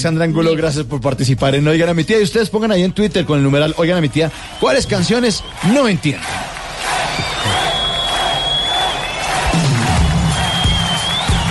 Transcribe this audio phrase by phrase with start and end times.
[0.00, 2.18] Sandra Angulo, gracias por participar en Oigan a mi tía.
[2.18, 5.44] Y ustedes pongan ahí en Twitter con el numeral Oigan a mi tía, ¿cuáles canciones
[5.72, 6.24] no entienden?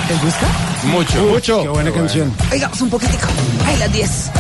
[0.09, 0.47] ¿Les gusta?
[0.85, 1.62] Mucho, mucho.
[1.62, 2.33] Qué buena canción.
[2.51, 3.27] Oigamos un poquitico.
[3.65, 4.31] Ahí las 10.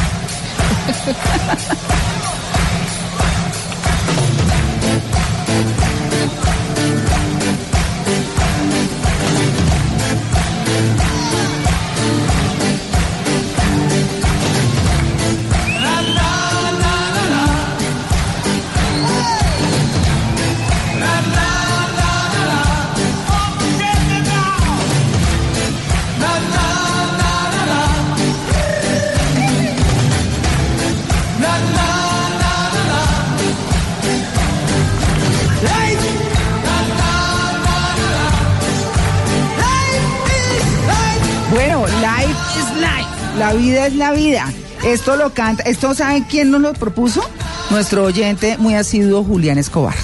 [43.79, 44.53] Vida es la vida.
[44.85, 47.21] Esto lo canta, esto ¿saben quién nos lo propuso?
[47.69, 49.95] Nuestro oyente muy asiduo Julián Escobar.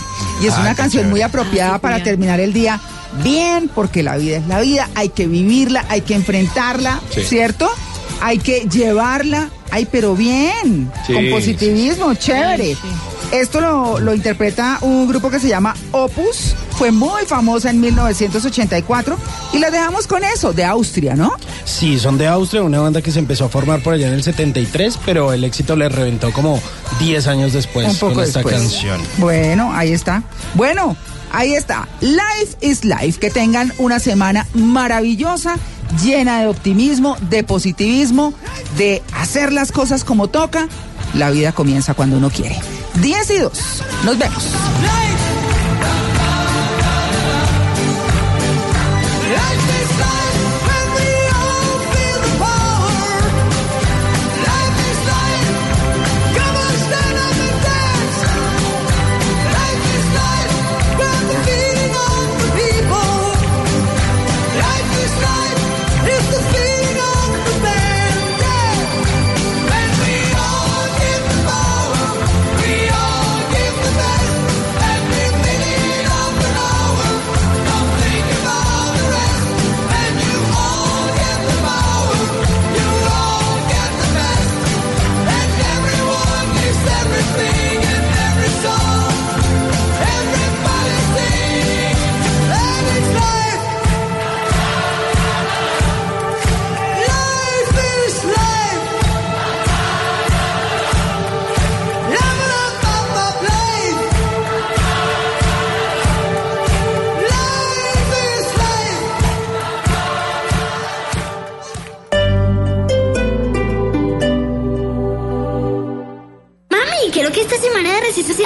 [0.41, 2.79] Y es Ah, una canción muy apropiada para terminar el día
[3.23, 7.23] bien, porque la vida es la vida, hay que vivirla, hay que enfrentarla, Sí.
[7.23, 7.69] ¿cierto?
[8.21, 12.77] Hay que llevarla, ay, pero bien, Sí, con positivismo, chévere.
[13.35, 19.17] Esto lo, lo interpreta un grupo que se llama Opus, fue muy famosa en 1984
[19.51, 21.33] y la dejamos con eso, de Austria, ¿no?
[21.65, 24.23] Sí, son de Austria, una banda que se empezó a formar por allá en el
[24.23, 26.61] 73, pero el éxito le reventó como
[26.99, 28.55] 10 años después un poco con esta después.
[28.55, 29.01] canción.
[29.17, 30.23] Bueno, ahí está.
[30.53, 30.95] Bueno,
[31.33, 31.89] ahí está.
[31.99, 33.19] Life is life.
[33.19, 35.57] Que tengan una semana maravillosa,
[36.01, 38.33] llena de optimismo, de positivismo,
[38.77, 40.69] de hacer las cosas como toca.
[41.15, 42.57] La vida comienza cuando uno quiere.
[43.01, 43.83] 10 y 2.
[44.03, 44.55] Nos vemos.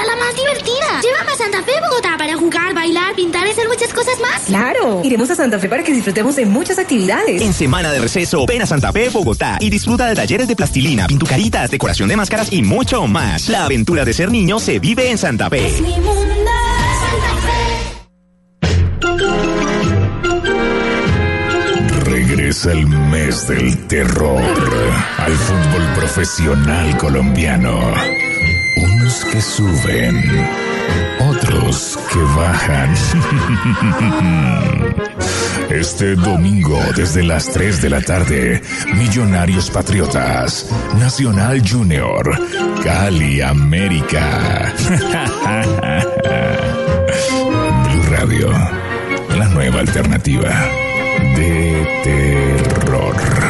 [0.10, 1.02] La más divertida.
[1.02, 4.42] Llévame a Santa Fe, Bogotá, para jugar, bailar, pintar y hacer muchas cosas más.
[4.46, 7.42] Claro, iremos a Santa Fe para que disfrutemos de muchas actividades.
[7.42, 11.06] En semana de receso, ven a Santa Fe, Bogotá y disfruta de talleres de plastilina,
[11.08, 13.50] pintucaritas, decoración de máscaras y mucho más.
[13.50, 15.70] La aventura de ser niño se vive en Santa Fe.
[15.82, 16.52] Mi mundo,
[17.02, 17.70] Santa Fe.
[22.10, 24.42] Regresa el mes del terror
[25.18, 28.29] al fútbol profesional colombiano.
[29.10, 30.22] Que suben,
[31.20, 32.94] otros que bajan.
[35.72, 38.62] Este domingo desde las 3 de la tarde,
[38.94, 40.68] Millonarios Patriotas,
[41.00, 42.40] Nacional Junior,
[42.84, 44.72] Cali América.
[47.90, 48.52] Blue Radio,
[49.36, 50.52] la nueva alternativa
[51.36, 53.49] de terror.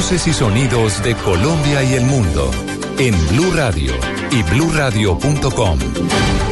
[0.00, 2.50] Voces y sonidos de Colombia y el mundo
[2.98, 3.92] en Blue Radio
[4.30, 5.78] y bluradio.com,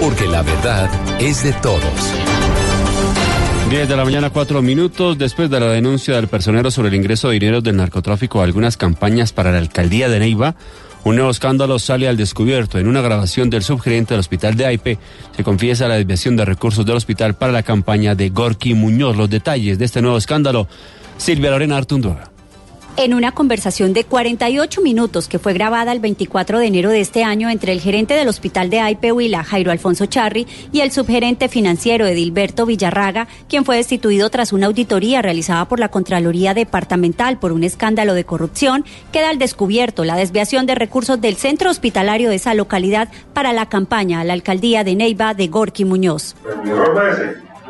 [0.02, 1.82] porque la verdad es de todos.
[3.70, 5.16] 10 de la mañana, 4 minutos.
[5.16, 8.76] Después de la denuncia del personero sobre el ingreso de dinero del narcotráfico a algunas
[8.76, 10.54] campañas para la alcaldía de Neiva,
[11.04, 12.78] un nuevo escándalo sale al descubierto.
[12.78, 14.98] En una grabación del subgerente del hospital de Aipe,
[15.34, 19.16] se confiesa la desviación de recursos del hospital para la campaña de Gorky Muñoz.
[19.16, 20.68] Los detalles de este nuevo escándalo,
[21.16, 22.32] Silvia Lorena Artundura.
[23.00, 27.22] En una conversación de 48 minutos que fue grabada el 24 de enero de este
[27.22, 31.48] año entre el gerente del hospital de Aipe Huila, Jairo Alfonso Charri, y el subgerente
[31.48, 37.52] financiero Edilberto Villarraga, quien fue destituido tras una auditoría realizada por la Contraloría Departamental por
[37.52, 42.34] un escándalo de corrupción, queda al descubierto la desviación de recursos del centro hospitalario de
[42.34, 46.34] esa localidad para la campaña a la alcaldía de Neiva de Gorky Muñoz.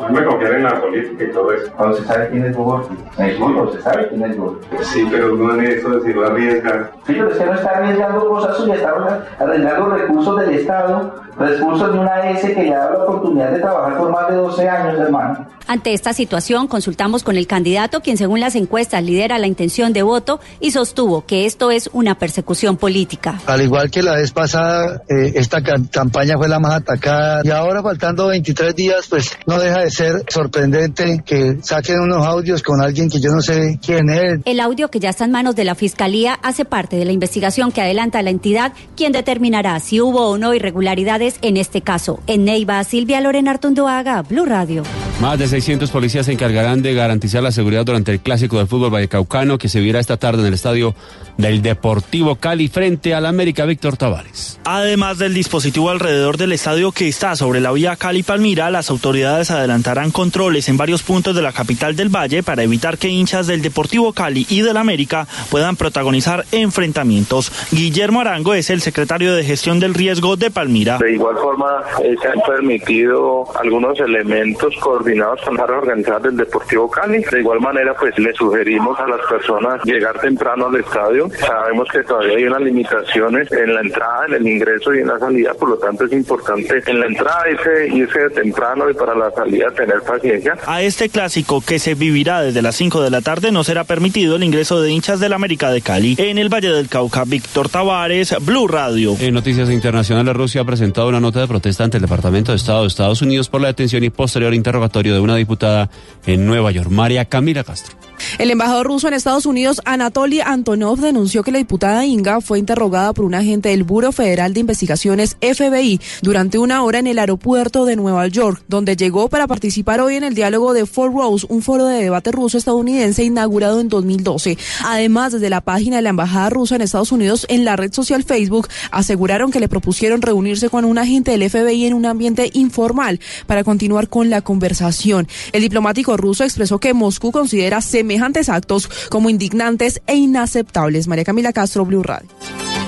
[0.00, 1.72] No me confiar en la política y todo eso.
[1.78, 2.94] ¿Usted sabe quién es Gorky?
[3.18, 4.66] Es Gorky, usted sabe quién es Gorky.
[4.82, 6.90] Sí, pero no en eso de si lo arriesga.
[7.06, 11.98] Sí, pero usted no está arriesgando cosas suyas, está arriesgando recursos del Estado, recursos de
[11.98, 15.00] una S que le ha dado la oportunidad de trabajar por más de 12 años,
[15.00, 15.46] hermano.
[15.66, 20.02] Ante esta situación, consultamos con el candidato, quien según las encuestas lidera la intención de
[20.02, 23.38] voto y sostuvo que esto es una persecución política.
[23.46, 27.82] Al igual que la vez pasada, eh, esta campaña fue la más atacada y ahora
[27.82, 33.08] faltando 23 días, pues no deja de ser sorprendente que saquen unos audios con alguien
[33.08, 34.40] que yo no sé quién es.
[34.44, 37.72] El audio que ya está en manos de la Fiscalía hace parte de la investigación
[37.72, 42.20] que adelanta la entidad, quien determinará si hubo o no irregularidades en este caso.
[42.26, 44.82] En Neiva, Silvia Lorena Artundoaga, Blue Radio.
[45.20, 48.90] Más de 600 policías se encargarán de garantizar la seguridad durante el clásico del fútbol
[48.90, 50.94] vallecaucano que se viera esta tarde en el estadio
[51.38, 54.60] del Deportivo Cali frente al América Víctor Tavares.
[54.64, 60.10] Además del dispositivo alrededor del estadio que está sobre la vía Cali-Palmira, las autoridades adelantarán
[60.10, 64.12] controles en varios puntos de la capital del Valle para evitar que hinchas del Deportivo
[64.12, 67.52] Cali y del América puedan protagonizar enfrentamientos.
[67.70, 70.98] Guillermo Arango es el secretario de gestión del riesgo de Palmira.
[70.98, 76.90] De igual forma, eh, se han permitido algunos elementos coordinados con las organizadas del Deportivo
[76.90, 77.22] Cali.
[77.30, 81.27] De igual manera, pues le sugerimos a las personas llegar temprano al estadio.
[81.38, 85.18] Sabemos que todavía hay unas limitaciones en la entrada, en el ingreso y en la
[85.18, 89.30] salida, por lo tanto es importante en la entrada irse, irse temprano y para la
[89.30, 90.56] salida tener paciencia.
[90.66, 94.36] A este clásico que se vivirá desde las 5 de la tarde no será permitido
[94.36, 96.16] el ingreso de hinchas del América de Cali.
[96.18, 99.16] En el Valle del Cauca, Víctor Tavares, Blue Radio.
[99.20, 102.82] En noticias internacionales, Rusia ha presentado una nota de protesta ante el Departamento de Estado
[102.82, 105.90] de Estados Unidos por la detención y posterior interrogatorio de una diputada
[106.26, 108.07] en Nueva York, María Camila Castro.
[108.38, 113.12] El embajador ruso en Estados Unidos, Anatoly Antonov, denunció que la diputada Inga fue interrogada
[113.12, 117.84] por un agente del Buro Federal de Investigaciones FBI durante una hora en el aeropuerto
[117.84, 121.62] de Nueva York, donde llegó para participar hoy en el diálogo de Four Rose, un
[121.62, 124.58] foro de debate ruso-estadounidense inaugurado en 2012.
[124.84, 128.24] Además, desde la página de la embajada rusa en Estados Unidos en la red social
[128.24, 133.20] Facebook, aseguraron que le propusieron reunirse con un agente del FBI en un ambiente informal
[133.46, 135.28] para continuar con la conversación.
[135.52, 141.08] El diplomático ruso expresó que Moscú considera semejantes actos como indignantes e inaceptables.
[141.08, 142.30] María Camila Castro, Blue Radio.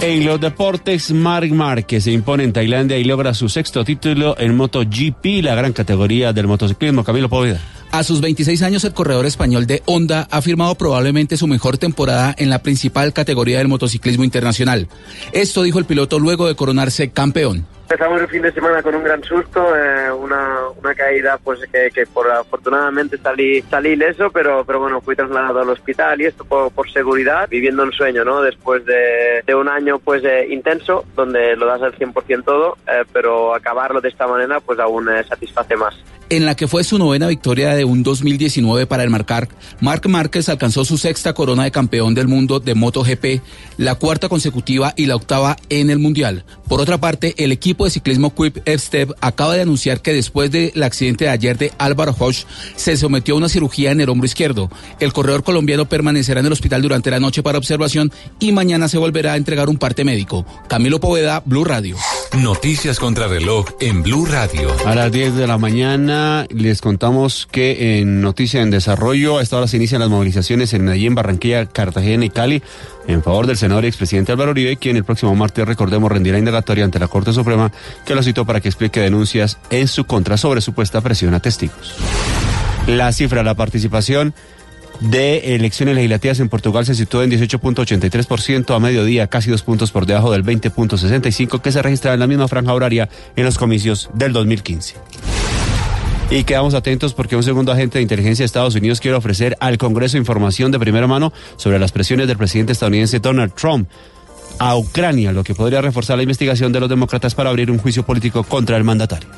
[0.00, 4.56] En los deportes, Marc Márquez se impone en Tailandia y logra su sexto título en
[4.56, 7.04] MotoGP, la gran categoría del motociclismo.
[7.04, 7.60] Camilo Poveda.
[7.92, 12.34] A sus 26 años, el corredor español de Honda ha firmado probablemente su mejor temporada
[12.38, 14.88] en la principal categoría del motociclismo internacional.
[15.32, 17.66] Esto dijo el piloto luego de coronarse campeón.
[17.90, 21.90] Empezamos el fin de semana con un gran susto, eh, una, una caída pues que,
[21.90, 26.44] que, por afortunadamente salí, salí ileso, pero, pero bueno, fui trasladado al hospital y esto
[26.44, 28.42] por, por seguridad, viviendo un sueño, ¿no?
[28.42, 33.02] Después de, de un año pues eh, intenso, donde lo das al 100% todo, eh,
[33.12, 36.00] pero acabarlo de esta manera pues aún satisface más.
[36.32, 39.48] En la que fue su novena victoria de un 2019 para el Marcar,
[39.80, 43.42] Marc Márquez alcanzó su sexta corona de campeón del mundo de MotoGP,
[43.78, 46.44] la cuarta consecutiva y la octava en el Mundial.
[46.68, 50.80] Por otra parte, el equipo de ciclismo Quip Step acaba de anunciar que después del
[50.84, 52.44] accidente de ayer de Álvaro Hosch
[52.76, 54.70] se sometió a una cirugía en el hombro izquierdo.
[55.00, 58.98] El corredor colombiano permanecerá en el hospital durante la noche para observación y mañana se
[58.98, 60.46] volverá a entregar un parte médico.
[60.68, 61.96] Camilo Poveda, Blue Radio.
[62.38, 64.70] Noticias contra reloj en Blue Radio.
[64.86, 66.19] A las 10 de la mañana
[66.50, 70.84] les contamos que en Noticia en Desarrollo a esta hora se inician las movilizaciones en
[70.84, 72.62] Medellín, Barranquilla, Cartagena y Cali
[73.06, 76.84] en favor del senador y expresidente Álvaro Uribe, quien el próximo martes, recordemos, rendirá indagatoria
[76.84, 77.72] ante la Corte Suprema,
[78.04, 81.94] que lo citó para que explique denuncias en su contra sobre supuesta presión a testigos.
[82.86, 84.34] La cifra la participación
[85.00, 90.06] de elecciones legislativas en Portugal se situó en 18.83% a mediodía, casi dos puntos por
[90.06, 94.32] debajo del 20.65% que se registraba en la misma franja horaria en los comicios del
[94.32, 94.96] 2015.
[96.30, 99.78] Y quedamos atentos porque un segundo agente de inteligencia de Estados Unidos quiere ofrecer al
[99.78, 103.88] Congreso información de primera mano sobre las presiones del presidente estadounidense Donald Trump
[104.60, 108.04] a Ucrania, lo que podría reforzar la investigación de los demócratas para abrir un juicio
[108.04, 109.28] político contra el mandatario.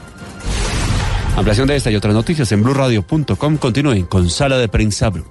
[1.34, 3.56] Ampliación de esta y otras noticias en blurradio.com.
[3.56, 5.24] Continúen con Sala de Prensa Blue.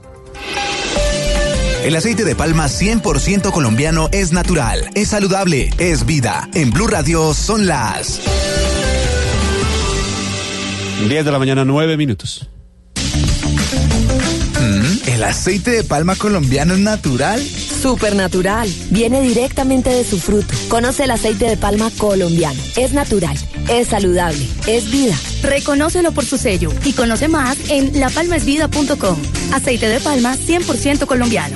[1.83, 6.49] El aceite de palma 100% colombiano es natural, es saludable, es vida.
[6.53, 8.21] En Blue Radio son las
[11.09, 12.47] 10 de la mañana, 9 minutos.
[14.59, 17.41] Mm, ¿El aceite de palma colombiano es natural?
[17.41, 18.69] Supernatural.
[18.91, 20.53] Viene directamente de su fruto.
[20.69, 22.59] Conoce el aceite de palma colombiano.
[22.75, 23.35] Es natural,
[23.69, 25.15] es saludable, es vida.
[25.41, 29.17] Reconócelo por su sello y conoce más en lapalmaesvida.com.
[29.53, 31.55] Aceite de palma 100% colombiano.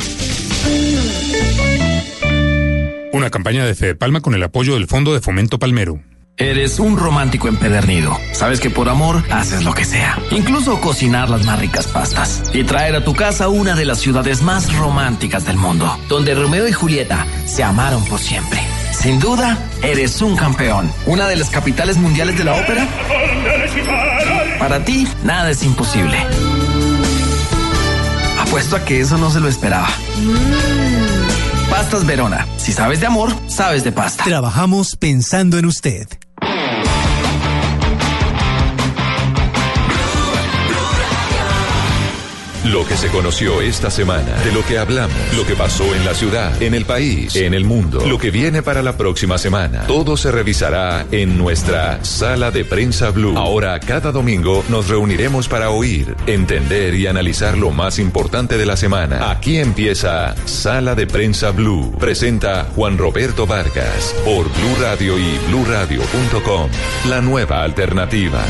[3.14, 6.02] Una campaña de Fede Palma con el apoyo del Fondo de Fomento Palmero.
[6.38, 8.20] Eres un romántico empedernido.
[8.34, 10.20] Sabes que por amor haces lo que sea.
[10.32, 12.44] Incluso cocinar las más ricas pastas.
[12.54, 15.98] Y traer a tu casa una de las ciudades más románticas del mundo.
[16.10, 18.60] Donde Romeo y Julieta se amaron por siempre.
[18.92, 20.92] Sin duda, eres un campeón.
[21.06, 22.86] Una de las capitales mundiales de la ópera.
[24.60, 26.18] Para ti, nada es imposible.
[28.42, 29.88] Apuesto a que eso no se lo esperaba.
[31.70, 32.46] Pastas Verona.
[32.58, 34.25] Si sabes de amor, sabes de pasta.
[34.25, 36.10] Trabajamos pensando en usted.
[42.66, 46.16] Lo que se conoció esta semana, de lo que hablamos, lo que pasó en la
[46.16, 49.86] ciudad, en el país, en el mundo, lo que viene para la próxima semana.
[49.86, 53.38] Todo se revisará en nuestra sala de prensa blue.
[53.38, 58.78] Ahora, cada domingo nos reuniremos para oír, entender y analizar lo más importante de la
[58.78, 59.30] semana.
[59.30, 61.96] Aquí empieza Sala de Prensa Blue.
[62.00, 66.70] Presenta Juan Roberto Vargas por Blue Radio y bluradio.com.
[67.10, 68.44] La nueva alternativa.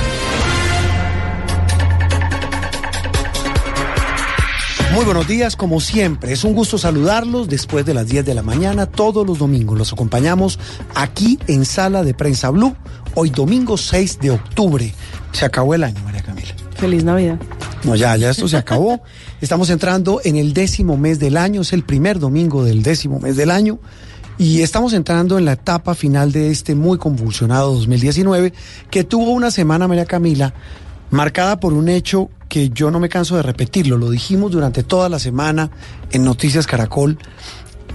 [4.95, 6.31] Muy buenos días, como siempre.
[6.31, 9.77] Es un gusto saludarlos después de las 10 de la mañana, todos los domingos.
[9.77, 10.57] Los acompañamos
[10.95, 12.73] aquí en Sala de Prensa Blue,
[13.13, 14.93] hoy domingo 6 de octubre.
[15.33, 16.55] Se acabó el año, María Camila.
[16.77, 17.37] Feliz Navidad.
[17.83, 19.01] No, ya, ya esto se acabó.
[19.41, 23.35] Estamos entrando en el décimo mes del año, es el primer domingo del décimo mes
[23.35, 23.79] del año.
[24.37, 28.53] Y estamos entrando en la etapa final de este muy convulsionado 2019,
[28.89, 30.53] que tuvo una semana, María Camila,
[31.11, 35.09] marcada por un hecho que yo no me canso de repetirlo, lo dijimos durante toda
[35.09, 35.71] la semana
[36.13, 37.17] en Noticias Caracol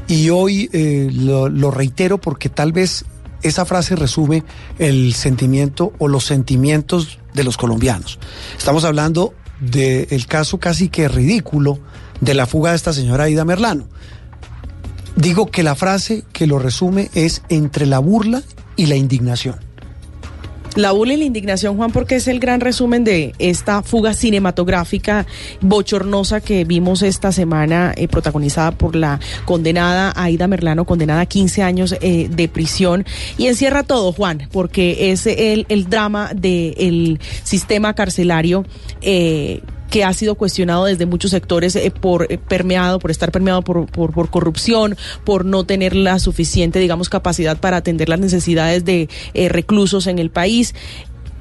[0.06, 3.06] y hoy eh, lo, reitero porque tal vez
[3.40, 4.44] esa frase resume
[4.78, 8.18] el sentimiento o los sentimientos de los colombianos.
[8.58, 11.78] Estamos hablando del caso casi que ridículo
[12.20, 13.88] de la fuga de esta señora Aida Merlano.
[15.16, 18.42] Digo que la frase que lo resume es entre la burla
[18.76, 19.69] y la indignación.
[20.76, 25.26] La burla y la indignación, Juan, porque es el gran resumen de esta fuga cinematográfica
[25.60, 31.62] bochornosa que vimos esta semana, eh, protagonizada por la condenada Aida Merlano, condenada a 15
[31.64, 33.04] años eh, de prisión.
[33.36, 38.64] Y encierra todo, Juan, porque es el, el drama del sistema carcelario.
[39.02, 43.62] Eh, que ha sido cuestionado desde muchos sectores eh, por eh, permeado, por estar permeado
[43.62, 48.84] por, por, por, corrupción, por no tener la suficiente, digamos, capacidad para atender las necesidades
[48.84, 50.74] de eh, reclusos en el país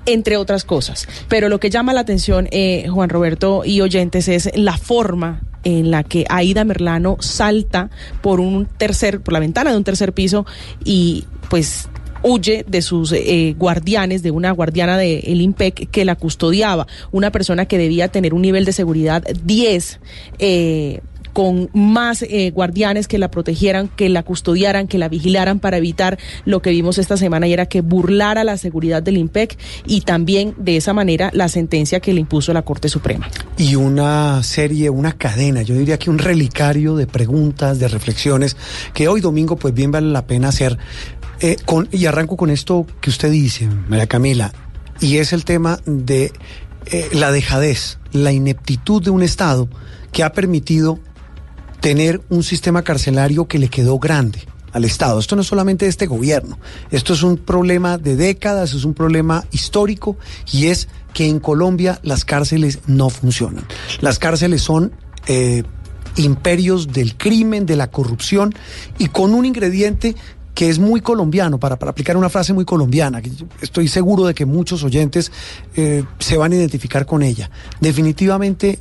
[0.06, 1.08] entre otras cosas.
[1.27, 2.48] Pero lo que llama la atención,
[2.89, 7.91] Juan Roberto y oyentes, es la forma en la que Aida Merlano salta
[8.22, 10.48] por un tercer, por la ventana de un tercer piso
[10.84, 11.89] y pues
[12.24, 17.32] huye de sus eh, guardianes, de una guardiana del el IMPEC que la custodiaba, una
[17.32, 20.00] persona que debía tener un nivel de seguridad 10.
[20.40, 21.02] Eh,
[21.34, 26.18] con más eh, guardianes que la protegieran, que la custodiaran, que la vigilaran para evitar
[26.46, 30.54] lo que vimos esta semana y era que burlara la seguridad del IMPEC y también
[30.58, 33.30] de esa manera la sentencia que le impuso la Corte Suprema.
[33.58, 38.58] Y una serie, una cadena, yo diría que un relicario de preguntas, de reflexiones,
[38.94, 40.78] que hoy domingo pues bien vale la pena hacer.
[41.41, 44.51] Eh, con, y arranco con esto que usted dice, María Camila,
[45.00, 46.34] y es el tema de
[46.86, 49.69] eh, la dejadez, la ineptitud de un Estado
[50.12, 51.00] que ha permitido
[51.79, 54.41] tener un sistema carcelario que le quedó grande
[54.74, 55.17] al Estado.
[55.17, 56.60] Esto no es solamente de este gobierno,
[56.91, 60.17] esto es un problema de décadas, es un problema histórico
[60.51, 63.65] y es que en Colombia las cárceles no funcionan.
[64.01, 64.91] Las cárceles son...
[65.27, 65.63] Eh,
[66.15, 68.53] imperios del crimen, de la corrupción
[68.98, 70.15] y con un ingrediente
[70.60, 74.34] que es muy colombiano, para, para, aplicar una frase muy colombiana, que estoy seguro de
[74.34, 75.32] que muchos oyentes
[75.78, 77.50] eh, se van a identificar con ella.
[77.80, 78.78] Definitivamente,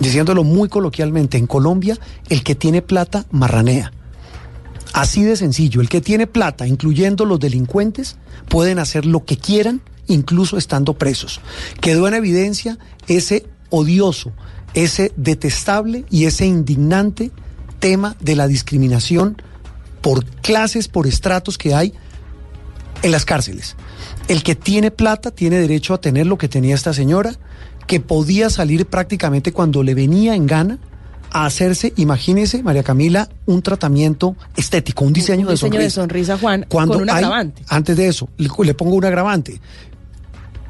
[0.00, 1.96] diciéndolo muy coloquialmente, en Colombia
[2.28, 3.92] el que tiene plata marranea.
[4.92, 8.16] Así de sencillo, el que tiene plata, incluyendo los delincuentes,
[8.48, 11.40] pueden hacer lo que quieran, incluso estando presos.
[11.80, 14.32] Quedó en evidencia ese odioso,
[14.74, 17.30] ese detestable y ese indignante
[17.78, 19.36] tema de la discriminación
[20.06, 21.92] por clases, por estratos que hay
[23.02, 23.74] en las cárceles.
[24.28, 27.32] El que tiene plata tiene derecho a tener lo que tenía esta señora,
[27.88, 30.78] que podía salir prácticamente cuando le venía en gana
[31.32, 36.38] a hacerse, imagínese, María Camila, un tratamiento estético, un diseño, un diseño de de sonrisa,
[36.38, 37.64] Juan, cuando con un hay- agravante.
[37.66, 39.60] antes de eso, le, le pongo un agravante.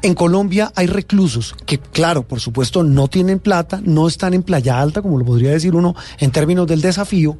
[0.01, 4.81] En Colombia hay reclusos que, claro, por supuesto, no tienen plata, no están en playa
[4.81, 7.37] alta, como lo podría decir uno en términos del desafío,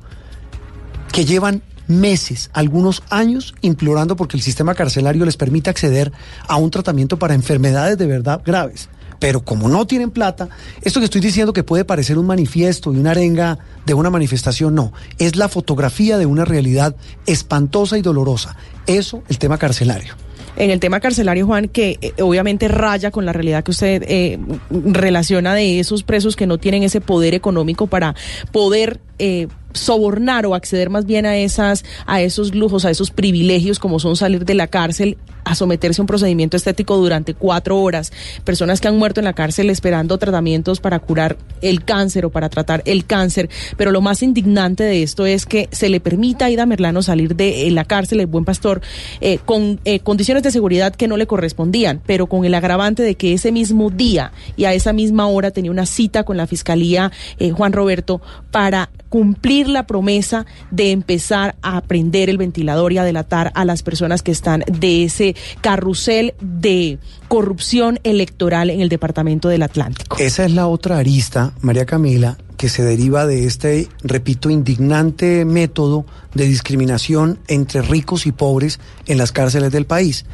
[1.11, 6.11] que llevan meses, algunos años, implorando porque el sistema carcelario les permite acceder
[6.47, 8.89] a un tratamiento para enfermedades de verdad graves.
[9.19, 10.47] Pero como no tienen plata,
[10.81, 14.75] esto que estoy diciendo que puede parecer un manifiesto y una arenga de una manifestación,
[14.75, 14.93] no.
[15.17, 16.95] Es la fotografía de una realidad
[17.25, 18.55] espantosa y dolorosa.
[18.85, 20.15] Eso, el tema carcelario
[20.57, 24.39] en el tema carcelario, Juan, que eh, obviamente raya con la realidad que usted eh,
[24.71, 28.15] relaciona de esos presos que no tienen ese poder económico para
[28.51, 33.79] poder eh, sobornar o acceder más bien a esas a esos lujos, a esos privilegios
[33.79, 38.11] como son salir de la cárcel a someterse a un procedimiento estético durante cuatro horas,
[38.43, 42.49] personas que han muerto en la cárcel esperando tratamientos para curar el cáncer o para
[42.49, 46.49] tratar el cáncer, pero lo más indignante de esto es que se le permita a
[46.49, 48.81] Ida Merlano salir de la cárcel, el buen pastor,
[49.21, 53.15] eh, con eh, condiciones de seguridad que no le correspondían, pero con el agravante de
[53.15, 57.11] que ese mismo día y a esa misma hora tenía una cita con la Fiscalía
[57.55, 58.21] Juan Roberto
[58.51, 63.83] para cumplir la promesa de empezar a aprender el ventilador y a delatar a las
[63.83, 70.17] personas que están de ese carrusel de corrupción electoral en el Departamento del Atlántico.
[70.19, 76.05] Esa es la otra arista, María Camila, que se deriva de este, repito, indignante método
[76.33, 80.25] de discriminación entre ricos y pobres en las cárceles del país.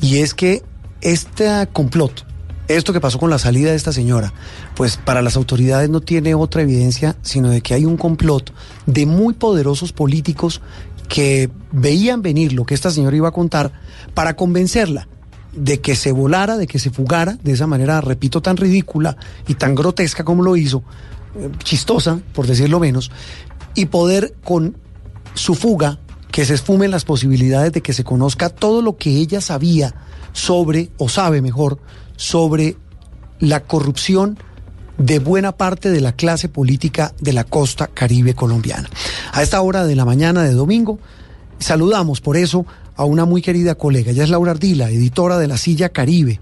[0.00, 0.62] Y es que
[1.00, 2.26] este complot
[2.68, 4.32] esto que pasó con la salida de esta señora,
[4.74, 8.52] pues para las autoridades no tiene otra evidencia sino de que hay un complot
[8.86, 10.60] de muy poderosos políticos
[11.08, 13.72] que veían venir lo que esta señora iba a contar
[14.14, 15.08] para convencerla
[15.52, 19.16] de que se volara, de que se fugara de esa manera, repito, tan ridícula
[19.46, 20.82] y tan grotesca como lo hizo,
[21.38, 23.10] eh, chistosa, por decirlo menos,
[23.74, 24.76] y poder con
[25.34, 25.98] su fuga
[26.30, 29.94] que se esfumen las posibilidades de que se conozca todo lo que ella sabía
[30.32, 31.78] sobre, o sabe mejor,
[32.16, 32.76] sobre
[33.38, 34.38] la corrupción
[34.98, 38.88] de buena parte de la clase política de la costa caribe colombiana.
[39.32, 40.98] A esta hora de la mañana de domingo,
[41.58, 44.10] saludamos por eso a una muy querida colega.
[44.10, 46.40] Ella es Laura Ardila, editora de La Silla Caribe,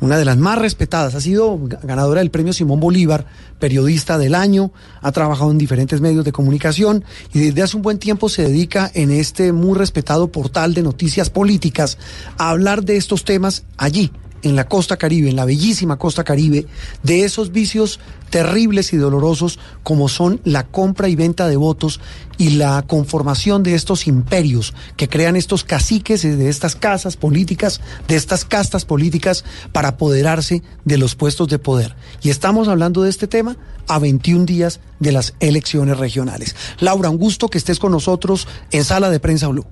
[0.00, 1.14] una de las más respetadas.
[1.14, 3.24] Ha sido ganadora del premio Simón Bolívar,
[3.58, 7.98] periodista del año, ha trabajado en diferentes medios de comunicación y desde hace un buen
[7.98, 11.98] tiempo se dedica en este muy respetado portal de noticias políticas
[12.36, 14.10] a hablar de estos temas allí,
[14.42, 16.66] en la costa caribe, en la bellísima costa caribe,
[17.02, 18.00] de esos vicios
[18.30, 22.00] terribles y dolorosos como son la compra y venta de votos
[22.38, 28.16] y la conformación de estos imperios que crean estos caciques de estas casas políticas, de
[28.16, 31.94] estas castas políticas para apoderarse de los puestos de poder.
[32.22, 36.56] Y estamos hablando de este tema a 21 días de las elecciones regionales.
[36.80, 39.66] Laura, un gusto que estés con nosotros en Sala de Prensa Blue.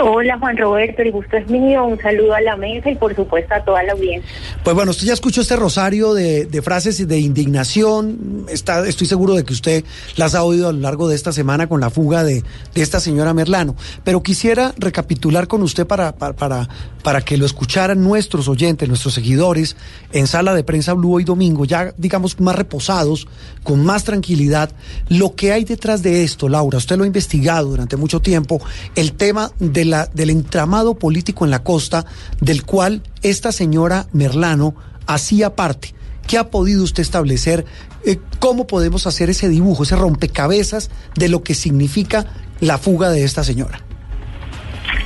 [0.00, 1.84] Hola Juan Roberto, el gusto es mío.
[1.84, 4.30] Un saludo a la mesa y por supuesto a toda la audiencia.
[4.64, 8.46] Pues bueno, usted ya escuchó este rosario de, de frases de indignación.
[8.48, 9.84] Está, estoy seguro de que usted
[10.16, 12.42] las ha oído a lo largo de esta semana con la fuga de,
[12.74, 13.76] de esta señora Merlano.
[14.04, 16.68] Pero quisiera recapitular con usted para, para,
[17.02, 19.76] para que lo escucharan nuestros oyentes, nuestros seguidores,
[20.12, 23.26] en sala de prensa Blue hoy domingo, ya digamos más reposados,
[23.62, 24.70] con más tranquilidad,
[25.08, 26.78] lo que hay detrás de esto, Laura.
[26.78, 28.60] Usted lo ha investigado durante mucho tiempo,
[28.94, 32.06] el tema de la, del entramado político en la costa,
[32.40, 34.74] del cual esta señora Merlano
[35.06, 35.94] hacía parte.
[36.26, 37.64] ¿Qué ha podido usted establecer?
[38.04, 42.26] Eh, ¿Cómo podemos hacer ese dibujo, ese rompecabezas de lo que significa
[42.60, 43.84] la fuga de esta señora?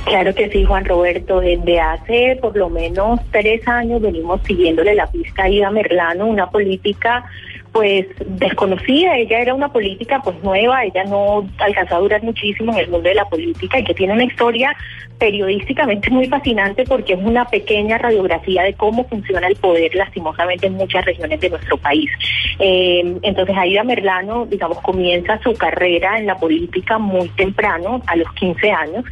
[0.05, 1.39] Claro que sí, Juan Roberto.
[1.39, 6.49] Desde hace por lo menos tres años venimos siguiéndole la pista a Ida Merlano, una
[6.49, 7.25] política
[7.77, 12.79] pues desconocida, ella era una política pues nueva, ella no alcanzó a durar muchísimo en
[12.79, 14.75] el mundo de la política y que tiene una historia
[15.19, 20.73] periodísticamente muy fascinante porque es una pequeña radiografía de cómo funciona el poder lastimosamente en
[20.73, 22.09] muchas regiones de nuestro país.
[22.59, 28.31] Eh, entonces Aida Merlano, digamos, comienza su carrera en la política muy temprano, a los
[28.33, 29.05] 15 años,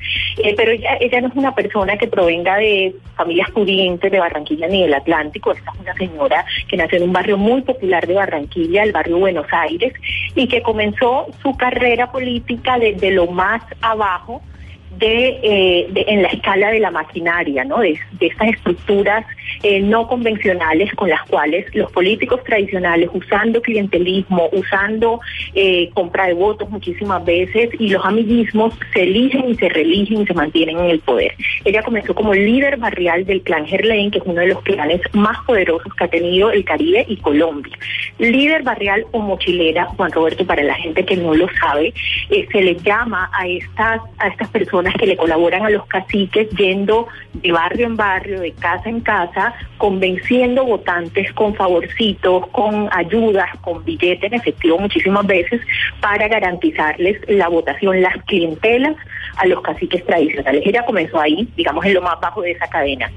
[0.44, 4.68] eh, pero ella, ella no es una persona que provenga de familias pudientes de Barranquilla
[4.68, 8.14] ni del Atlántico, esta es una señora que nació en un barrio muy popular de
[8.14, 9.94] Barranquilla, el barrio Buenos Aires,
[10.36, 14.42] y que comenzó su carrera política desde lo más abajo,
[15.02, 17.80] eh, de, en la escala de la maquinaria, ¿no?
[17.80, 19.26] De, estas estructuras
[19.62, 25.20] eh, no convencionales con las cuales los políticos tradicionales, usando clientelismo, usando
[25.54, 30.26] eh, compra de votos muchísimas veces y los amiguismos, se eligen y se reeligen y
[30.26, 31.34] se mantienen en el poder.
[31.66, 35.38] Ella comenzó como líder barrial del clan Gerlain, que es uno de los clanes más
[35.46, 37.78] poderosos que ha tenido el Caribe y Colombia.
[38.18, 41.94] Líder barrial o mochilera, Juan Roberto, para la gente que no lo sabe,
[42.30, 47.08] se le llama a estas, a estas personas que le colaboran a los caciques yendo
[47.34, 53.84] de barrio en barrio, de casa en casa, convenciendo votantes con favorcitos, con ayudas, con
[53.84, 55.62] billetes en efectivo muchísimas veces
[56.00, 58.96] para garantizarles la votación, las clientelas
[59.38, 60.62] a los caciques tradicionales.
[60.66, 63.12] Ella comenzó ahí, digamos, en lo más bajo de esa cadena.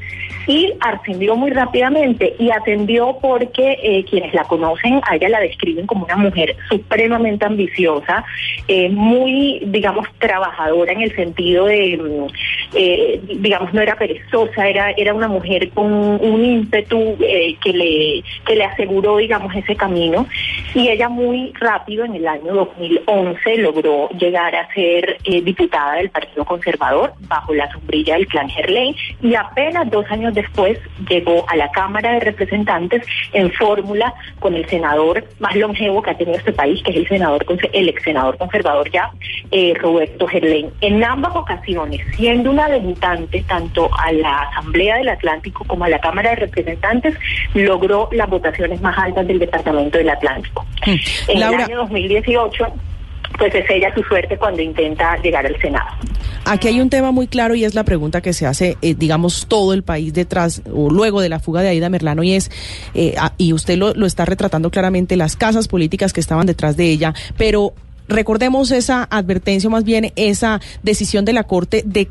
[0.46, 5.86] Y ascendió muy rápidamente y ascendió porque eh, quienes la conocen a ella la describen
[5.86, 8.24] como una mujer supremamente ambiciosa,
[8.66, 12.28] eh, muy, digamos, trabajadora en el sentido de,
[12.74, 18.24] eh, digamos, no era perezosa, era, era una mujer con un ímpetu eh, que, le,
[18.46, 20.26] que le aseguró, digamos, ese camino.
[20.74, 26.10] Y ella muy rápido, en el año 2011, logró llegar a ser eh, diputada del
[26.10, 31.56] Partido Conservador bajo la sombrilla del clan Gerlain y apenas dos años después llegó a
[31.56, 36.52] la Cámara de Representantes en fórmula con el senador más longevo que ha tenido este
[36.52, 39.10] país, que es el senador el ex senador conservador ya,
[39.50, 40.70] eh, Roberto Gerlain.
[40.80, 45.98] En ambas ocasiones, siendo una debutante tanto a la Asamblea del Atlántico como a la
[46.00, 47.14] Cámara de Representantes,
[47.54, 50.66] logró las votaciones más altas del Departamento del Atlántico.
[50.86, 52.66] En Laura- el año 2018,
[53.38, 55.86] pues es ella su suerte cuando intenta llegar al Senado.
[56.44, 59.46] Aquí hay un tema muy claro y es la pregunta que se hace, eh, digamos,
[59.48, 62.50] todo el país detrás o luego de la fuga de Aida Merlano y es,
[62.94, 66.86] eh, y usted lo, lo está retratando claramente, las casas políticas que estaban detrás de
[66.90, 67.74] ella, pero
[68.08, 72.08] recordemos esa advertencia, más bien esa decisión de la Corte de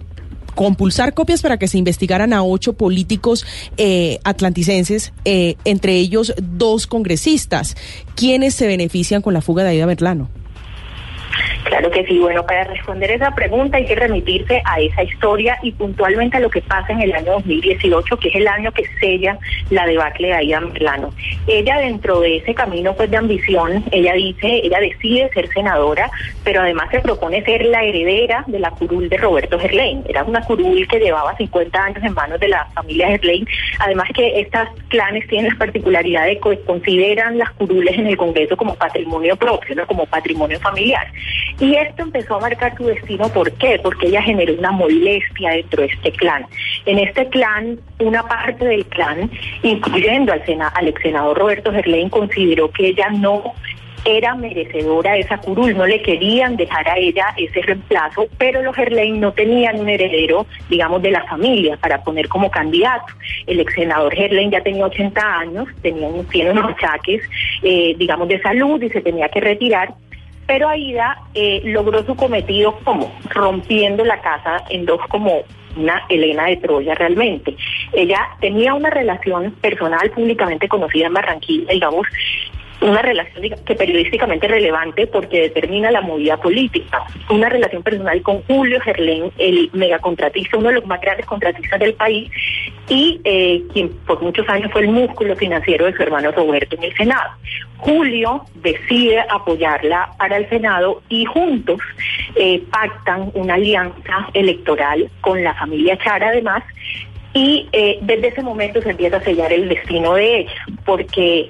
[0.56, 3.46] compulsar copias para que se investigaran a ocho políticos
[3.78, 7.76] eh, atlanticenses, eh, entre ellos dos congresistas.
[8.16, 10.30] ¿Quiénes se benefician con la fuga de Aida Merlano?
[11.64, 12.20] Claro que sí.
[12.20, 16.50] Bueno, para responder esa pregunta hay que remitirse a esa historia y puntualmente a lo
[16.50, 19.38] que pasa en el año 2018, que es el año que sella
[19.70, 21.14] la debacle de Aida Merlano.
[21.48, 26.10] Ella dentro de ese camino pues de ambición, ella dice, ella decide ser senadora,
[26.44, 30.04] pero además se propone ser la heredera de la curul de Roberto Gerlain.
[30.08, 33.46] Era una curul que llevaba 50 años en manos de la familia Gerlain.
[33.80, 38.56] Además que estas clanes tienen la particularidad de que consideran las curules en el Congreso
[38.56, 41.08] como patrimonio propio, como patrimonio familiar.
[41.60, 43.80] Y esto empezó a marcar su destino, ¿por qué?
[43.82, 46.46] Porque ella generó una molestia dentro de este clan.
[46.86, 49.30] En este clan, una parte del clan,
[49.64, 51.02] incluyendo al, sena- al ex
[51.36, 53.54] Roberto Gerlain, consideró que ella no
[54.06, 58.74] era merecedora de esa curul, no le querían dejar a ella ese reemplazo, pero los
[58.76, 63.08] Gerlain no tenían un heredero, digamos, de la familia para poner como candidato.
[63.48, 67.22] El ex senador Gerlain ya tenía 80 años, tenía tiene unos achaques,
[67.64, 69.90] eh, digamos, de salud y se tenía que retirar,
[70.48, 75.44] pero Aida eh, logró su cometido como rompiendo la casa en dos como
[75.76, 77.56] una Elena de Troya realmente.
[77.94, 82.08] Ella tenía una relación personal públicamente conocida en Barranquilla, digamos,
[82.82, 87.04] una relación que periodísticamente relevante porque determina la movida política.
[87.30, 91.94] Una relación personal con Julio Gerlén, el megacontratista, uno de los más grandes contratistas del
[91.94, 92.30] país,
[92.90, 96.84] y eh, quien por muchos años fue el músculo financiero de su hermano Roberto en
[96.84, 97.32] el Senado.
[97.78, 101.80] Julio decide apoyarla para el Senado y juntos
[102.36, 106.64] eh, pactan una alianza electoral con la familia Chara además
[107.34, 110.52] y eh, desde ese momento se empieza a sellar el destino de ella,
[110.86, 111.50] porque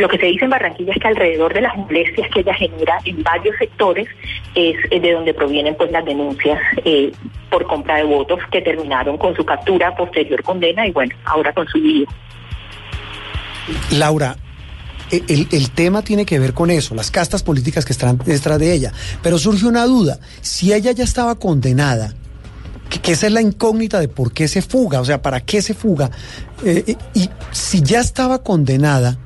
[0.00, 2.98] lo que se dice en Barranquilla es que alrededor de las molestias que ella genera
[3.04, 4.08] en varios sectores
[4.54, 7.12] es eh, de donde provienen pues las denuncias eh,
[7.50, 11.66] por compra de votos que terminaron con su captura, posterior condena y bueno, ahora con
[11.68, 12.06] su lío.
[13.92, 14.36] Laura,
[15.10, 18.58] e- el, el tema tiene que ver con eso, las castas políticas que están detrás
[18.58, 18.92] de ella.
[19.22, 22.14] Pero surge una duda, si ella ya estaba condenada,
[22.90, 25.62] que, que esa es la incógnita de por qué se fuga, o sea, para qué
[25.62, 26.10] se fuga,
[26.64, 29.18] eh, y, y si ya estaba condenada,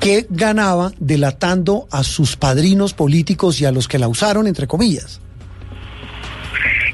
[0.00, 5.20] ¿qué ganaba delatando a sus padrinos políticos y a los que la usaron, entre comillas?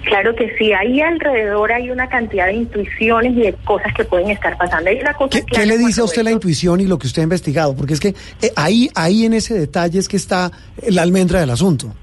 [0.05, 4.31] Claro que sí, ahí alrededor hay una cantidad de intuiciones y de cosas que pueden
[4.31, 4.91] estar pasando.
[4.91, 7.25] Hay una cosa ¿Qué, le dice a usted la intuición y lo que usted ha
[7.25, 7.75] investigado?
[7.75, 10.51] Porque es que eh, ahí, ahí en ese detalle es que está
[10.89, 11.95] la almendra del asunto.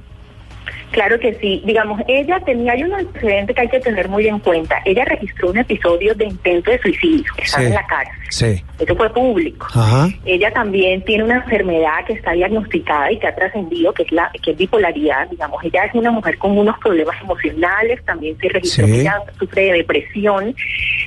[0.92, 1.62] Claro que sí.
[1.66, 4.82] Digamos, ella tenía, hay un antecedente que hay que tener muy en cuenta.
[4.86, 7.62] Ella registró un episodio de intento de suicidio, que Sí.
[7.62, 8.16] en la cárcel.
[8.30, 8.64] Sí.
[8.80, 9.68] Eso fue público.
[9.74, 10.08] Ajá.
[10.26, 14.32] Ella también tiene una enfermedad que está diagnosticada y que ha trascendido, que es la
[14.44, 15.28] que es bipolaridad.
[15.30, 18.92] Digamos, ella es una mujer con unos problemas emocionales, también se registró Sí.
[18.94, 20.56] que ella sufre de depresión.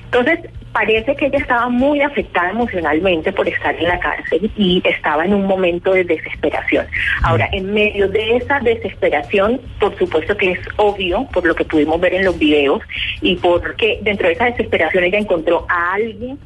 [0.05, 0.40] Entonces,
[0.73, 5.35] parece que ella estaba muy afectada emocionalmente por estar en la cárcel y estaba en
[5.35, 6.87] un momento de desesperación.
[7.23, 12.01] Ahora, en medio de esa desesperación, por supuesto que es obvio, por lo que pudimos
[12.01, 12.83] ver en los videos,
[13.21, 16.39] y porque dentro de esa desesperación ella encontró a alguien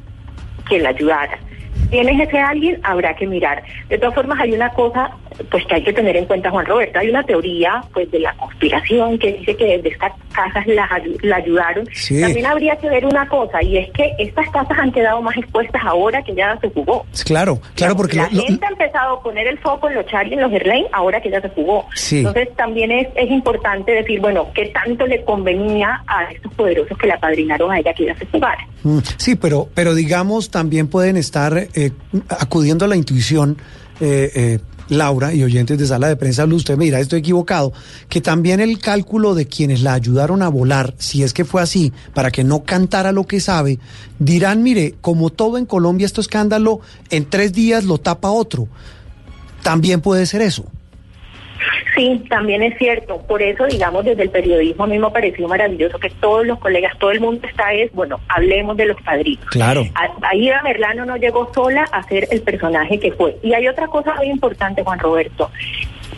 [0.67, 1.39] que la ayudara.
[1.89, 2.79] ¿Quién es ese alguien?
[2.83, 3.63] Habrá que mirar.
[3.89, 5.11] De todas formas, hay una cosa
[5.51, 6.99] pues que hay que tener en cuenta, Juan Roberto.
[6.99, 10.89] Hay una teoría pues de la conspiración que dice que desde estas casas la,
[11.21, 11.87] la ayudaron.
[12.21, 15.81] También habría que ver una cosa, y es que estas casas han quedado más expuestas
[15.83, 17.05] ahora que ya se jugó.
[17.25, 18.17] Claro, claro, porque...
[18.17, 21.21] La gente ha empezado a poner el foco en los Charlie en los Gerlain ahora
[21.21, 21.85] que ya se jugó.
[22.11, 27.07] Entonces también es, es importante decir, bueno, ¿qué tanto le convenía a estos poderosos que
[27.07, 28.65] la padrinaron a ella que ya se jugara?
[28.83, 31.91] Mm, sí, pero, pero digamos, también pueden estar eh,
[32.29, 33.57] acudiendo a la intuición.
[33.99, 34.59] Eh, eh,
[34.89, 37.73] Laura y oyentes de sala de prensa, usted me dirá, estoy equivocado,
[38.07, 41.91] que también el cálculo de quienes la ayudaron a volar, si es que fue así,
[42.13, 43.79] para que no cantara lo que sabe,
[44.17, 48.69] dirán, mire, como todo en Colombia, este escándalo en tres días lo tapa otro.
[49.61, 50.63] También puede ser eso.
[51.97, 53.17] Sí, también es cierto.
[53.27, 56.59] Por eso, digamos, desde el periodismo a mí me ha parecido maravilloso que todos los
[56.59, 59.43] colegas, todo el mundo está es, bueno, hablemos de los padrinos.
[59.45, 59.83] Claro.
[60.21, 63.37] Aida Merlano no llegó sola a ser el personaje que fue.
[63.41, 65.49] Y hay otra cosa muy importante, Juan Roberto.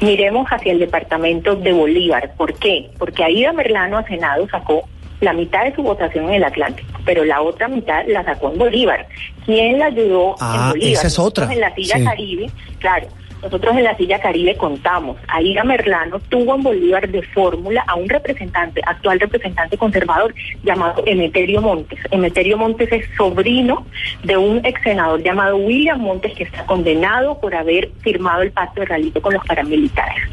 [0.01, 2.33] Miremos hacia el departamento de Bolívar.
[2.35, 2.89] ¿Por qué?
[2.97, 4.83] Porque Aida Merlano a Senado sacó
[5.21, 8.57] la mitad de su votación en el Atlántico, pero la otra mitad la sacó en
[8.57, 9.07] Bolívar.
[9.45, 10.93] ¿Quién la ayudó en ah, Bolívar?
[10.93, 11.51] Esa es otra.
[11.51, 13.07] En la silla Caribe, claro.
[13.41, 18.09] Nosotros en la silla Caribe contamos, Aida Merlano tuvo en Bolívar de fórmula a un
[18.09, 21.99] representante, actual representante conservador llamado Emeterio Montes.
[22.11, 23.85] Emeterio Montes es sobrino
[24.23, 28.81] de un ex senador llamado William Montes que está condenado por haber firmado el pacto
[28.81, 30.23] de realito con los paramilitares.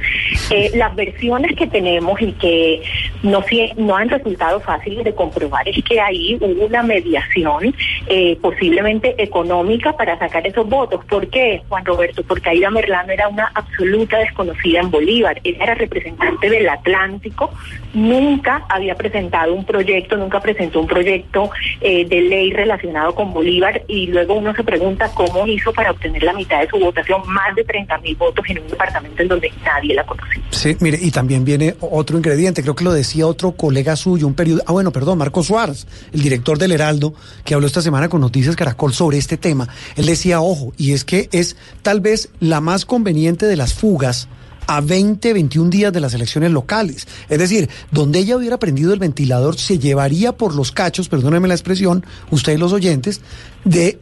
[0.50, 2.82] Eh, las versiones que tenemos y que
[3.22, 3.44] no,
[3.76, 7.74] no han resultado fáciles de comprobar es que ahí hubo una mediación
[8.08, 11.04] eh, posiblemente económica para sacar esos votos.
[11.04, 12.22] ¿Por qué, Juan Roberto?
[12.24, 15.40] Porque Aida Merlano era una absoluta desconocida en Bolívar.
[15.44, 17.50] Ella era representante del Atlántico,
[17.94, 23.82] nunca había presentado un proyecto, nunca presentó un proyecto eh, de ley relacionado con Bolívar
[23.88, 27.54] y luego uno se pregunta cómo hizo para obtener la mitad de su votación, más
[27.54, 30.42] de 30 mil votos en un departamento en donde nadie la conocía.
[30.50, 34.34] Sí, mire, y también viene otro ingrediente, creo que lo decía otro colega suyo, un
[34.34, 38.20] periodo, ah bueno, perdón, Marco Suárez, el director del Heraldo, que habló esta semana con
[38.20, 39.68] Noticias Caracol sobre este tema.
[39.96, 44.28] Él decía, ojo, y es que es tal vez la más conveniente de las fugas
[44.66, 47.06] a 20, 21 días de las elecciones locales.
[47.28, 51.54] Es decir, donde ella hubiera prendido el ventilador, se llevaría por los cachos, perdónenme la
[51.54, 53.20] expresión, ustedes los oyentes,
[53.64, 54.00] de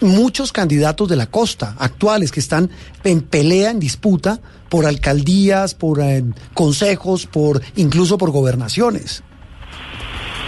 [0.00, 2.70] muchos candidatos de la costa actuales que están
[3.04, 9.22] en pelea, en disputa por alcaldías, por eh, consejos, por incluso por gobernaciones.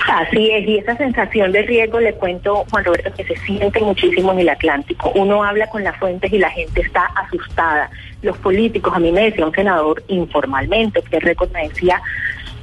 [0.08, 4.32] Así es, y esa sensación de riesgo, le cuento, Juan Roberto, que se siente muchísimo
[4.32, 5.12] en el Atlántico.
[5.14, 7.90] Uno habla con las fuentes y la gente está asustada.
[8.22, 12.00] Los políticos, a mí me decía un senador informalmente, que récord me decía,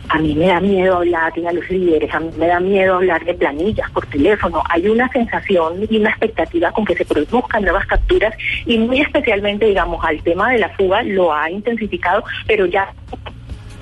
[0.09, 3.23] a mí me da miedo hablar a los líderes, a mí me da miedo hablar
[3.23, 4.63] de planillas por teléfono.
[4.69, 8.33] Hay una sensación y una expectativa con que se produzcan nuevas capturas
[8.65, 12.91] y muy especialmente, digamos, al tema de la fuga lo ha intensificado, pero ya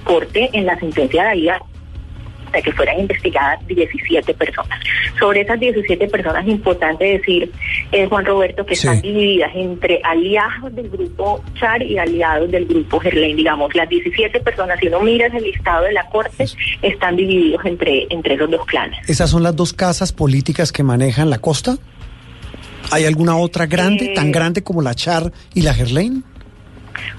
[0.04, 1.50] corte en la sentencia de ahí
[2.58, 4.80] de que fueran investigadas 17 personas.
[5.20, 7.52] Sobre esas 17 personas es importante decir,
[7.92, 13.00] eh, Juan Roberto, que están divididas entre aliados del grupo Char y aliados del grupo
[13.00, 16.46] Gerlain, digamos, las 17 personas, si uno mira el listado de la Corte,
[16.82, 18.98] están divididos entre, entre esos dos clanes.
[19.10, 21.78] ¿Esas son las dos casas políticas que manejan la costa?
[22.92, 26.24] ¿Hay alguna otra grande, tan eh, grande como la Char y la Gerlain?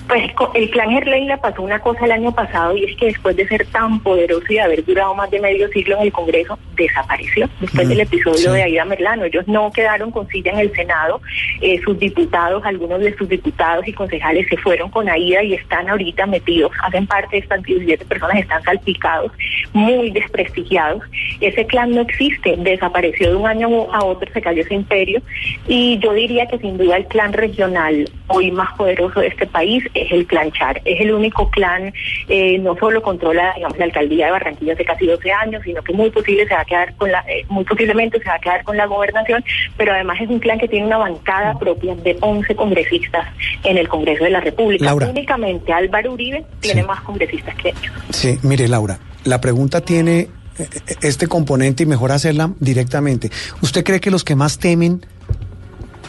[0.08, 3.36] Pues el clan Gerlain le pasó una cosa el año pasado y es que después
[3.36, 6.58] de ser tan poderoso y de haber durado más de medio siglo en el Congreso,
[6.76, 9.24] desapareció después mm, del episodio de Aida Merlano.
[9.24, 11.20] Ellos no quedaron con silla en el Senado,
[11.60, 15.90] eh, sus diputados, algunos de sus diputados y concejales se fueron con Aida y están
[15.90, 19.30] ahorita metidos, hacen parte de estas 17 personas, están salpicados,
[19.74, 21.02] muy desprestigiados.
[21.40, 25.20] Ese clan no existe, desapareció de un año a otro, se cayó ese imperio
[25.66, 29.84] y yo diría que sin duda el clan regional hoy más poderoso de este país
[30.02, 30.80] es el clan Char.
[30.84, 31.92] Es el único clan,
[32.28, 35.92] eh, no solo controla digamos, la alcaldía de Barranquilla hace casi 12 años, sino que
[35.92, 38.64] muy posible se va a quedar con la, eh, muy posiblemente se va a quedar
[38.64, 39.44] con la gobernación,
[39.76, 43.26] pero además es un clan que tiene una bancada propia de 11 congresistas
[43.64, 44.94] en el Congreso de la República.
[44.94, 47.92] Únicamente Álvaro Uribe tiene más congresistas que ellos.
[48.10, 50.68] Sí, mire Laura, la pregunta tiene eh,
[51.02, 53.30] este componente y mejor hacerla directamente.
[53.62, 55.04] ¿Usted cree que los que más temen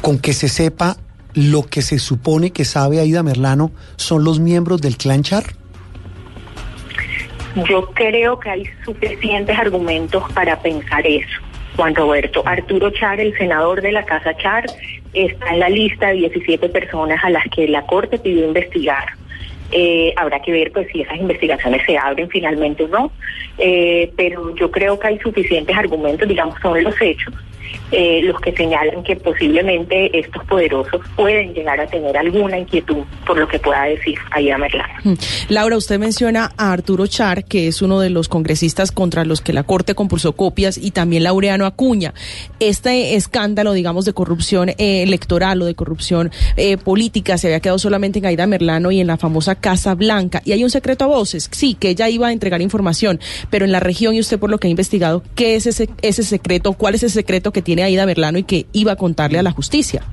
[0.01, 0.97] con que se sepa
[1.33, 5.43] lo que se supone que sabe Aida Merlano son los miembros del clan Char?
[7.67, 11.39] Yo creo que hay suficientes argumentos para pensar eso.
[11.75, 14.65] Juan Roberto, Arturo Char, el senador de la Casa Char,
[15.13, 19.05] está en la lista de 17 personas a las que la Corte pidió investigar.
[19.71, 23.11] Eh, habrá que ver pues si esas investigaciones se abren finalmente o no,
[23.61, 27.33] Eh, pero yo creo que hay suficientes argumentos, digamos, sobre los hechos
[27.91, 33.37] eh, los que señalan que posiblemente estos poderosos pueden llegar a tener alguna inquietud por
[33.37, 34.93] lo que pueda decir Aida Merlano.
[35.03, 35.13] Mm.
[35.49, 39.53] Laura, usted menciona a Arturo Char, que es uno de los congresistas contra los que
[39.53, 42.13] la Corte compulsó copias, y también Laureano Acuña.
[42.59, 47.79] Este escándalo, digamos, de corrupción eh, electoral o de corrupción eh, política se había quedado
[47.79, 50.41] solamente en Aida Merlano y en la famosa Casa Blanca.
[50.45, 53.71] Y hay un secreto a voces, sí, que ella iba a entregar información, pero en
[53.71, 56.73] la región, y usted por lo que ha investigado, ¿qué es ese, ese secreto?
[56.73, 59.51] ¿Cuál es ese secreto que tiene Aida Merlano y que iba a contarle a la
[59.51, 60.03] justicia?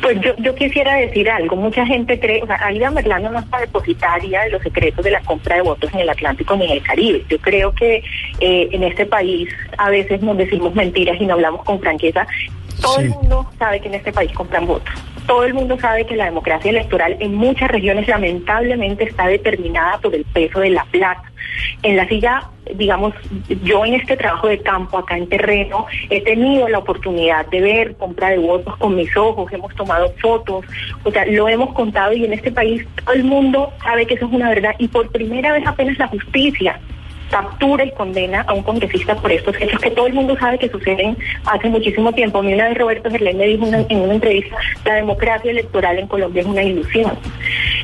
[0.00, 1.56] Pues yo, yo quisiera decir algo.
[1.56, 5.20] Mucha gente cree, o sea, Aida Merlano no está depositaria de los secretos de la
[5.20, 7.24] compra de votos en el Atlántico ni en el Caribe.
[7.28, 8.02] Yo creo que
[8.40, 12.26] eh, en este país a veces nos decimos mentiras y no hablamos con franqueza.
[12.80, 14.94] Todo el mundo sabe que en este país compran votos.
[15.28, 20.14] Todo el mundo sabe que la democracia electoral en muchas regiones lamentablemente está determinada por
[20.14, 21.30] el peso de la plata.
[21.82, 23.12] En la silla, digamos,
[23.62, 27.96] yo en este trabajo de campo, acá en terreno, he tenido la oportunidad de ver
[27.96, 30.64] compra de votos con mis ojos, hemos tomado fotos,
[31.04, 34.24] o sea, lo hemos contado y en este país todo el mundo sabe que eso
[34.24, 36.80] es una verdad y por primera vez apenas la justicia
[37.30, 40.68] captura y condena a un congresista por estos hechos que todo el mundo sabe que
[40.68, 42.38] suceden hace muchísimo tiempo.
[42.38, 45.98] A mí una vez Roberto Gerlén me dijo una- en una entrevista, la democracia electoral
[45.98, 47.12] en Colombia es una ilusión.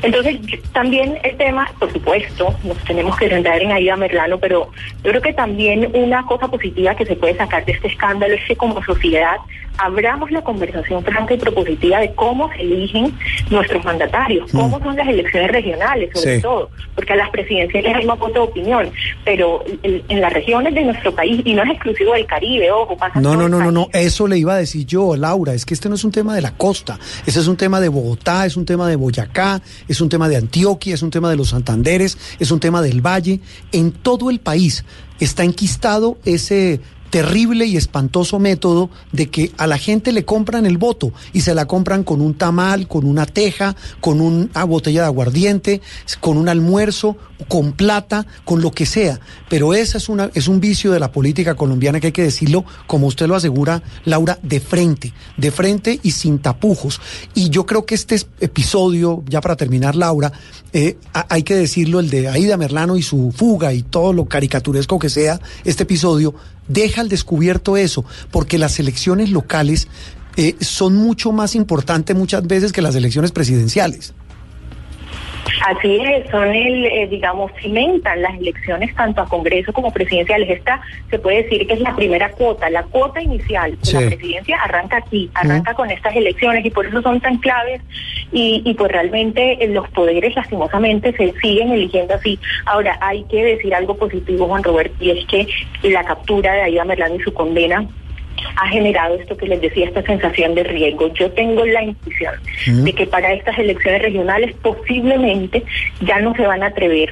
[0.01, 0.37] Entonces,
[0.73, 4.69] también el tema, por supuesto, nos tenemos que centrar en Aida Merlano, pero
[5.03, 8.43] yo creo que también una cosa positiva que se puede sacar de este escándalo es
[8.45, 9.37] que como sociedad
[9.77, 13.11] abramos la conversación franca y propositiva de cómo se eligen
[13.49, 16.41] nuestros mandatarios, cómo son las elecciones regionales, sobre Sí.
[16.41, 18.89] todo, porque a las presidenciales hay más voto de opinión,
[19.25, 19.34] pero
[19.83, 23.19] en, en las regiones de nuestro país, y no es exclusivo del Caribe, ojo, pasa
[23.19, 25.89] No, no, no, no, no, eso le iba a decir yo, Laura, es que este
[25.89, 28.65] no es un tema de la costa, ese es un tema de Bogotá, es un
[28.65, 32.51] tema de Boyacá, es un tema de Antioquia, es un tema de los Santanderes, es
[32.51, 33.39] un tema del Valle,
[33.71, 34.85] en todo el país
[35.19, 36.81] está enquistado ese
[37.15, 41.55] terrible y espantoso método de que a la gente le compran el voto y se
[41.55, 45.79] la compran con un tamal, con una teja, con una botella de aguardiente,
[46.19, 47.15] con un almuerzo,
[47.47, 49.21] con plata, con lo que sea.
[49.49, 52.65] Pero ese es, una, es un vicio de la política colombiana que hay que decirlo,
[52.85, 56.99] como usted lo asegura, Laura, de frente, de frente y sin tapujos.
[57.33, 60.33] Y yo creo que este es- episodio, ya para terminar, Laura,
[60.73, 64.99] eh, hay que decirlo, el de Aida Merlano y su fuga y todo lo caricaturesco
[64.99, 66.35] que sea, este episodio
[66.67, 69.87] deja al descubierto eso, porque las elecciones locales
[70.37, 74.13] eh, son mucho más importantes muchas veces que las elecciones presidenciales.
[75.67, 80.49] Así es, son el, eh, digamos, cimentan las elecciones tanto a Congreso como presidenciales.
[80.49, 83.93] Esta se puede decir que es la primera cuota, la cuota inicial de Sí.
[83.99, 87.81] la presidencia arranca aquí, arranca con estas elecciones y por eso son tan claves
[88.31, 92.39] y, y pues realmente eh, los poderes lastimosamente se siguen eligiendo así.
[92.65, 95.47] Ahora, hay que decir algo positivo, Juan Roberto, y es que
[95.83, 97.85] la captura de Aida Merlano y su condena
[98.55, 101.13] ha generado esto que les decía, esta sensación de riesgo.
[101.13, 102.33] Yo tengo la intuición
[102.83, 105.63] de que para estas elecciones regionales posiblemente
[106.01, 107.09] ya no se van a atrever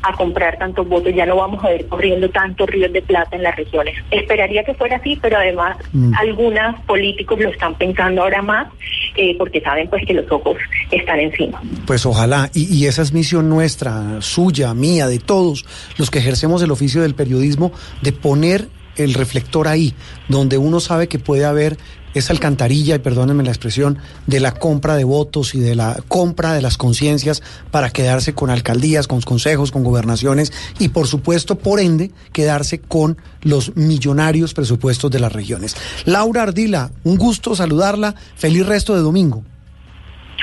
[0.00, 3.42] a comprar tantos votos, ya no vamos a ver corriendo tantos ríos de plata en
[3.42, 3.96] las regiones.
[4.12, 6.14] Esperaría que fuera así, pero además Mm.
[6.16, 8.68] algunos políticos lo están pensando ahora más
[9.16, 10.56] eh, porque saben pues que los ojos
[10.92, 11.60] están encima.
[11.84, 15.64] Pues ojalá, y, y esa es misión nuestra, suya, mía, de todos
[15.98, 19.94] los que ejercemos el oficio del periodismo, de poner el reflector ahí,
[20.28, 21.78] donde uno sabe que puede haber
[22.14, 26.52] esa alcantarilla, y perdónenme la expresión, de la compra de votos y de la compra
[26.52, 31.80] de las conciencias para quedarse con alcaldías, con consejos, con gobernaciones y por supuesto, por
[31.80, 35.76] ende, quedarse con los millonarios presupuestos de las regiones.
[36.04, 39.44] Laura Ardila, un gusto saludarla, feliz resto de domingo.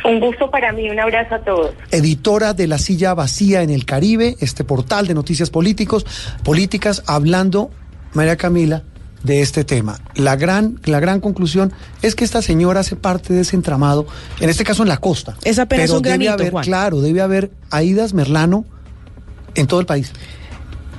[0.03, 1.73] Un gusto para mí, un abrazo a todos.
[1.89, 6.05] editora de La Silla Vacía en el Caribe, este portal de noticias políticos,
[6.43, 7.71] políticas, hablando,
[8.15, 8.83] María Camila,
[9.23, 9.99] de este tema.
[10.15, 14.05] La gran, la gran conclusión es que esta señora hace parte de ese entramado,
[14.39, 15.35] en este caso en la costa.
[15.43, 16.63] Es apenas Pero un debe granito, haber, Juan.
[16.63, 18.65] claro, debe haber Aidas Merlano
[19.55, 20.11] en todo el país.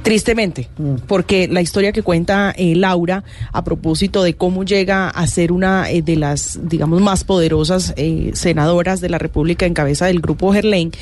[0.06, 0.68] Tristemente,
[1.08, 5.90] porque la historia que cuenta eh, Laura a propósito de cómo llega a ser una
[5.90, 10.52] eh, de las, digamos, más poderosas eh, senadoras de la República en cabeza del grupo
[10.52, 10.92] Gerlain,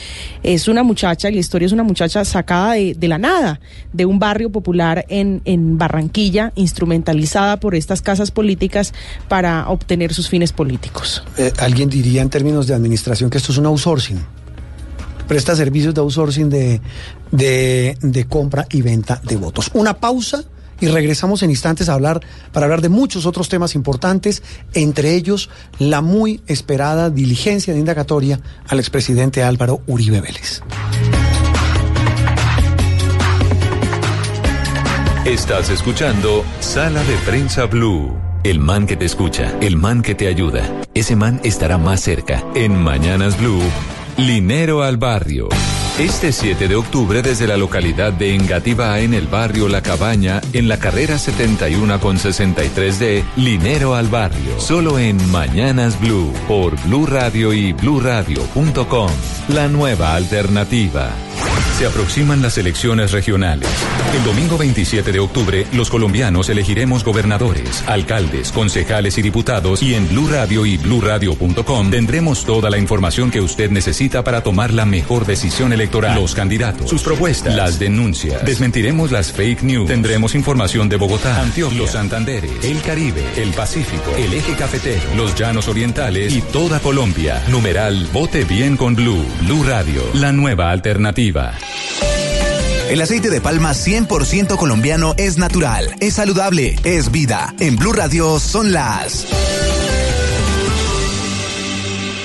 [0.42, 3.60] es una muchacha, y la historia es una muchacha sacada de, de la nada,
[3.92, 8.94] de un barrio popular en, en Barranquilla, instrumentalizada por estas casas políticas
[9.28, 11.22] para obtener sus fines políticos.
[11.36, 14.43] Eh, alguien diría en términos de administración que esto es un outsourcing.
[15.28, 16.80] Presta servicios de outsourcing de,
[17.30, 19.70] de, compra y venta de votos.
[19.74, 20.44] Una pausa
[20.80, 22.20] y regresamos en instantes a hablar
[22.52, 24.42] para hablar de muchos otros temas importantes,
[24.74, 30.62] entre ellos la muy esperada diligencia de indagatoria al expresidente Álvaro Uribe Vélez.
[35.24, 38.14] Estás escuchando Sala de Prensa Blue.
[38.42, 40.70] El man que te escucha, el man que te ayuda.
[40.92, 42.44] Ese man estará más cerca.
[42.54, 43.62] En Mañanas Blue,
[44.16, 45.48] Linero al Barrio.
[45.98, 50.66] Este 7 de octubre desde la localidad de Engativá en el barrio La Cabaña en
[50.66, 54.58] la carrera 71 con 63 de Linero al Barrio.
[54.58, 59.10] Solo en Mañanas Blue por Blue Radio y bluradio.com.
[59.50, 61.12] La nueva alternativa.
[61.78, 63.68] Se aproximan las elecciones regionales.
[64.16, 70.08] El domingo 27 de octubre, los colombianos elegiremos gobernadores, alcaldes, concejales y diputados y en
[70.08, 75.26] Blue Radio y bluradio.com tendremos toda la información que usted necesita para tomar la mejor
[75.26, 75.83] decisión electoral.
[76.14, 78.44] Los candidatos, sus propuestas, las denuncias.
[78.44, 79.88] Desmentiremos las fake news.
[79.88, 85.34] Tendremos información de Bogotá, Antioquia, los Santanderes, el Caribe, el Pacífico, el Eje Cafetero, los
[85.34, 87.42] Llanos Orientales y toda Colombia.
[87.48, 89.24] Numeral Vote Bien con Blue.
[89.42, 91.54] Blue Radio, la nueva alternativa.
[92.88, 97.54] El aceite de palma 100% colombiano es natural, es saludable, es vida.
[97.58, 99.26] En Blue Radio son las...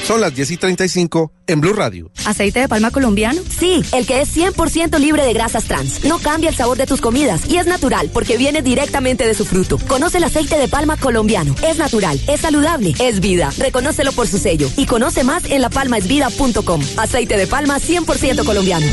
[0.09, 2.09] Son las 10 y 35 en Blue Radio.
[2.25, 3.43] ¿Aceite de palma colombiano?
[3.47, 6.03] Sí, el que es 100% libre de grasas trans.
[6.03, 9.45] No cambia el sabor de tus comidas y es natural porque viene directamente de su
[9.45, 9.77] fruto.
[9.87, 11.53] Conoce el aceite de palma colombiano.
[11.61, 13.51] Es natural, es saludable, es vida.
[13.59, 16.81] Reconócelo por su sello y conoce más en lapalmaesvida.com.
[16.97, 18.87] Aceite de palma 100% colombiano.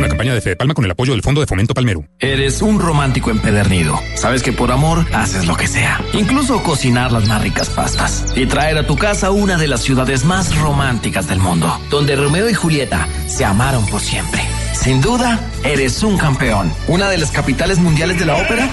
[0.00, 2.06] Una campaña de Fede Palma con el apoyo del Fondo de Fomento Palmero.
[2.18, 4.00] Eres un romántico empedernido.
[4.14, 6.00] Sabes que por amor haces lo que sea.
[6.14, 8.24] Incluso cocinar las más ricas pastas.
[8.34, 11.78] Y traer a tu casa una de las ciudades más románticas del mundo.
[11.90, 14.40] Donde Romeo y Julieta se amaron por siempre.
[14.72, 16.72] Sin duda, eres un campeón.
[16.88, 18.66] Una de las capitales mundiales de la ópera.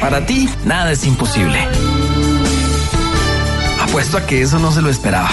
[0.00, 1.58] Para ti, nada es imposible.
[3.78, 5.30] Apuesto a que eso no se lo esperaba.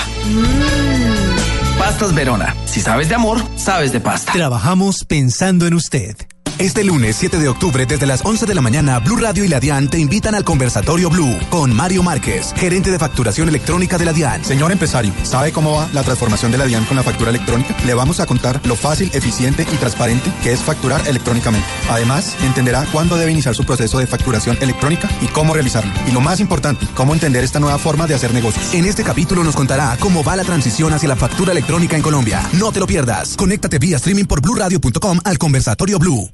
[1.77, 2.55] Pastas Verona.
[2.65, 4.31] Si sabes de amor, sabes de pasta.
[4.33, 6.15] Trabajamos pensando en usted.
[6.59, 9.59] Este lunes 7 de octubre desde las 11 de la mañana, Blue Radio y la
[9.59, 14.13] DIAN te invitan al conversatorio Blue con Mario Márquez, gerente de facturación electrónica de la
[14.13, 14.43] DIAN.
[14.43, 17.75] Señor empresario, ¿sabe cómo va la transformación de la DIAN con la factura electrónica?
[17.85, 21.67] Le vamos a contar lo fácil, eficiente y transparente que es facturar electrónicamente.
[21.91, 25.93] Además, entenderá cuándo debe iniciar su proceso de facturación electrónica y cómo realizarlo.
[26.07, 28.73] Y lo más importante, cómo entender esta nueva forma de hacer negocios.
[28.73, 32.41] En este capítulo nos contará cómo va la transición hacia la factura electrónica en Colombia.
[32.53, 33.35] No te lo pierdas.
[33.37, 36.31] Conéctate vía streaming por bluradio.com al conversatorio Blue.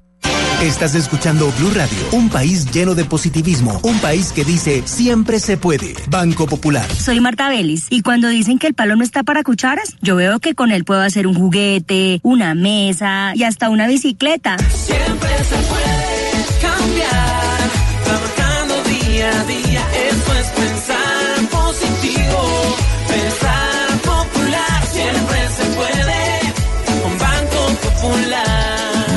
[0.64, 5.57] Estás escuchando Blue Radio, un país lleno de positivismo, un país que dice siempre se
[5.57, 5.93] puede.
[6.09, 6.89] Banco Popular.
[6.89, 10.39] Soy Marta Vélez y cuando dicen que el palo no está para cucharas, yo veo
[10.39, 14.55] que con él puedo hacer un juguete, una mesa y hasta una bicicleta.
[14.57, 17.59] Siempre se puede cambiar,
[18.05, 19.83] trabajando día a día,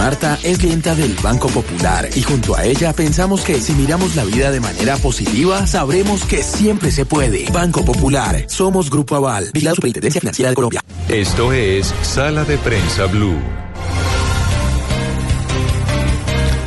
[0.07, 4.23] Marta es clienta del Banco Popular y junto a ella pensamos que si miramos la
[4.23, 7.51] vida de manera positiva, sabremos que siempre se puede.
[7.51, 10.81] Banco Popular, somos Grupo Aval, la Superintendencia Financiera de Colombia.
[11.09, 13.35] Esto es Sala de Prensa Blue.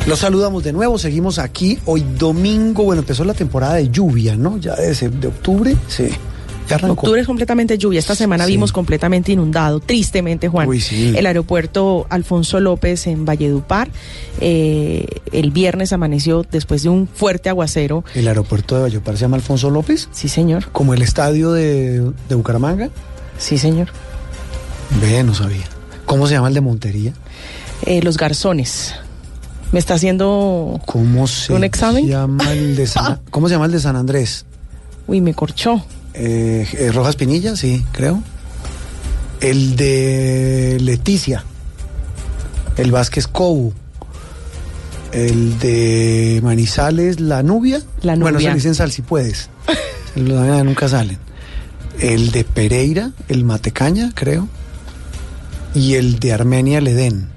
[0.06, 4.58] Los saludamos de nuevo, seguimos aquí hoy domingo, bueno, empezó la temporada de lluvia, ¿no?
[4.58, 6.10] Ya desde de octubre, sí.
[6.74, 7.02] Arrancó.
[7.02, 7.98] Octubre es completamente lluvia.
[7.98, 8.52] Esta semana Sí.
[8.52, 10.68] vimos completamente inundado, tristemente, Juan.
[10.68, 11.12] Uy, sí.
[11.16, 13.88] El aeropuerto Alfonso López en Valledupar.
[14.40, 18.04] eh, el viernes amaneció después de un fuerte aguacero.
[18.14, 20.08] El aeropuerto de Valledupar se llama Alfonso López.
[20.12, 20.66] Sí, señor.
[20.72, 22.88] Como el estadio de, de Bucaramanga.
[23.38, 23.88] Sí, señor.
[25.00, 25.64] Ve, no sabía.
[26.06, 27.12] ¿Cómo se llama el de Montería?
[27.86, 28.94] Eh, los garzones.
[29.72, 32.06] ¿Me está haciendo ¿Cómo se un examen?
[32.08, 34.44] llama el de San, ¿Cómo se llama el de San Andrés?
[35.06, 35.84] Uy, me corchó.
[36.14, 38.22] Eh, eh, Rojas Pinilla, sí, creo.
[39.40, 41.44] El de Leticia.
[42.76, 43.72] El Vázquez Cobu.
[45.12, 47.82] El de Manizales, La Nubia.
[48.02, 48.50] La Bueno, Nubia.
[48.50, 49.48] se dicen sal si puedes.
[50.14, 51.18] Los nunca salen.
[51.98, 54.48] El de Pereira, el Matecaña, creo.
[55.74, 57.28] Y el de Armenia, el Edén.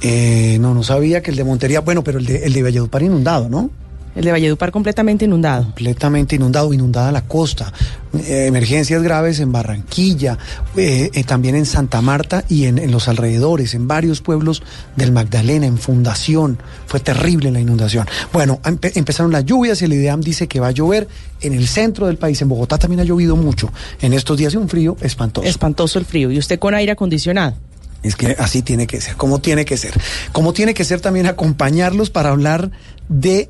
[0.00, 3.02] Eh, no, no sabía que el de Montería, bueno, pero el de, el de Valledupar
[3.02, 3.70] inundado, ¿no?
[4.14, 5.64] El de Valledupar completamente inundado.
[5.64, 7.72] completamente inundado, inundada la costa,
[8.18, 10.36] eh, emergencias graves en Barranquilla,
[10.76, 14.62] eh, eh, también en Santa Marta y en, en los alrededores, en varios pueblos
[14.96, 16.58] del Magdalena, en Fundación.
[16.86, 18.06] Fue terrible la inundación.
[18.34, 21.08] Bueno, empe- empezaron las lluvias y el IDEAM dice que va a llover
[21.40, 22.42] en el centro del país.
[22.42, 23.72] En Bogotá también ha llovido mucho.
[24.02, 25.46] En estos días un frío espantoso.
[25.46, 26.30] Espantoso el frío.
[26.30, 27.54] Y usted con aire acondicionado.
[28.02, 29.94] Es que así tiene que ser, como tiene que ser.
[30.32, 32.72] Como tiene que ser también acompañarlos para hablar
[33.08, 33.48] de,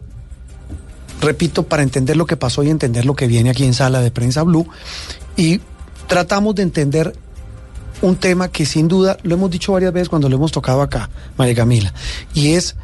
[1.22, 4.10] repito, para entender lo que pasó y entender lo que viene aquí en Sala de
[4.10, 4.66] Prensa Blue.
[5.36, 5.60] Y
[6.06, 7.14] tratamos de entender
[8.02, 11.08] un tema que sin duda lo hemos dicho varias veces cuando lo hemos tocado acá,
[11.38, 11.94] María Camila,
[12.34, 12.74] y es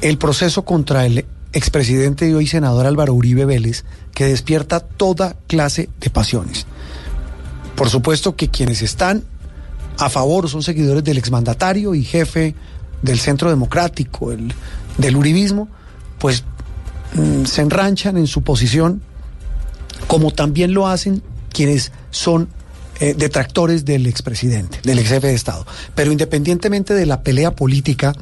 [0.00, 5.88] el proceso contra el expresidente y hoy senador Álvaro Uribe Vélez, que despierta toda clase
[5.98, 6.66] de pasiones.
[7.74, 9.24] Por supuesto que quienes están
[9.98, 12.54] a favor son seguidores del exmandatario y jefe
[13.02, 14.52] del Centro Democrático, el,
[14.96, 15.68] del Uribismo,
[16.18, 16.44] pues
[17.14, 19.02] mm, se enranchan en su posición,
[20.06, 22.48] como también lo hacen quienes son
[23.00, 25.66] eh, detractores del expresidente, del ex jefe de Estado.
[25.94, 28.12] Pero independientemente de la pelea política,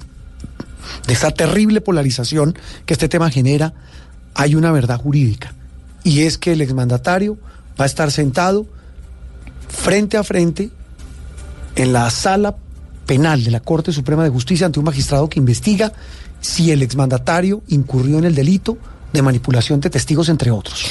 [1.07, 3.74] de esta terrible polarización que este tema genera,
[4.34, 5.55] hay una verdad jurídica.
[6.05, 7.39] Y es que el exmandatario
[7.80, 8.66] va a estar sentado
[9.68, 10.70] frente a frente
[11.74, 12.57] en la sala
[13.07, 15.93] penal de la Corte Suprema de Justicia ante un magistrado que investiga
[16.41, 18.78] si el exmandatario incurrió en el delito
[19.12, 20.87] de manipulación de testigos, entre otros.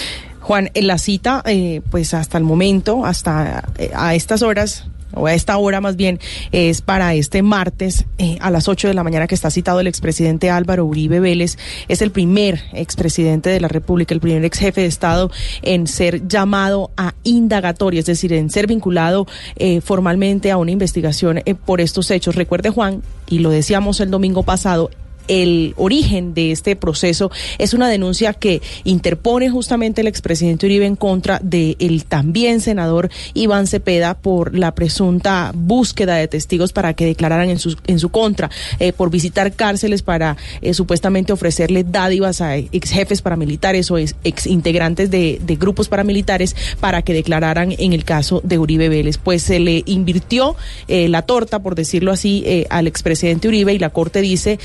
[0.45, 5.33] Juan, la cita, eh, pues hasta el momento, hasta eh, a estas horas, o a
[5.33, 6.19] esta hora más bien,
[6.51, 9.87] es para este martes eh, a las 8 de la mañana que está citado el
[9.87, 11.57] expresidente Álvaro Uribe Vélez.
[11.87, 15.31] Es el primer expresidente de la República, el primer ex jefe de Estado
[15.63, 19.25] en ser llamado a indagatoria, es decir, en ser vinculado
[19.83, 22.35] formalmente a una investigación por estos hechos.
[22.35, 24.91] Recuerde, Juan, y lo decíamos el domingo pasado,
[25.27, 30.95] el origen de este proceso es una denuncia que interpone justamente el expresidente Uribe en
[30.95, 37.49] contra del también senador Iván Cepeda por la presunta búsqueda de testigos para que declararan
[37.49, 38.49] en su, en su contra,
[38.79, 44.45] eh, por visitar cárceles para eh, supuestamente ofrecerle dádivas a ex jefes paramilitares o ex,
[44.45, 49.17] integrantes de, de, grupos paramilitares para que declararan en el caso de Uribe Vélez.
[49.17, 50.55] Pues se le invirtió
[50.87, 54.59] eh, la torta, por decirlo así, al expresidente Uribe y la Corte dice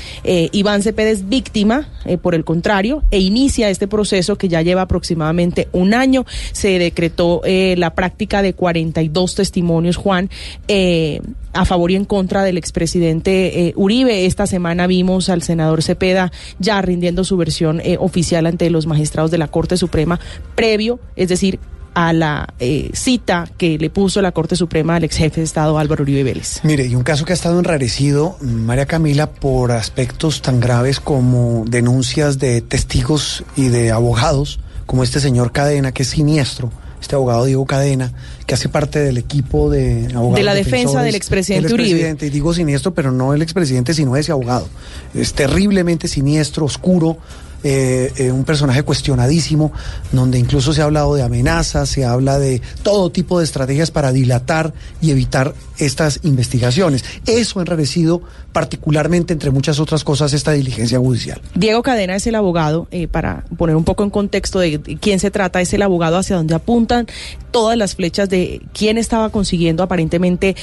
[0.51, 4.81] Iván Cepeda es víctima, eh, por el contrario, e inicia este proceso que ya lleva
[4.81, 6.25] aproximadamente un año.
[6.51, 10.29] Se decretó eh, la práctica de 42 testimonios, Juan,
[10.67, 11.21] eh,
[11.53, 14.25] a favor y en contra del expresidente Uribe.
[14.25, 19.37] Esta semana vimos al senador Cepeda ya rindiendo su versión oficial ante los magistrados de
[19.37, 20.19] la Corte Suprema
[20.55, 21.59] previo, es decir,
[21.93, 25.77] a la eh, cita que le puso la Corte Suprema al ex jefe de Estado
[25.77, 26.61] Álvaro Uribe Vélez.
[26.63, 31.65] Mire, y un caso que ha estado enrarecido, María Camila, por aspectos tan graves como
[31.67, 36.71] denuncias de testigos y de abogados, como este señor Cadena, que es siniestro,
[37.01, 38.13] este abogado Diego Cadena,
[38.45, 40.35] que hace parte del equipo de abogados.
[40.35, 42.15] De la defensa del expresidente Uribe.
[42.21, 44.67] Y digo siniestro, pero no el expresidente, sino ese abogado.
[45.13, 47.17] Es terriblemente siniestro, oscuro
[47.63, 49.71] eh, eh, un personaje cuestionadísimo,
[50.11, 54.11] donde incluso se ha hablado de amenazas, se habla de todo tipo de estrategias para
[54.11, 57.03] dilatar y evitar estas investigaciones.
[57.25, 58.21] Eso ha enrarecido
[58.51, 61.41] particularmente, entre muchas otras cosas, esta diligencia judicial.
[61.55, 65.31] Diego Cadena es el abogado, eh, para poner un poco en contexto de quién se
[65.31, 67.07] trata, es el abogado hacia donde apuntan
[67.51, 70.55] todas las flechas de quién estaba consiguiendo aparentemente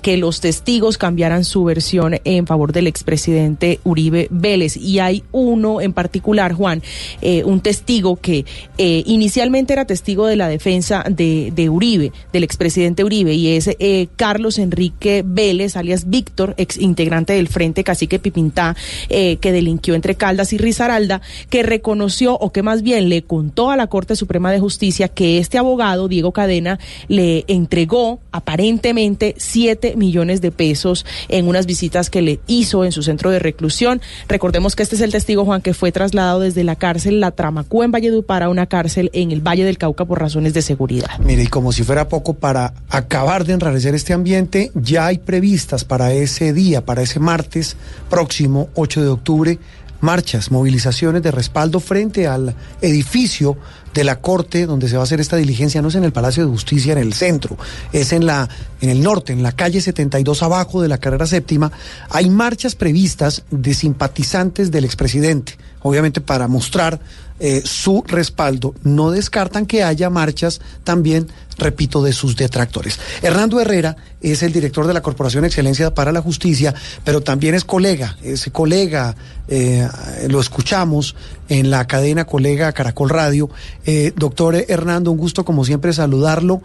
[0.00, 4.76] que los testigos cambiaran su versión en favor del expresidente Uribe Vélez.
[4.76, 6.82] Y hay uno en particular Juan,
[7.22, 8.44] eh, un testigo que
[8.78, 14.08] eh, inicialmente era testigo de la defensa de, Uribe, del expresidente Uribe, y es eh,
[14.16, 18.76] Carlos Enrique Vélez, alias Víctor, ex integrante del Frente Cacique Pipintá,
[19.08, 23.76] que delinquió entre Caldas y Risaralda, que reconoció, o que más bien le contó a
[23.76, 26.78] la Corte Suprema de Justicia que este abogado, Diego Cadena,
[27.08, 33.02] le entregó aparentemente 7 millones de pesos en unas visitas que le hizo en su
[33.02, 34.00] centro de reclusión.
[34.28, 37.82] Recordemos que este es el testigo, Juan, que fue trasladado desde la cárcel La Tramacú
[37.82, 41.18] en Valledupar a una cárcel en el Valle del Cauca por razones de seguridad.
[41.20, 45.84] Mire, y como si fuera poco para acabar de enrarecer este ambiente, ya hay previstas
[45.84, 47.76] para ese día, para ese martes
[48.08, 49.58] próximo, 8 de octubre,
[50.00, 53.56] marchas, movilizaciones de respaldo frente al edificio
[53.94, 56.44] de la Corte donde se va a hacer esta diligencia no es en el Palacio
[56.44, 57.56] de Justicia en el centro,
[57.92, 58.48] es en la
[58.80, 61.70] en el norte, en la calle 72 abajo de la carrera séptima,
[62.08, 67.00] hay marchas previstas de simpatizantes del expresidente, obviamente para mostrar
[67.42, 68.74] eh, su respaldo.
[68.82, 71.26] No descartan que haya marchas también,
[71.56, 73.00] repito, de sus detractores.
[73.22, 77.64] Hernando Herrera es el director de la Corporación Excelencia para la Justicia, pero también es
[77.64, 79.16] colega, es colega,
[79.48, 79.88] eh,
[80.28, 81.16] lo escuchamos
[81.48, 83.48] en la cadena colega Caracol Radio.
[83.86, 86.60] Eh, doctor Hernando, un gusto como siempre saludarlo.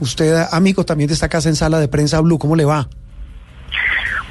[0.00, 2.88] usted, amigo también de esta casa en sala de prensa Blue, ¿cómo le va?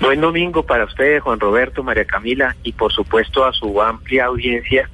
[0.02, 4.90] Buen domingo para ustedes, Juan Roberto, María Camila, y por supuesto a su amplia audiencia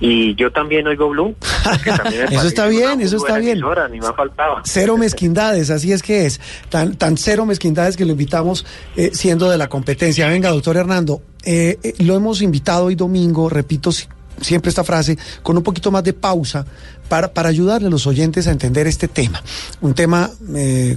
[0.00, 1.36] Y yo también oigo Blue.
[1.84, 3.58] también me Eso está bien, eso está bien.
[3.58, 4.62] emisora, ni más faltaba.
[4.64, 6.40] Cero mezquindades, así es que es.
[6.70, 8.64] Tan, tan cero mezquindades que lo invitamos
[8.96, 10.28] eh, siendo de la competencia.
[10.28, 14.06] Venga, doctor Hernando, eh, eh, lo hemos invitado hoy domingo, repito si-
[14.40, 16.64] siempre esta frase, con un poquito más de pausa
[17.08, 19.42] para, para ayudarle a los oyentes a entender este tema.
[19.80, 20.96] Un tema eh,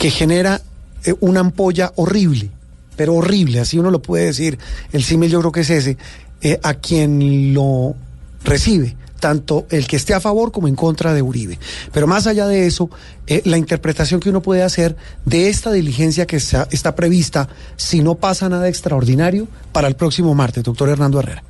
[0.00, 0.62] que genera
[1.04, 2.48] eh, una ampolla horrible,
[2.96, 4.58] pero horrible, así uno lo puede decir.
[4.92, 5.98] El símil yo creo que es ese,
[6.40, 7.94] eh, a quien lo
[8.42, 11.58] recibe, tanto el que esté a favor como en contra de Uribe.
[11.92, 12.88] Pero más allá de eso,
[13.26, 14.96] eh, la interpretación que uno puede hacer
[15.26, 20.34] de esta diligencia que está, está prevista, si no pasa nada extraordinario, para el próximo
[20.34, 21.44] martes, doctor Hernando Herrera.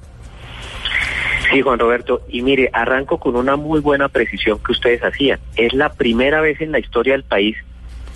[1.53, 2.23] Sí, Juan Roberto.
[2.29, 5.39] Y mire, arranco con una muy buena precisión que ustedes hacían.
[5.55, 7.57] Es la primera vez en la historia del país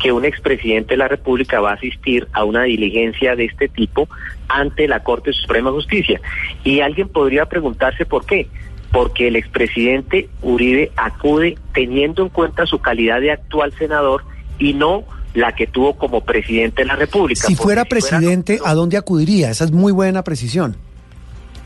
[0.00, 4.08] que un expresidente de la República va a asistir a una diligencia de este tipo
[4.48, 6.20] ante la Corte Suprema de Justicia.
[6.62, 8.48] Y alguien podría preguntarse por qué.
[8.92, 14.24] Porque el expresidente Uribe acude teniendo en cuenta su calidad de actual senador
[14.58, 17.46] y no la que tuvo como presidente de la República.
[17.46, 19.50] Si fuera presidente, ¿a dónde acudiría?
[19.50, 20.76] Esa es muy buena precisión.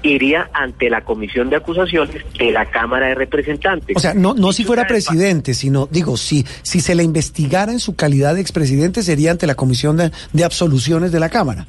[0.02, 3.96] Iría ante la Comisión de Acusaciones de la Cámara de Representantes.
[3.96, 7.80] O sea, no, no si fuera presidente, sino, digo, si, si se le investigara en
[7.80, 11.66] su calidad de expresidente, sería ante la Comisión de, de Absoluciones de la Cámara.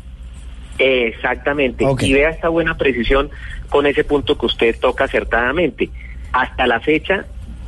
[0.77, 1.85] Exactamente.
[1.85, 2.03] Ok.
[2.03, 3.29] Y vea esta buena precisión
[3.69, 5.89] con ese punto que usted toca acertadamente.
[6.31, 7.25] Hasta la fecha,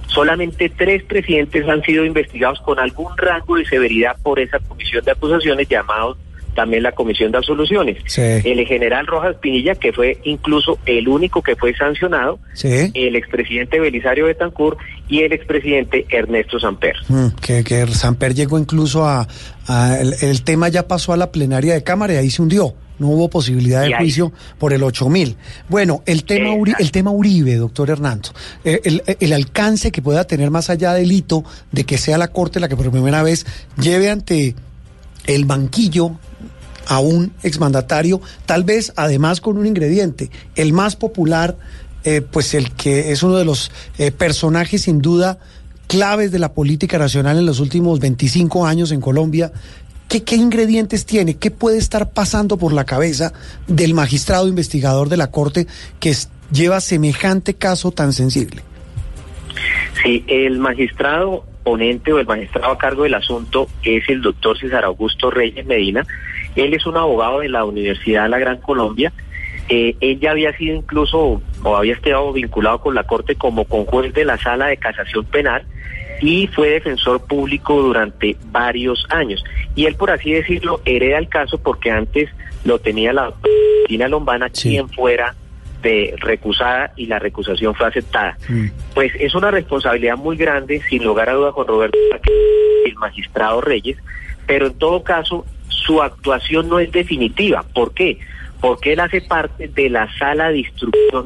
[0.08, 5.12] solamente tres presidentes han sido investigados con algún rango de severidad por esa comisión de
[5.12, 6.18] acusaciones llamados
[6.56, 7.98] también la comisión de absoluciones.
[8.06, 8.22] Sí.
[8.22, 12.92] El general Rojas Pinilla, que fue incluso el único que fue sancionado, Sí.
[12.94, 14.78] el expresidente Belisario Betancourt
[15.08, 16.96] y el expresidente Ernesto Samper.
[17.08, 19.28] Mm, que, que Samper llegó incluso a,
[19.68, 22.74] a- el, el tema ya pasó a la plenaria de Cámara y ahí se hundió.
[23.00, 25.36] No hubo posibilidad de juicio por el 8000.
[25.70, 28.30] Bueno, el tema, Uri- el tema Uribe, doctor Hernando,
[28.64, 32.28] eh, el, el alcance que pueda tener más allá del hito de que sea la
[32.28, 33.48] Corte la que por primera vez
[33.82, 34.54] lleve ante
[35.26, 36.12] el banquillo
[36.92, 41.56] a un exmandatario, tal vez además con un ingrediente, el más popular,
[42.04, 45.40] eh, pues el que es uno de los eh, personajes sin duda
[45.88, 49.54] claves de la política nacional en los últimos 25 años en Colombia.
[50.10, 51.38] ¿Qué, qué ingredientes tiene?
[51.38, 53.32] ¿Qué puede estar pasando por la cabeza
[53.68, 55.68] del magistrado investigador de la Corte
[56.02, 56.14] que
[56.52, 58.64] lleva semejante caso tan sensible?
[60.04, 64.84] Sí, el magistrado ponente o el magistrado a cargo del asunto es el doctor César
[64.84, 66.06] Augusto Reyes Medina.
[66.56, 69.12] Él es un abogado de la Universidad de la Gran Colombia.
[69.70, 74.14] Eh, él ya había sido incluso o había estado vinculado con la Corte como conjuez
[74.14, 75.64] de la Sala de Casación Penal
[76.22, 79.44] y fue defensor público durante varios años.
[79.76, 82.30] Y él, por así decirlo, hereda el caso porque antes
[82.64, 85.36] lo tenía la Cristina Lombana, quien fuera
[85.82, 88.38] de recusada y la recusación fue aceptada.
[88.94, 91.98] Pues es una responsabilidad muy grande, sin lugar a duda, con Roberto,
[92.86, 93.98] el magistrado Reyes,
[94.46, 95.46] pero en todo caso
[95.92, 97.66] su actuación no es definitiva.
[97.74, 98.18] ¿Por qué?
[98.62, 101.26] Porque él hace parte de la sala de instrucción.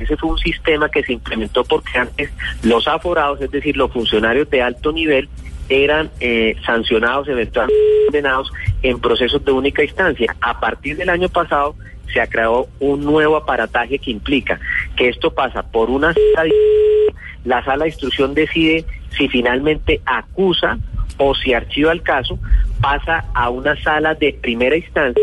[0.00, 2.30] Ese fue un sistema que se implementó porque antes
[2.62, 5.28] los aforados, es decir, los funcionarios de alto nivel,
[5.68, 8.52] eran eh, sancionados, eventualmente condenados
[8.82, 10.36] en procesos de única instancia.
[10.40, 11.74] A partir del año pasado
[12.12, 14.60] se ha creado un nuevo aparataje que implica
[14.94, 18.84] que esto pasa por una sala de la sala de instrucción decide
[19.16, 20.78] si finalmente acusa
[21.18, 22.38] o si archiva el caso,
[22.80, 25.22] pasa a una sala de primera instancia,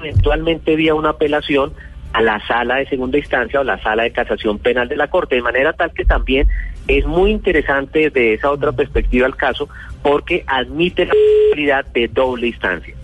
[0.00, 1.72] eventualmente vía una apelación
[2.12, 5.36] a la sala de segunda instancia o la sala de casación penal de la Corte,
[5.36, 6.48] de manera tal que también
[6.86, 9.68] es muy interesante desde esa otra perspectiva el caso,
[10.02, 12.94] porque admite la posibilidad de doble instancia.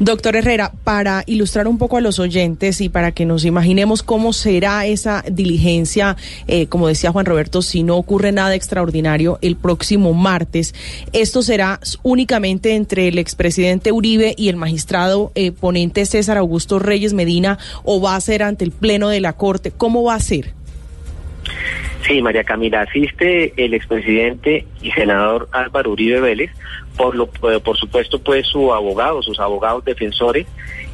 [0.00, 4.32] Doctor Herrera, para ilustrar un poco a los oyentes y para que nos imaginemos cómo
[4.32, 6.16] será esa diligencia,
[6.48, 10.74] eh, como decía Juan Roberto, si no ocurre nada extraordinario el próximo martes,
[11.12, 17.12] esto será únicamente entre el expresidente Uribe y el magistrado eh, ponente César Augusto Reyes
[17.12, 19.70] Medina o va a ser ante el Pleno de la Corte.
[19.70, 20.54] ¿Cómo va a ser?
[22.06, 26.50] Sí, María Camila, asiste el expresidente y senador Álvaro Uribe Vélez,
[26.96, 30.46] por, lo, eh, por supuesto, pues su abogado, sus abogados defensores,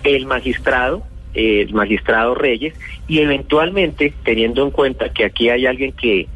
[0.04, 1.02] el magistrado,
[1.34, 2.74] eh, el magistrado Reyes,
[3.08, 6.28] y eventualmente, teniendo en cuenta que aquí hay alguien que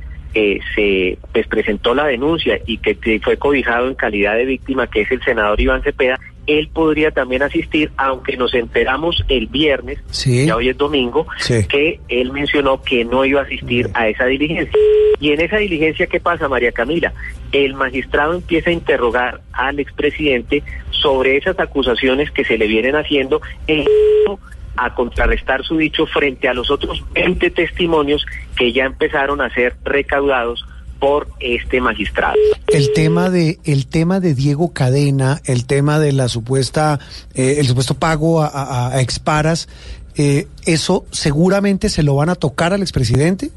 [0.75, 5.03] se pues, presentó la denuncia y que, que fue cobijado en calidad de víctima, que
[5.03, 10.47] es el senador Iván Cepeda, él podría también asistir, aunque nos enteramos el viernes, Sí.
[10.47, 11.67] ya hoy es domingo, Sí.
[11.69, 14.79] que él mencionó que no iba a asistir a esa diligencia.
[15.21, 17.13] Y en esa diligencia, ¿qué pasa, María Camila?
[17.53, 23.41] El magistrado empieza a interrogar al expresidente sobre esas acusaciones que se le vienen haciendo
[23.67, 24.41] e incluso
[24.77, 28.27] a contrarrestar su dicho frente a los otros 20 testimonios
[28.57, 30.65] que ya empezaron a ser recaudados
[30.99, 32.37] por este magistrado.
[32.69, 36.99] El tema de el tema de Diego Cadena, el tema de la supuesta
[37.35, 39.69] eh, el supuesto pago a, a, a exparas,
[40.17, 43.51] eh, eso seguramente se lo van a tocar al expresidente.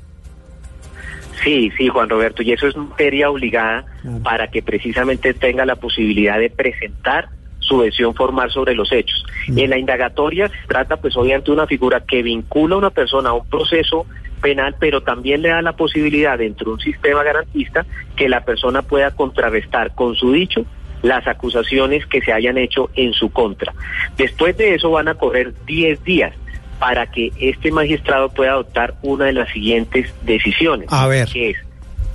[1.43, 3.85] Sí, sí, Juan Roberto, y eso es materia obligada
[4.23, 7.29] para que precisamente tenga la posibilidad de presentar
[7.59, 9.23] su versión formal sobre los hechos.
[9.47, 13.29] En la indagatoria se trata pues obviamente de una figura que vincula a una persona
[13.29, 14.05] a un proceso
[14.37, 17.85] penal, pero también le da la posibilidad dentro de un sistema garantista
[18.15, 20.65] que la persona pueda contrarrestar con su dicho
[21.01, 23.73] las acusaciones que se hayan hecho en su contra.
[24.17, 26.33] Después de eso van a correr 10 días
[26.79, 31.27] para que este magistrado pueda adoptar una de las siguientes decisiones, A ver.
[31.27, 31.57] que es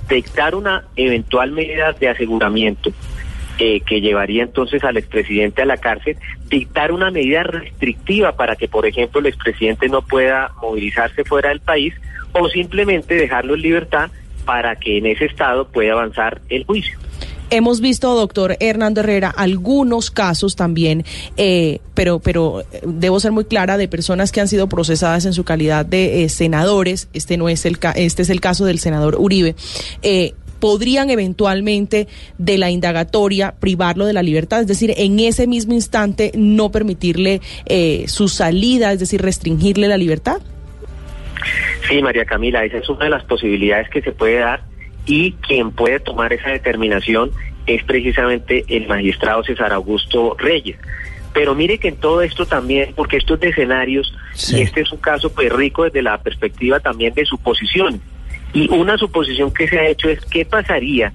[0.09, 2.91] dictar una eventual medida de aseguramiento
[3.59, 6.17] eh, que llevaría entonces al expresidente a la cárcel,
[6.49, 11.59] dictar una medida restrictiva para que, por ejemplo, el expresidente no pueda movilizarse fuera del
[11.59, 11.93] país
[12.33, 14.09] o simplemente dejarlo en libertad
[14.45, 16.97] para que en ese estado pueda avanzar el juicio.
[17.49, 21.05] Hemos visto, doctor Hernando Herrera, algunos casos también,
[21.37, 25.33] eh, pero, pero eh, debo ser muy clara, de personas que han sido procesadas en
[25.33, 27.09] su calidad de eh, senadores.
[27.13, 29.55] Este no es el ca- este es el caso del senador Uribe.
[30.01, 32.07] Eh, podrían eventualmente
[32.39, 37.41] de la indagatoria privarlo de la libertad, es decir, en ese mismo instante no permitirle
[37.65, 40.37] eh, su salida, es decir, restringirle la libertad.
[41.87, 44.63] Sí, María Camila, esa es una de las posibilidades que se puede dar
[45.05, 47.31] y quien puede tomar esa determinación
[47.65, 50.77] es precisamente el magistrado César Augusto Reyes.
[51.33, 54.13] Pero mire que en todo esto también, porque esto es de escenarios,
[54.51, 57.99] y este es un caso pues rico desde la perspectiva también de suposición.
[58.53, 61.11] Y una suposición que se ha hecho es qué pasaría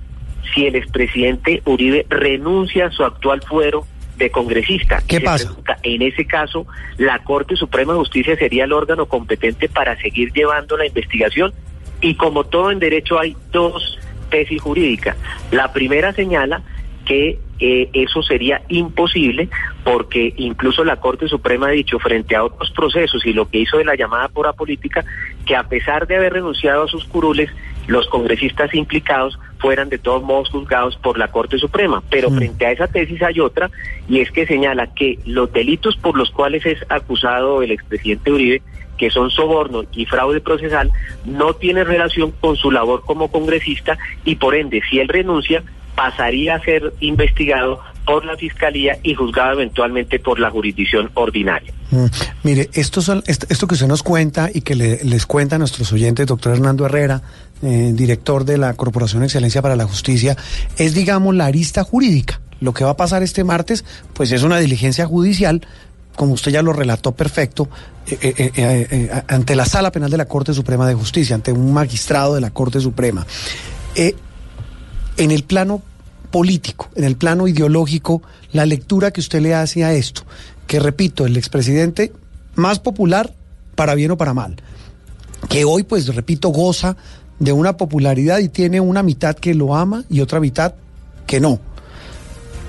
[0.52, 3.86] si el expresidente Uribe renuncia a su actual fuero
[4.18, 5.02] de congresista.
[5.06, 5.46] ¿Qué pasa?
[5.46, 6.66] pregunta, En ese caso,
[6.98, 11.52] la Corte Suprema de Justicia sería el órgano competente para seguir llevando la investigación
[12.00, 13.98] y como todo en derecho hay dos
[14.30, 15.16] tesis jurídicas.
[15.50, 16.62] La primera señala
[17.06, 19.48] que eh, eso sería imposible
[19.82, 23.78] porque incluso la Corte Suprema ha dicho frente a otros procesos y lo que hizo
[23.78, 25.04] de la llamada pura política
[25.46, 27.50] que a pesar de haber renunciado a sus curules
[27.88, 32.00] los congresistas implicados fueran de todos modos juzgados por la Corte Suprema.
[32.10, 33.70] Pero frente a esa tesis hay otra
[34.08, 38.62] y es que señala que los delitos por los cuales es acusado el expresidente Uribe
[38.98, 40.90] que son soborno y fraude procesal,
[41.24, 45.62] no tiene relación con su labor como congresista y por ende, si él renuncia,
[45.94, 51.72] pasaría a ser investigado por la Fiscalía y juzgado eventualmente por la jurisdicción ordinaria.
[51.90, 52.06] Mm,
[52.42, 55.58] Mire, esto, son, esto, esto que usted nos cuenta y que le- les cuenta a
[55.58, 57.22] nuestros oyentes, doctor Hernando Herrera,
[57.62, 60.36] eh, director de la Corporación Excelencia para la Justicia,
[60.76, 62.40] es, digamos, la arista jurídica.
[62.60, 63.84] Lo que va a pasar este martes,
[64.14, 65.66] pues es una diligencia judicial,
[66.16, 67.68] como usted ya lo relató perfecto,
[68.06, 72.34] eh, eh, ante la Sala Penal de la Corte Suprema de Justicia, ante un magistrado
[72.34, 73.26] de la Corte Suprema.
[73.94, 75.82] En el plano
[76.30, 80.22] político, en el plano ideológico, la lectura que usted le hace a esto,
[80.66, 82.12] que repito, el expresidente
[82.54, 83.34] más popular
[83.74, 84.56] para bien o para mal,
[85.48, 86.96] que hoy, pues repito, goza
[87.38, 90.74] de una popularidad y tiene una mitad que lo ama y otra mitad
[91.26, 91.60] que no.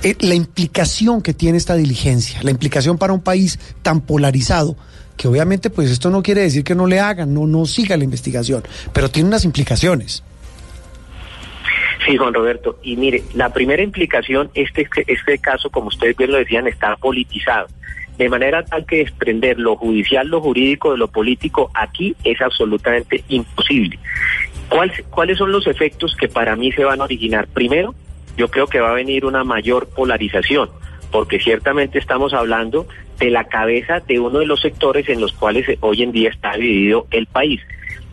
[0.04, 4.78] Eh, la implicación que tiene esta diligencia, la implicación para un país tan polarizado,
[5.18, 8.06] que obviamente pues esto no quiere decir que no le hagan, no, no siga la
[8.06, 8.64] investigación,
[8.94, 10.24] pero tiene unas implicaciones.
[12.06, 12.80] Sí, Juan Roberto.
[12.82, 17.68] Y mire, la primera implicación, este, este caso, como ustedes bien lo decían, está politizado.
[18.18, 23.24] De manera tal que desprender lo judicial, lo jurídico de lo político aquí es absolutamente
[23.30, 24.00] imposible.
[24.70, 27.48] ¿Cuál- ¿Cuáles son los efectos que para mí se van a originar?
[27.48, 27.96] Primero,
[28.38, 30.70] yo creo que va a venir una mayor polarización,
[31.12, 32.88] porque ciertamente estamos hablando
[33.20, 36.54] de la cabeza de uno de los sectores en los cuales hoy en día está
[36.54, 37.62] dividido el país.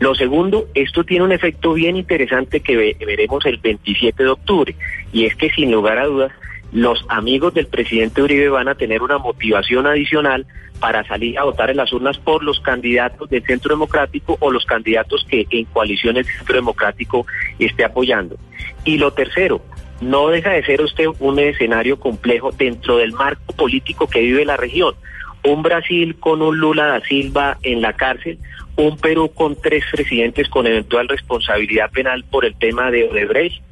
[0.00, 4.74] Lo segundo, esto tiene un efecto bien interesante que ve- veremos el 27 de octubre,
[5.12, 6.32] y es que sin lugar a dudas,
[6.72, 10.46] los amigos del presidente Uribe van a tener una motivación adicional
[10.80, 14.66] para salir a votar en las urnas por los candidatos del Centro Democrático o los
[14.66, 17.26] candidatos que en coalición el Centro Democrático
[17.58, 18.36] esté apoyando.
[18.84, 19.62] Y lo tercero,
[20.00, 24.56] no deja de ser usted un escenario complejo dentro del marco político que vive la
[24.56, 24.94] región.
[25.44, 28.38] Un Brasil con un Lula da Silva en la cárcel,
[28.76, 33.62] un Perú con tres presidentes con eventual responsabilidad penal por el tema de Odebrecht,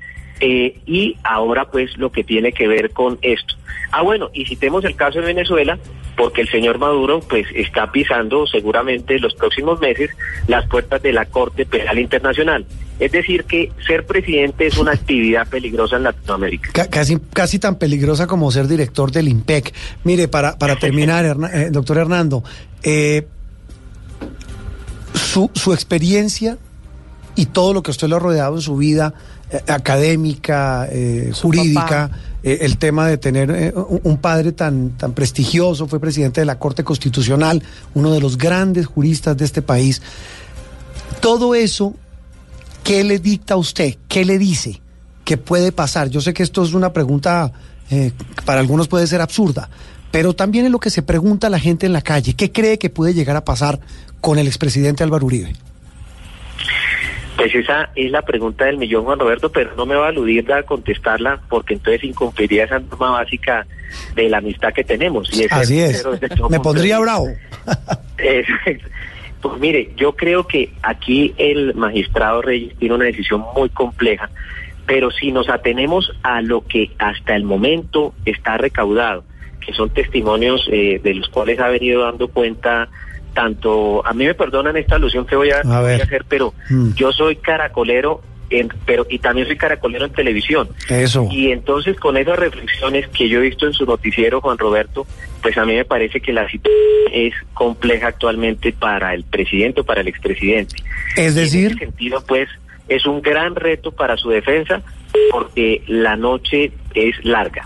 [0.47, 3.55] eh, y ahora pues lo que tiene que ver con esto.
[3.93, 5.79] Ah, bueno, y citemos el caso de Venezuela,
[6.17, 10.11] porque el señor Maduro pues está pisando seguramente en los próximos meses
[10.49, 12.67] las puertas de la Corte Penal Internacional.
[13.01, 16.71] Es decir, que ser presidente es una actividad peligrosa en Latinoamérica.
[16.73, 19.73] Ca- Casi, casi tan peligrosa como ser director del IMPEC.
[20.05, 21.25] Mire, para, para terminar,
[21.55, 22.45] eh, doctor Hernando,
[22.83, 23.27] eh,
[25.15, 26.59] su, su experiencia
[27.37, 29.15] y todo lo que usted lo ha rodeado en su vida
[29.69, 32.11] académica, eh, jurídica,
[32.43, 36.59] eh, el tema de tener eh, un padre tan, tan prestigioso, fue presidente de la
[36.59, 37.63] Corte Constitucional,
[37.95, 40.03] uno de los grandes juristas de este país.
[41.21, 41.95] Todo eso,
[42.83, 43.97] ¿qué le dicta a usted?
[44.09, 44.83] ¿Qué le dice?
[45.25, 46.11] ¿Qué puede pasar?
[46.11, 47.51] Yo sé que esto es una pregunta
[47.91, 48.13] eh,
[48.45, 49.69] para algunos puede ser absurda,
[50.11, 52.35] pero también es lo que se pregunta a la gente en la calle.
[52.35, 53.81] ¿Qué cree que puede llegar a pasar
[54.21, 55.55] con el expresidente Álvaro Uribe?
[57.37, 60.51] Pues esa es la pregunta del millón, Juan Roberto, pero no me va a aludir
[60.53, 63.67] a contestarla porque entonces incumpliría esa norma básica
[64.15, 65.29] de la amistad que tenemos.
[65.37, 66.05] Y Así es.
[66.51, 67.29] Me pondría bravo.
[69.45, 74.31] Pues mire, yo creo que aquí el magistrado Reyes tiene una decisión muy compleja,
[74.87, 79.23] pero si nos atenemos a lo que hasta el momento está recaudado,
[79.61, 82.89] que son testimonios eh, de los cuales ha venido dando cuenta
[83.35, 85.93] tanto, a mí me perdonan esta alusión que voy a, A ver.
[85.97, 86.95] voy a hacer, pero Mm.
[86.95, 90.69] yo soy caracolero, en, pero y también soy caracolero en televisión.
[90.89, 91.29] Eso.
[91.31, 95.07] Y entonces con esas reflexiones que yo he visto en su noticiero, Juan Roberto,
[95.43, 96.79] pues a mí me parece que la situación
[97.13, 100.77] es compleja actualmente para el presidente o para el expresidente.
[101.17, 102.49] Es Y en decir, ese sentido, pues
[102.89, 104.83] es un gran reto para su defensa
[105.31, 107.63] porque la noche es larga.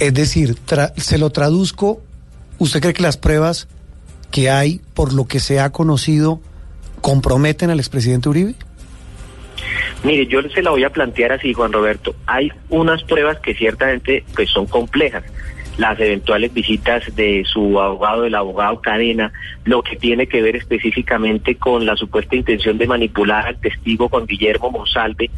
[0.00, 2.02] es decir, tra- se lo traduzco,
[2.58, 3.68] ¿usted cree que las pruebas
[4.30, 6.40] que hay, por lo que se ha conocido,
[7.00, 8.54] comprometen al expresidente Uribe?
[10.04, 12.14] Mire, yo se la voy a plantear así, Juan Roberto.
[12.26, 15.24] Hay unas pruebas que ciertamente pues son complejas.
[15.76, 19.32] Las eventuales visitas de su abogado, del abogado Cadena,
[19.64, 24.26] lo que tiene que ver específicamente con la supuesta intención de manipular al testigo Juan
[24.26, 25.30] Guillermo Monsalve.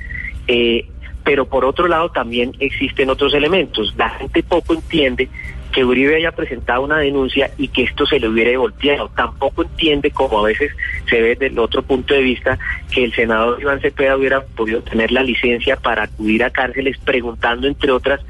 [0.46, 0.86] Eh,
[1.24, 3.94] pero por otro lado también existen otros elementos.
[3.96, 5.28] La gente poco entiende
[5.72, 9.08] que Uribe haya presentado una denuncia y que esto se le hubiera volteado.
[9.14, 10.72] Tampoco entiende, como a veces
[11.08, 12.58] se ve desde el otro punto de vista,
[12.90, 17.66] que el senador Iván Cepeda hubiera podido tener la licencia para acudir a cárceles preguntando,
[17.66, 18.20] entre otras,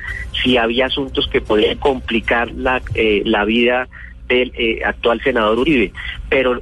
[0.43, 3.89] si había asuntos que podían complicar la, eh, la vida
[4.29, 5.93] del eh, actual senador Uribe.
[6.29, 6.61] Pero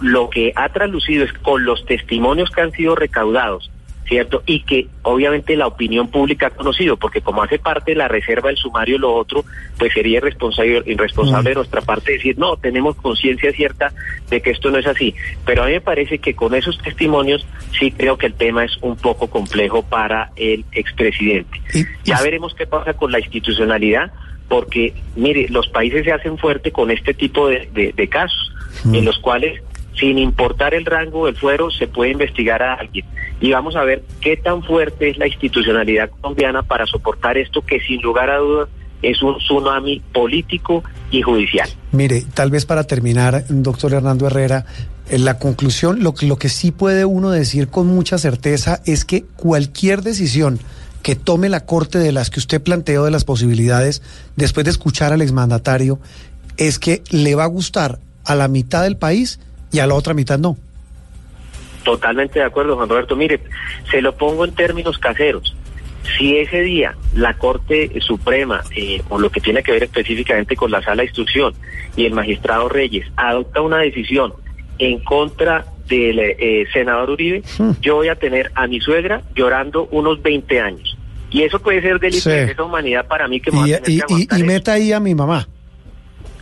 [0.00, 3.70] lo que ha traslucido es con los testimonios que han sido recaudados,
[4.06, 4.42] ¿cierto?
[4.46, 8.48] Y que obviamente la opinión pública ha conocido, porque como hace parte de la reserva
[8.48, 9.44] del sumario lo otro,
[9.78, 13.92] pues sería irresponsable, irresponsable de nuestra parte decir, no, tenemos conciencia cierta
[14.28, 15.14] de que esto no es así.
[15.46, 17.46] Pero a mí me parece que con esos testimonios
[17.78, 21.60] sí creo que el tema es un poco complejo para el expresidente.
[22.04, 24.12] Ya veremos qué pasa con la institucionalidad,
[24.48, 28.52] porque, mire, los países se hacen fuerte con este tipo de, de- de casos,
[28.84, 29.62] en los cuales,
[29.94, 33.04] sin importar el rango del fuero, se puede investigar a alguien.
[33.42, 37.80] Y vamos a ver qué tan fuerte es la institucionalidad colombiana para soportar esto, que
[37.80, 38.68] sin lugar a dudas
[39.02, 41.68] es un tsunami político y judicial.
[41.90, 44.64] Mire, tal vez para terminar, doctor Hernando Herrera,
[45.10, 49.24] en la conclusión, lo, lo que sí puede uno decir con mucha certeza es que
[49.24, 50.60] cualquier decisión
[51.02, 54.02] que tome la Corte de las que usted planteó de las posibilidades,
[54.36, 55.98] después de escuchar al exmandatario,
[56.58, 59.40] es que le va a gustar a la mitad del país
[59.72, 60.56] y a la otra mitad no.
[61.84, 63.16] Totalmente de acuerdo, Juan Roberto.
[63.16, 63.40] Mire,
[63.90, 65.54] se lo pongo en términos caseros.
[66.18, 70.70] Si ese día la Corte Suprema, eh, o lo que tiene que ver específicamente con
[70.70, 71.54] la sala de instrucción,
[71.96, 74.32] y el magistrado Reyes adopta una decisión
[74.78, 77.42] en contra del eh, senador Uribe,
[77.80, 80.96] yo voy a tener a mi suegra llorando unos 20 años.
[81.30, 82.30] Y eso puede ser delito Sí.
[82.30, 84.72] de esa humanidad para mí que me Y, a tener y- que y- y meta
[84.74, 85.46] ahí a mi mamá.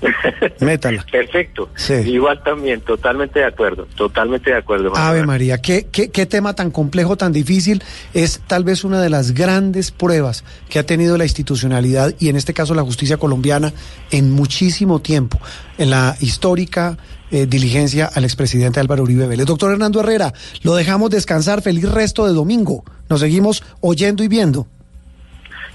[0.61, 1.05] Métala.
[1.11, 1.69] Perfecto.
[1.77, 1.95] Sí.
[1.95, 4.91] Igual también, totalmente de acuerdo, totalmente de acuerdo.
[4.91, 5.27] Juan Ave.
[5.27, 7.83] María, ¿qué, qué, qué tema tan complejo, tan difícil.
[8.15, 12.37] Es tal vez una de las grandes pruebas que ha tenido la institucionalidad y en
[12.37, 13.73] este caso la justicia colombiana
[14.11, 15.39] en muchísimo tiempo,
[15.79, 16.97] en la histórica
[17.31, 19.47] eh, diligencia al expresidente Álvaro Uribe Vélez.
[19.47, 20.33] Doctor Hernando Herrera,
[20.63, 21.63] lo dejamos descansar.
[21.63, 22.85] Feliz resto de domingo.
[23.09, 24.67] Nos seguimos oyendo y viendo.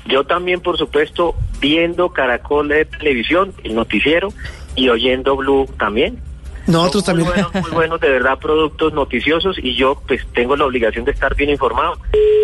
[0.08, 4.30] Yo también, por supuesto, viendo Caracol de televisión, el noticiero,
[4.76, 6.20] y oyendo Blue también.
[6.68, 7.46] Nosotros Son muy también.
[7.52, 11.36] buenos, muy buenos, de verdad, productos noticiosos, y yo pues tengo la obligación de estar
[11.36, 11.98] bien informado,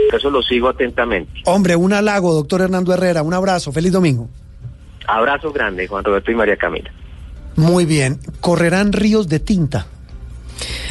[0.10, 1.42] por eso lo sigo atentamente.
[1.46, 3.24] Hombre, un halago, doctor Hernando Herrera.
[3.24, 3.72] Un abrazo.
[3.72, 4.30] Feliz domingo.
[5.08, 6.92] Abrazo grande, Juan Roberto y María Camila.
[7.56, 8.20] Muy bien.
[8.40, 9.88] Correrán ríos de tinta.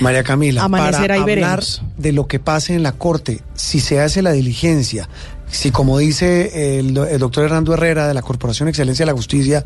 [0.00, 1.82] María Camila, Amanecerá para y hablar veremos.
[1.96, 5.08] de lo que pase en la corte, si se hace la diligencia,
[5.50, 9.16] si como dice el, do- el doctor Hernando Herrera de la Corporación Excelencia de la
[9.16, 9.64] Justicia,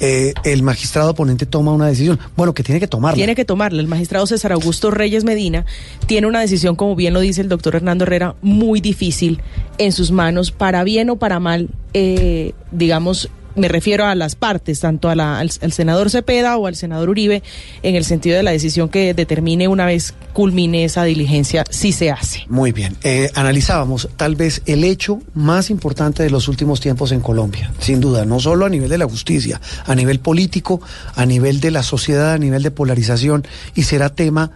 [0.00, 3.16] eh, el magistrado oponente toma una decisión, bueno, que tiene que tomarla.
[3.16, 3.80] Tiene que tomarla.
[3.80, 5.66] El magistrado César Augusto Reyes Medina
[6.06, 9.40] tiene una decisión, como bien lo dice el doctor Hernando Herrera, muy difícil
[9.78, 13.28] en sus manos, para bien o para mal, eh, digamos.
[13.56, 17.42] Me refiero a las partes, tanto a la- al, senador Cepeda o al senador Uribe,
[17.82, 22.10] en el sentido de la decisión que determine una vez culmine esa diligencia, si se
[22.10, 22.44] hace.
[22.48, 22.96] Muy bien.
[23.04, 28.00] Eh, analizábamos tal vez el hecho más importante de los últimos tiempos en Colombia, sin
[28.00, 30.80] duda, no solo a nivel de la justicia, a nivel político,
[31.14, 33.46] a nivel de la sociedad, a nivel de polarización,
[33.76, 34.50] y será tema,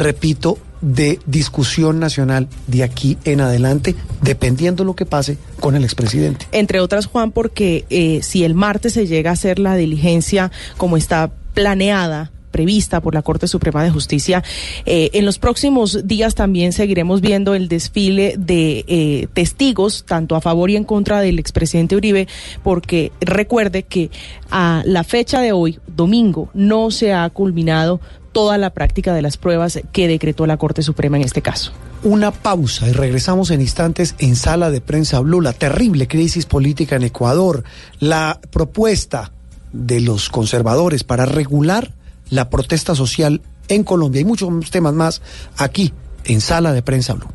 [0.00, 6.46] repito, de discusión nacional de aquí en adelante, dependiendo lo que pase con el expresidente.
[6.52, 10.96] Entre otras, Juan, porque eh, si el martes se llega a hacer la diligencia como
[10.96, 14.42] está planeada, prevista por la Corte Suprema de Justicia,
[14.84, 20.40] eh, en los próximos días también seguiremos viendo el desfile de eh, testigos, tanto a
[20.40, 22.26] favor y en contra del expresidente Uribe,
[22.64, 24.10] porque recuerde que
[24.50, 28.00] a la fecha de hoy, domingo, no se ha culminado
[28.32, 31.72] toda la práctica de las pruebas que decretó la Corte Suprema en este caso.
[32.02, 36.96] Una pausa y regresamos en instantes en Sala de Prensa Blue, la terrible crisis política
[36.96, 37.64] en Ecuador,
[37.98, 39.32] la propuesta
[39.72, 41.92] de los conservadores para regular
[42.30, 45.22] la protesta social en Colombia y muchos temas más
[45.56, 45.92] aquí
[46.24, 47.28] en Sala de Prensa Blue.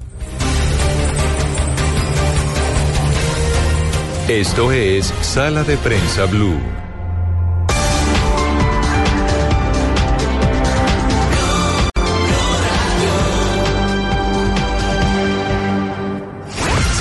[4.28, 6.85] Esto es Sala de Prensa Blue.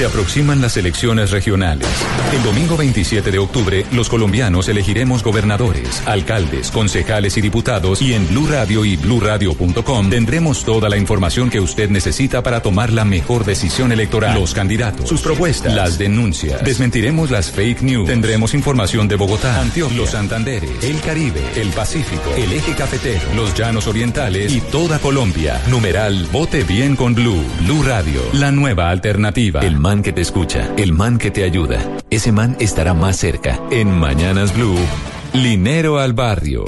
[0.05, 1.89] Se aproximan las elecciones regionales.
[2.35, 8.29] El domingo 27 de octubre, los colombianos elegiremos gobernadores, alcaldes, concejales y diputados y en
[8.29, 13.47] Blue Radio y bluradio.com tendremos toda la información que usted necesita para tomar la mejor
[13.47, 14.39] decisión electoral.
[14.39, 16.63] Los candidatos, sus propuestas, las denuncias.
[16.63, 18.07] Desmentiremos las fake news.
[18.07, 23.55] Tendremos información de Bogotá, Antioquia, los Santanderes, el Caribe, el Pacífico, el eje cafetero, los
[23.55, 25.63] llanos orientales y toda Colombia.
[25.69, 27.43] Numeral Vote Bien con Blue.
[27.61, 29.61] Blue Radio, la nueva alternativa.
[29.61, 31.79] El que te escucha, el man que te ayuda,
[32.11, 33.61] ese man estará más cerca.
[33.71, 34.79] En Mañanas Blue,
[35.33, 36.65] Linero al Barrio.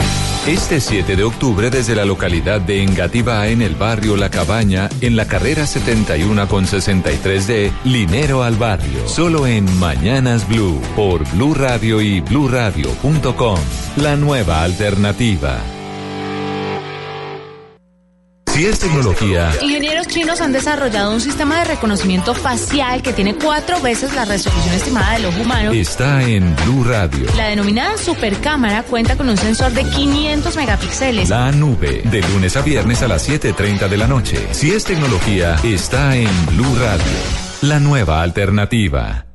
[0.47, 5.16] Este 7 de octubre desde la localidad de Engativá en el barrio La Cabaña, en
[5.16, 9.09] la carrera 71 con 63D, Linero al Barrio.
[9.09, 13.59] Solo en Mañanas Blue, por Blue Radio y bluradio.com.
[13.97, 15.59] La nueva alternativa.
[18.57, 23.83] Si es tecnología, Ingenieros chinos han desarrollado un sistema de reconocimiento facial que tiene cuatro
[23.83, 25.73] veces la resolución estimada del ojo humano.
[25.73, 27.27] está en Blue Radio.
[27.37, 31.29] La denominada supercámara cuenta con un sensor de 500 megapíxeles.
[31.29, 34.49] La nube, de lunes a viernes a las 7.30 de la noche.
[34.53, 37.05] Si es tecnología, está en Blue Radio.
[37.61, 39.27] La nueva alternativa.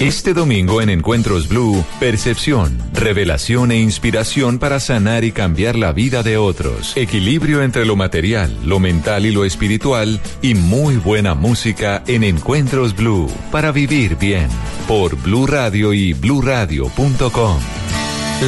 [0.00, 6.22] Este domingo en Encuentros Blue, percepción, revelación e inspiración para sanar y cambiar la vida
[6.22, 6.94] de otros.
[6.98, 12.94] Equilibrio entre lo material, lo mental y lo espiritual y muy buena música en Encuentros
[12.94, 14.48] Blue para vivir bien.
[14.86, 17.58] Por Blue Radio y bluradio.com.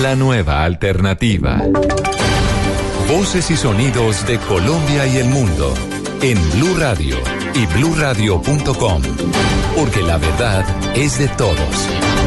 [0.03, 1.63] La nueva alternativa.
[3.09, 5.73] Voces y sonidos de Colombia y el mundo
[6.21, 7.17] en Blue Radio
[7.55, 9.03] y bluradio.com.
[9.79, 10.65] Porque la verdad
[10.97, 12.18] es de todos.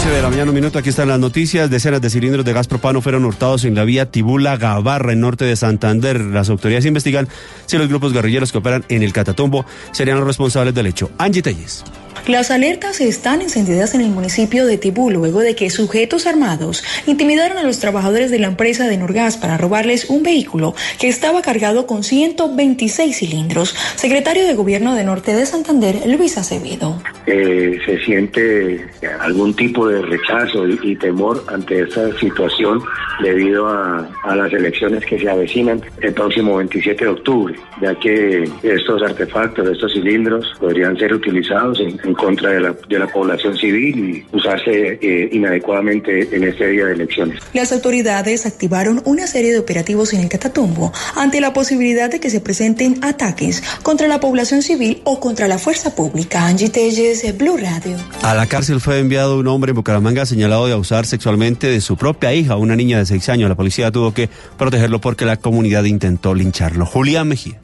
[0.00, 1.68] 11 de la mañana, un minuto, aquí están las noticias.
[1.68, 5.56] Decenas de cilindros de gas propano fueron hurtados en la vía Tibula-Gavarra, en norte de
[5.56, 6.18] Santander.
[6.22, 7.28] Las autoridades investigan
[7.66, 11.10] si los grupos guerrilleros que operan en el Catatumbo serían los responsables del hecho.
[11.18, 11.84] Angie Telles.
[12.26, 17.56] Las alertas están encendidas en el municipio de Tibú luego de que sujetos armados intimidaron
[17.56, 21.86] a los trabajadores de la empresa de Norgas para robarles un vehículo que estaba cargado
[21.86, 23.74] con 126 cilindros.
[23.96, 27.02] Secretario de Gobierno de Norte de Santander, Luis Acevedo.
[27.26, 28.86] eh, se siente
[29.20, 32.82] algún tipo de rechazo y, y temor ante esta situación
[33.22, 38.48] debido a, a las elecciones que se avecinan el próximo 27 de octubre, ya que
[38.62, 43.56] estos artefactos, estos cilindros podrían ser utilizados en, en contra de la, de la población
[43.56, 47.40] civil y usarse eh, inadecuadamente en este día de elecciones.
[47.52, 52.30] Las autoridades activaron una serie de operativos en el Catatumbo ante la posibilidad de que
[52.30, 56.46] se presenten ataques contra la población civil o contra la fuerza pública.
[56.46, 57.96] Angie Telles, Blue Radio.
[58.22, 62.34] A la cárcel fue enviado un hombre Bucaramanga señalado de abusar sexualmente de su propia
[62.34, 63.48] hija, una niña de seis años.
[63.48, 64.28] La policía tuvo que
[64.58, 66.84] protegerlo porque la comunidad intentó lincharlo.
[66.84, 67.58] Julián Mejía.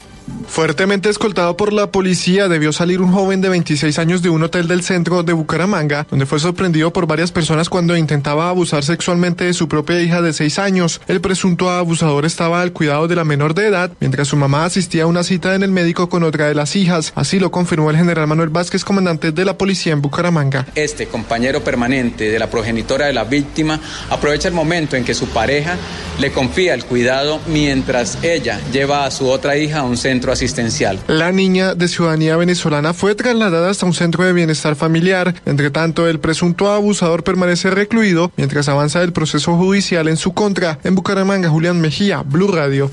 [0.48, 4.68] Fuertemente escoltado por la policía, debió salir un joven de 26 años de un hotel
[4.68, 9.52] del centro de Bucaramanga, donde fue sorprendido por varias personas cuando intentaba abusar sexualmente de
[9.52, 11.00] su propia hija de 6 años.
[11.08, 15.02] El presunto abusador estaba al cuidado de la menor de edad, mientras su mamá asistía
[15.02, 17.12] a una cita en el médico con otra de las hijas.
[17.14, 20.66] Así lo confirmó el general Manuel Vázquez, comandante de la policía en Bucaramanga.
[20.74, 23.78] Este compañero permanente de la progenitora de la víctima
[24.10, 25.76] aprovecha el momento en que su pareja
[26.18, 30.98] le confía el cuidado mientras ella lleva a su otra hija a un centro asistencial.
[31.06, 35.34] La niña de ciudadanía venezolana fue trasladada hasta un centro de bienestar familiar.
[35.46, 40.78] Entre tanto, el presunto abusador permanece recluido mientras avanza el proceso judicial en su contra.
[40.84, 42.90] En Bucaramanga, Julián Mejía, Blue Radio.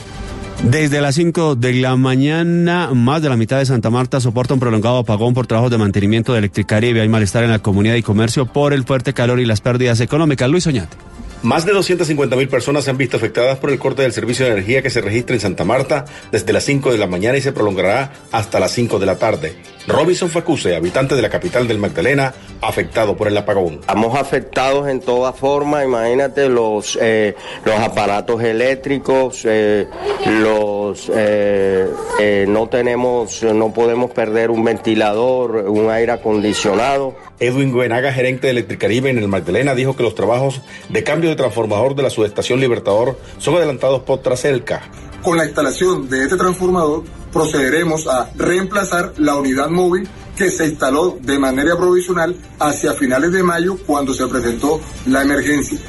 [0.63, 4.61] Desde las 5 de la mañana, más de la mitad de Santa Marta soporta un
[4.61, 7.01] prolongado apagón por trabajos de mantenimiento de Electricaribe.
[7.01, 10.49] Hay malestar en la comunidad y comercio por el fuerte calor y las pérdidas económicas.
[10.49, 11.12] Luis Oñate.
[11.43, 14.53] Más de 250 mil personas se han visto afectadas por el corte del servicio de
[14.53, 17.51] energía que se registra en Santa Marta desde las 5 de la mañana y se
[17.51, 19.53] prolongará hasta las 5 de la tarde.
[19.87, 23.79] Robinson Facuse, habitante de la capital del Magdalena, afectado por el apagón.
[23.81, 29.87] Estamos afectados en toda forma, imagínate los, eh, los aparatos eléctricos, eh,
[30.25, 37.15] los eh, no tenemos, no podemos perder un ventilador, un aire acondicionado.
[37.39, 41.35] Edwin Guenaga, gerente de Electricaribe en el Magdalena, dijo que los trabajos de cambio de
[41.35, 44.83] transformador de la subestación Libertador son adelantados por Traselca.
[45.23, 51.17] Con la instalación de este transformador procederemos a reemplazar la unidad móvil que se instaló
[51.21, 55.79] de manera provisional hacia finales de mayo cuando se presentó la emergencia.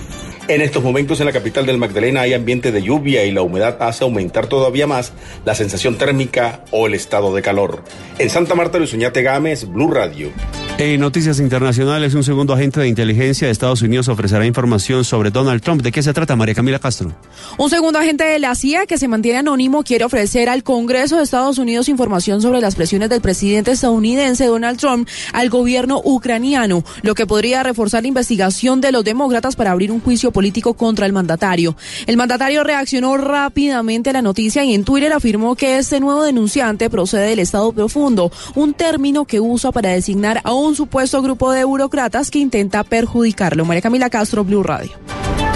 [0.47, 3.78] En estos momentos en la capital del Magdalena hay ambiente de lluvia y la humedad
[3.80, 5.14] hace aumentar todavía más
[5.47, 7.82] la sensación térmica o el estado de calor.
[8.18, 10.30] En Santa Marta, Luis Oñate Gámez, Blue Radio.
[10.76, 15.62] En noticias internacionales, un segundo agente de inteligencia de Estados Unidos ofrecerá información sobre Donald
[15.62, 15.82] Trump.
[15.82, 17.14] ¿De qué se trata, María Camila Castro?
[17.57, 21.22] Un segundo agente de la CIA que se mantiene anónimo quiere ofrecer al Congreso de
[21.22, 27.14] Estados Unidos información sobre las presiones del presidente estadounidense Donald Trump al gobierno ucraniano, lo
[27.14, 31.14] que podría reforzar la investigación de los demócratas para abrir un juicio político contra el
[31.14, 31.74] mandatario.
[32.07, 36.91] El mandatario reaccionó rápidamente a la noticia y en Twitter afirmó que este nuevo denunciante
[36.91, 41.64] procede del Estado profundo, un término que usa para designar a un supuesto grupo de
[41.64, 43.64] burócratas que intenta perjudicarlo.
[43.64, 44.93] María Camila Castro, Blue Radio.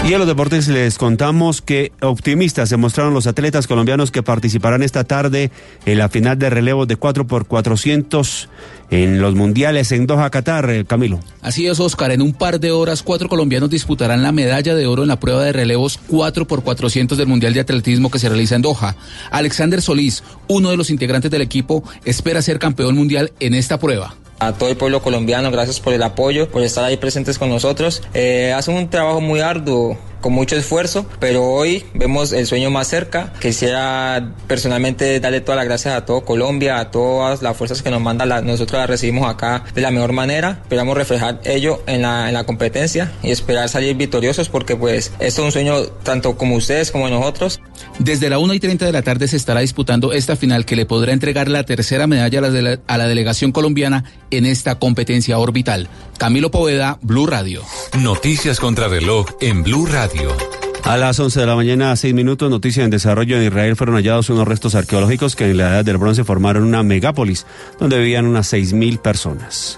[0.05, 4.81] Y en los deportes les contamos que optimistas se mostraron los atletas colombianos que participarán
[4.81, 5.51] esta tarde
[5.85, 8.47] en la final de relevo de 4x400
[8.89, 11.19] en los mundiales en Doha, Qatar, Camilo.
[11.41, 12.11] Así es, Oscar.
[12.11, 15.43] En un par de horas, cuatro colombianos disputarán la medalla de oro en la prueba
[15.43, 18.95] de relevos 4x400 del Mundial de Atletismo que se realiza en Doha.
[19.29, 24.15] Alexander Solís, uno de los integrantes del equipo, espera ser campeón mundial en esta prueba
[24.39, 28.01] a todo el pueblo colombiano, gracias por el apoyo, por estar ahí presentes con nosotros.
[28.13, 32.87] Eh, hacen un trabajo muy arduo, con mucho esfuerzo, pero hoy vemos el sueño más
[32.87, 33.33] cerca.
[33.39, 38.01] Quisiera personalmente darle todas las gracias a todo Colombia, a todas las fuerzas que nos
[38.01, 40.59] mandan, la, nosotros las recibimos acá de la mejor manera.
[40.63, 45.41] Esperamos reflejar ello en la, en la competencia y esperar salir victoriosos porque pues esto
[45.41, 47.59] es un sueño tanto como ustedes como nosotros.
[47.97, 50.85] Desde la 1 y 30 de la tarde se estará disputando esta final que le
[50.85, 55.89] podrá entregar la tercera medalla a a la delegación colombiana en esta competencia orbital.
[56.17, 57.63] Camilo Poveda, Blue Radio.
[57.97, 60.35] Noticias contra reloj en Blue Radio.
[60.83, 63.95] A las 11 de la mañana, a 6 minutos, noticia en desarrollo en Israel fueron
[63.95, 67.45] hallados unos restos arqueológicos que en la edad del bronce formaron una megápolis
[67.79, 69.77] donde vivían unas 6.000 personas.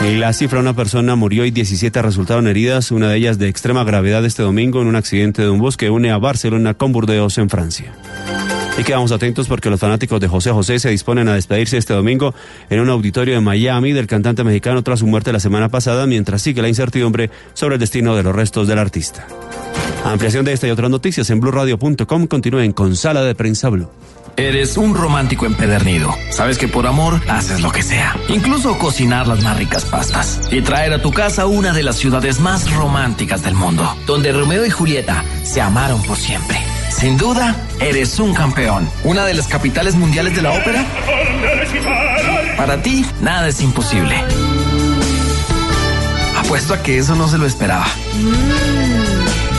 [0.00, 3.84] Y la cifra, una persona murió y 17 resultaron heridas, una de ellas de extrema
[3.84, 7.38] gravedad este domingo en un accidente de un bus que une a Barcelona con Burdeos
[7.38, 7.94] en Francia.
[8.76, 12.34] Y quedamos atentos porque los fanáticos de José José se disponen a despedirse este domingo
[12.70, 16.42] en un auditorio de Miami del cantante mexicano tras su muerte la semana pasada, mientras
[16.42, 19.26] sigue la incertidumbre sobre el destino de los restos del artista.
[20.04, 22.26] Ampliación de esta y otras noticias en blurradio.com.
[22.26, 23.88] Continúen con Sala de Prensa Blue.
[24.36, 26.12] Eres un romántico empedernido.
[26.30, 28.16] Sabes que por amor haces lo que sea.
[28.28, 30.40] Incluso cocinar las más ricas pastas.
[30.50, 33.88] Y traer a tu casa una de las ciudades más románticas del mundo.
[34.06, 36.58] Donde Romeo y Julieta se amaron por siempre.
[36.98, 38.88] Sin duda, eres un campeón.
[39.02, 40.86] Una de las capitales mundiales de la ópera.
[42.56, 44.16] Para ti, nada es imposible.
[46.38, 47.86] Apuesto a que eso no se lo esperaba.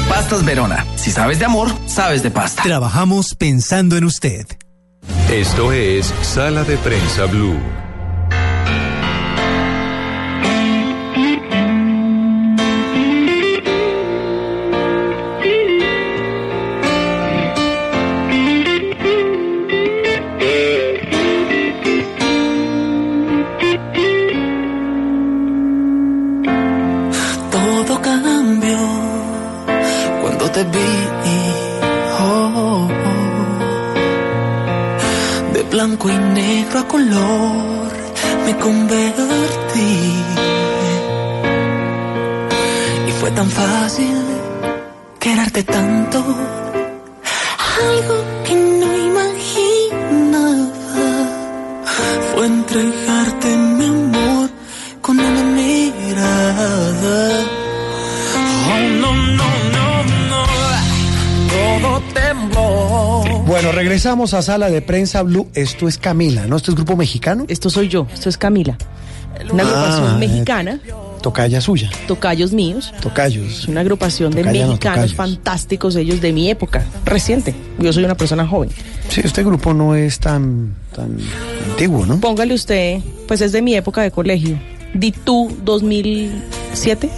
[0.07, 0.85] Pastas Verona.
[0.95, 2.63] Si sabes de amor, sabes de pasta.
[2.63, 4.45] Trabajamos pensando en usted.
[5.29, 7.59] Esto es Sala de Prensa Blue.
[64.33, 65.47] A Sala de Prensa Blue.
[65.53, 66.57] Esto es Camila, ¿no?
[66.57, 67.45] Esto es grupo mexicano.
[67.47, 68.77] Esto soy yo, esto es Camila.
[69.51, 70.27] Una Ah, agrupación eh.
[70.27, 70.79] mexicana,
[71.21, 71.89] Tocaya suya.
[72.07, 72.93] tocayos míos.
[73.01, 73.59] Tocayos.
[73.63, 77.53] Es una agrupación de Tocaya mexicanos fantásticos, ellos de mi época, reciente.
[77.79, 78.69] Yo soy una persona joven.
[79.09, 81.17] Sí, este grupo no es tan, tan
[81.71, 82.19] antiguo, ¿no?
[82.19, 84.57] Póngale usted, pues es de mi época de colegio.
[84.93, 87.09] Ditú 2007,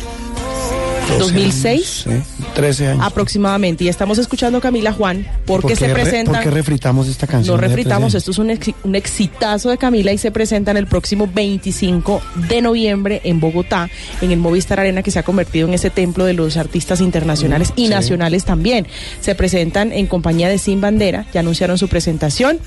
[1.19, 2.09] 2006 Sí,
[2.57, 3.05] 13 años.
[3.05, 3.84] aproximadamente.
[3.84, 6.34] Y estamos escuchando a Camila Juan porque ¿Por se qué re- presentan.
[6.35, 7.55] ¿Por qué refritamos esta canción?
[7.55, 8.17] No refritamos, 13?
[8.17, 13.21] esto es un, un exitazo de Camila y se presentan el próximo 25 de noviembre
[13.23, 13.89] en Bogotá,
[14.21, 17.71] en el Movistar Arena, que se ha convertido en ese templo de los artistas internacionales
[17.75, 17.89] y sí.
[17.89, 18.88] nacionales también.
[19.21, 22.59] Se presentan en compañía de Sin Bandera, ya anunciaron su presentación.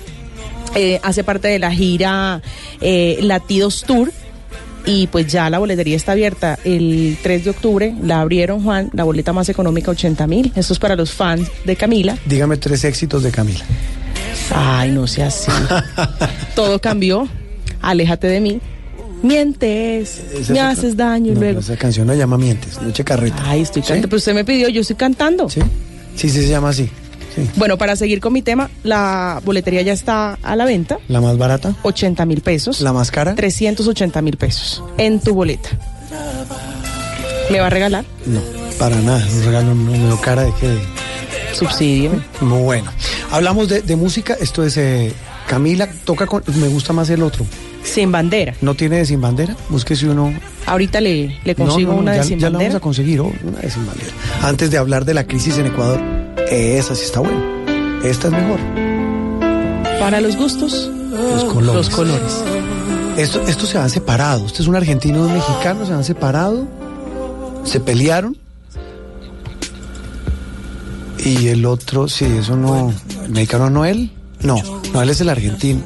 [0.76, 2.42] Eh, hace parte de la gira
[2.80, 4.12] eh, Latidos Tour.
[4.86, 7.94] Y pues ya la boletería está abierta el 3 de octubre.
[8.02, 10.52] La abrieron, Juan, la boleta más económica, 80 mil.
[10.57, 12.16] Esto es para los fans de Camila.
[12.27, 13.61] Dígame tres éxitos de Camila.
[14.55, 15.51] Ay, no sea así.
[16.55, 17.28] Todo cambió.
[17.82, 18.61] Aléjate de mí.
[19.23, 21.61] Mientes, Esa me es haces otra- daño y No, luego.
[21.61, 23.43] Esa canción no llama Mientes, Noche Carreta.
[23.44, 24.09] Ay, estoy cantando.
[24.09, 25.48] Pero usted me pidió, yo estoy cantando.
[25.51, 25.61] Sí,
[26.16, 26.89] sí, sí se llama así.
[27.35, 27.48] Sí.
[27.57, 30.98] Bueno, para seguir con mi tema, la boletería ya está a la venta.
[31.09, 32.81] La más barata, 80 mil pesos.
[32.81, 33.35] la más cara.
[33.35, 35.69] 380 mil pesos en tu boleta.
[37.51, 38.05] ¿Me va a regalar?
[38.27, 38.40] No,
[38.78, 39.24] para nada.
[39.32, 40.78] Un regalo número cara de que.
[41.55, 42.12] Subsidio.
[42.40, 42.90] Muy bueno.
[43.31, 44.36] Hablamos de, de música.
[44.40, 45.12] Esto es eh,
[45.48, 45.89] Camila.
[46.05, 46.43] Toca con.
[46.57, 47.44] Me gusta más el otro.
[47.82, 48.55] Sin bandera.
[48.61, 49.57] ¿No tiene de sin bandera?
[49.69, 50.32] Búsquese uno.
[50.66, 52.69] Ahorita le, le No, consigo no, no, una ya, de sin ya la bandera.
[52.74, 54.11] vamos a conseguir, oh, una de sin bandera.
[54.43, 56.01] Antes de hablar de la crisis en Ecuador,
[56.50, 57.40] esa sí está buena.
[58.04, 58.58] Esta es mejor.
[59.98, 61.74] Para los gustos, Los colores.
[61.74, 62.32] los colores.
[63.16, 64.46] Esto, estos se han separado.
[64.46, 66.66] Este es un argentino y un mexicano, se han separado,
[67.64, 68.36] se pelearon.
[71.18, 72.92] Y el otro, sí, eso no.
[73.24, 74.10] ¿El mexicano no él?
[74.42, 74.56] No,
[74.94, 75.82] no, él es el argentino.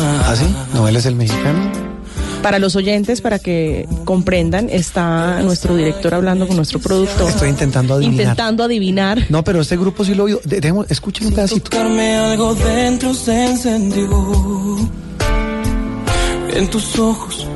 [0.00, 0.44] ¿Ah, sí?
[0.74, 1.70] No, él es el mexicano.
[2.42, 7.28] Para los oyentes, para que comprendan, está nuestro director hablando con nuestro productor.
[7.28, 8.20] Estoy intentando adivinar.
[8.20, 9.26] Intentando adivinar.
[9.28, 10.40] No, pero este grupo sí lo oído.
[10.44, 11.68] De- dejemos- escuchen un pedacito.
[11.70, 14.08] Tocarme algo dentro se encendió.
[16.54, 17.46] En tus ojos.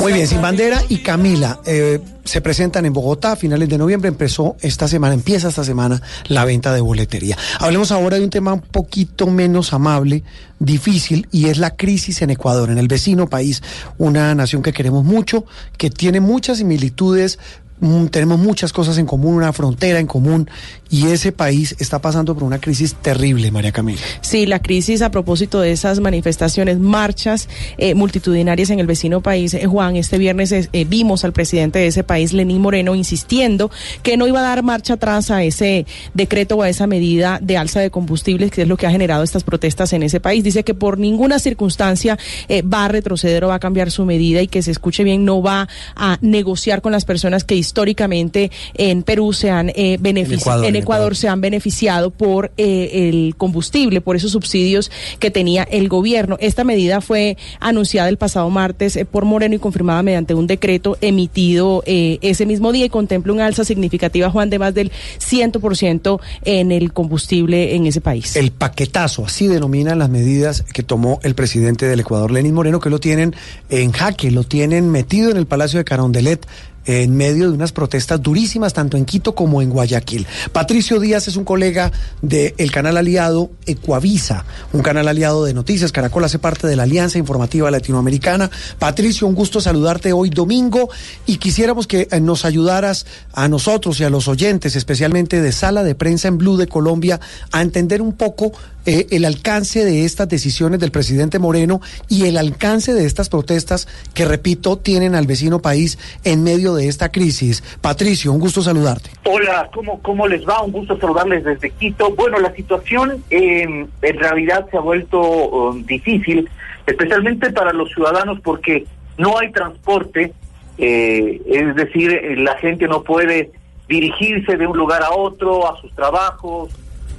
[0.00, 4.08] Muy bien, Sin Bandera y Camila eh, se presentan en Bogotá a finales de noviembre.
[4.08, 7.36] Empezó esta semana, empieza esta semana la venta de boletería.
[7.58, 10.24] Hablemos ahora de un tema un poquito menos amable,
[10.58, 13.62] difícil, y es la crisis en Ecuador, en el vecino país,
[13.98, 15.44] una nación que queremos mucho,
[15.76, 17.38] que tiene muchas similitudes.
[17.82, 20.48] Mm, Tenemos muchas cosas en común, una frontera en común,
[20.92, 24.02] y ese país está pasando por una crisis terrible, María Camila.
[24.20, 27.48] Sí, la crisis a propósito de esas manifestaciones, marchas
[27.78, 31.86] eh, multitudinarias en el vecino país, eh, Juan, este viernes eh, vimos al presidente de
[31.86, 33.70] ese país, Lenín Moreno, insistiendo
[34.02, 37.56] que no iba a dar marcha atrás a ese decreto o a esa medida de
[37.56, 40.44] alza de combustibles, que es lo que ha generado estas protestas en ese país.
[40.44, 42.18] Dice que por ninguna circunstancia
[42.50, 45.40] va a retroceder o va a cambiar su medida y que se escuche bien, no
[45.40, 50.64] va a negociar con las personas que históricamente en Perú se han eh, beneficiado, Ecuador,
[50.66, 55.62] en en Ecuador se han beneficiado por eh, el combustible, por esos subsidios que tenía
[55.62, 56.36] el gobierno.
[56.38, 60.98] Esta medida fue anunciada el pasado martes eh, por Moreno y confirmada mediante un decreto
[61.00, 66.20] emitido eh, ese mismo día y contempla una alza significativa, Juan, de más del 100%
[66.44, 68.36] en el combustible en ese país.
[68.36, 72.90] El paquetazo, así denominan las medidas que tomó el presidente del Ecuador, Lenín Moreno, que
[72.90, 73.34] lo tienen
[73.70, 76.46] en jaque, lo tienen metido en el Palacio de Carondelet
[76.86, 80.26] en medio de unas protestas durísimas tanto en Quito como en Guayaquil.
[80.52, 85.92] Patricio Díaz es un colega del canal aliado Ecuavisa, un canal aliado de noticias.
[85.92, 88.50] Caracol hace parte de la Alianza Informativa Latinoamericana.
[88.78, 90.90] Patricio, un gusto saludarte hoy domingo
[91.26, 95.84] y quisiéramos que eh, nos ayudaras a nosotros y a los oyentes, especialmente de Sala
[95.84, 98.52] de Prensa en Blue de Colombia, a entender un poco
[98.86, 103.88] eh, el alcance de estas decisiones del presidente Moreno y el alcance de estas protestas
[104.14, 107.62] que, repito, tienen al vecino país en medio de esta crisis.
[107.80, 109.10] Patricio, un gusto saludarte.
[109.24, 110.62] Hola, ¿cómo, ¿cómo les va?
[110.62, 112.10] Un gusto saludarles desde Quito.
[112.14, 116.48] Bueno, la situación eh, en realidad se ha vuelto um, difícil,
[116.86, 118.86] especialmente para los ciudadanos porque
[119.18, 120.32] no hay transporte,
[120.78, 123.52] eh, es decir, eh, la gente no puede
[123.88, 126.70] dirigirse de un lugar a otro, a sus trabajos,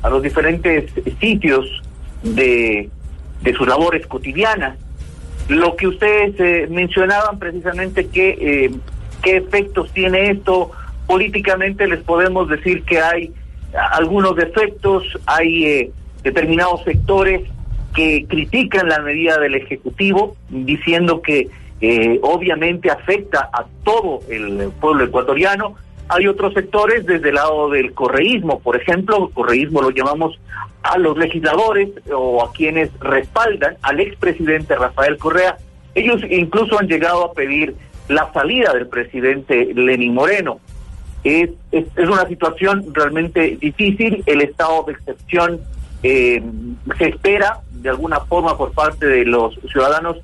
[0.04, 1.82] a los diferentes sitios
[2.22, 2.90] de
[3.44, 4.78] de sus labores cotidianas.
[5.50, 8.72] Lo que ustedes eh, mencionaban precisamente que eh,
[9.22, 10.72] qué efectos tiene esto
[11.06, 13.34] políticamente, les podemos decir que hay
[13.92, 15.92] algunos defectos, hay eh,
[16.24, 17.42] determinados sectores
[17.94, 21.50] que critican la medida del Ejecutivo, diciendo que
[21.82, 25.76] eh, obviamente afecta a todo el pueblo ecuatoriano.
[26.10, 30.40] Hay otros sectores desde el lado del correísmo, por ejemplo, correísmo lo llamamos
[30.84, 35.58] a los legisladores o a quienes respaldan al expresidente Rafael Correa.
[35.96, 37.76] Ellos incluso han llegado a pedir
[38.10, 40.60] la salida del presidente Lenín Moreno.
[41.24, 45.62] Es, es, es una situación realmente difícil, el estado de excepción
[46.04, 46.44] eh,
[46.98, 50.18] se espera de alguna forma por parte de los ciudadanos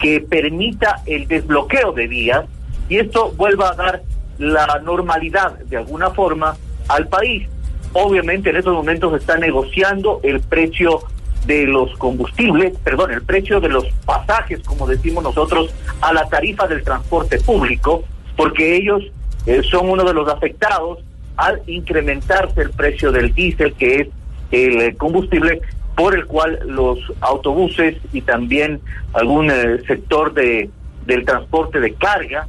[0.00, 2.44] que permita el desbloqueo de vías
[2.88, 4.02] y esto vuelva a dar
[4.38, 6.56] la normalidad de alguna forma
[6.88, 7.48] al país.
[7.92, 11.00] Obviamente en estos momentos se está negociando el precio
[11.46, 16.66] de los combustibles, perdón, el precio de los pasajes, como decimos nosotros, a la tarifa
[16.66, 18.04] del transporte público,
[18.36, 19.02] porque ellos
[19.46, 21.00] eh, son uno de los afectados
[21.36, 24.08] al incrementarse el precio del diésel, que es
[24.50, 25.60] el eh, combustible
[25.94, 28.80] por el cual los autobuses y también
[29.12, 30.70] algún eh, sector de
[31.06, 32.48] del transporte de carga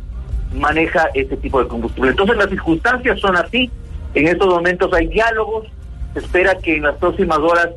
[0.54, 2.12] maneja este tipo de combustible.
[2.12, 3.70] Entonces las circunstancias son así,
[4.14, 5.68] en estos momentos hay diálogos,
[6.14, 7.70] se espera que en las próximas horas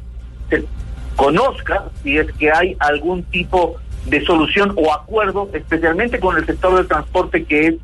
[0.49, 0.65] se
[1.17, 3.77] conozca si es que hay algún tipo
[4.07, 7.75] de solución o acuerdo, especialmente con el sector del transporte que es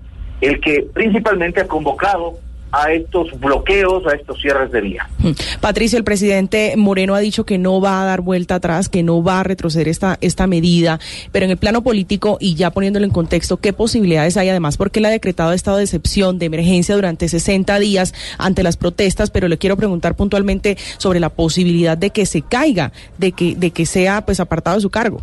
[0.40, 2.38] el que principalmente ha convocado
[2.74, 5.08] a estos bloqueos, a estos cierres de vía.
[5.18, 5.30] Mm.
[5.60, 9.22] Patricio, el presidente Moreno ha dicho que no va a dar vuelta atrás, que no
[9.22, 10.98] va a retroceder esta, esta medida,
[11.32, 14.76] pero en el plano político y ya poniéndolo en contexto, ¿qué posibilidades hay además?
[14.76, 19.30] Porque él ha decretado estado de excepción, de emergencia durante 60 días ante las protestas,
[19.30, 23.70] pero le quiero preguntar puntualmente sobre la posibilidad de que se caiga, de que, de
[23.70, 25.22] que sea pues apartado de su cargo.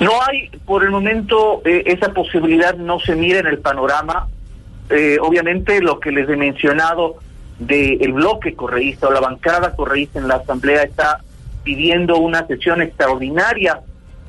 [0.00, 4.26] No hay, por el momento, eh, esa posibilidad no se mira en el panorama.
[4.90, 7.16] Eh, obviamente, lo que les he mencionado
[7.58, 11.20] del bloque correísta o la bancada correísta en la Asamblea está
[11.62, 13.80] pidiendo una sesión extraordinaria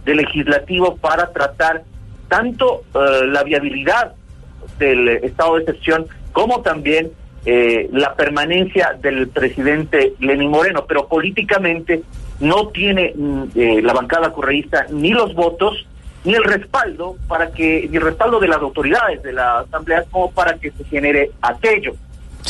[0.05, 1.83] del legislativo para tratar
[2.27, 4.13] tanto eh, la viabilidad
[4.77, 7.11] del estado de excepción como también
[7.45, 12.03] eh, la permanencia del presidente Lenín Moreno, pero políticamente
[12.39, 15.85] no tiene mm, eh, la bancada correísta ni los votos
[16.23, 20.31] ni el respaldo para que ni el respaldo de las autoridades de la asamblea como
[20.31, 21.93] para que se genere aquello.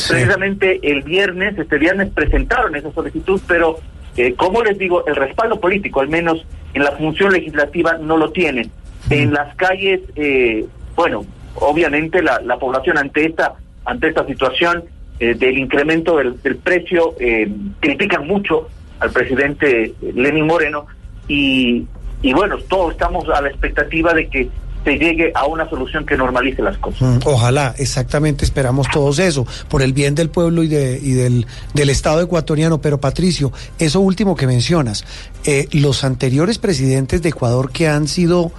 [0.08, 3.78] Precisamente el viernes, este viernes presentaron esa solicitud, pero
[4.16, 8.30] eh, como les digo, el respaldo político, al menos en la función legislativa, no lo
[8.30, 8.70] tienen.
[9.10, 11.24] En las calles, eh, bueno,
[11.56, 14.84] obviamente la, la población ante esta ante esta situación
[15.20, 18.68] eh, del incremento del, del precio eh, critican mucho
[18.98, 20.86] al presidente Lenín Moreno
[21.28, 21.86] y,
[22.24, 24.48] y bueno, todos estamos a la expectativa de que
[24.82, 27.02] se llegue a una solución que normalice las cosas.
[27.02, 31.46] Mm, Ojalá, exactamente esperamos todos eso, por el bien del pueblo y, de, y del,
[31.74, 32.80] del Estado ecuatoriano.
[32.80, 35.04] Pero Patricio, eso último que mencionas,
[35.44, 38.52] eh, los anteriores presidentes de Ecuador que han sido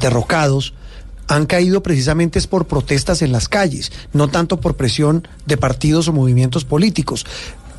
[0.00, 0.74] derrocados,
[1.26, 6.06] han caído precisamente es por protestas en las calles, no tanto por presión de partidos
[6.06, 7.26] o movimientos políticos.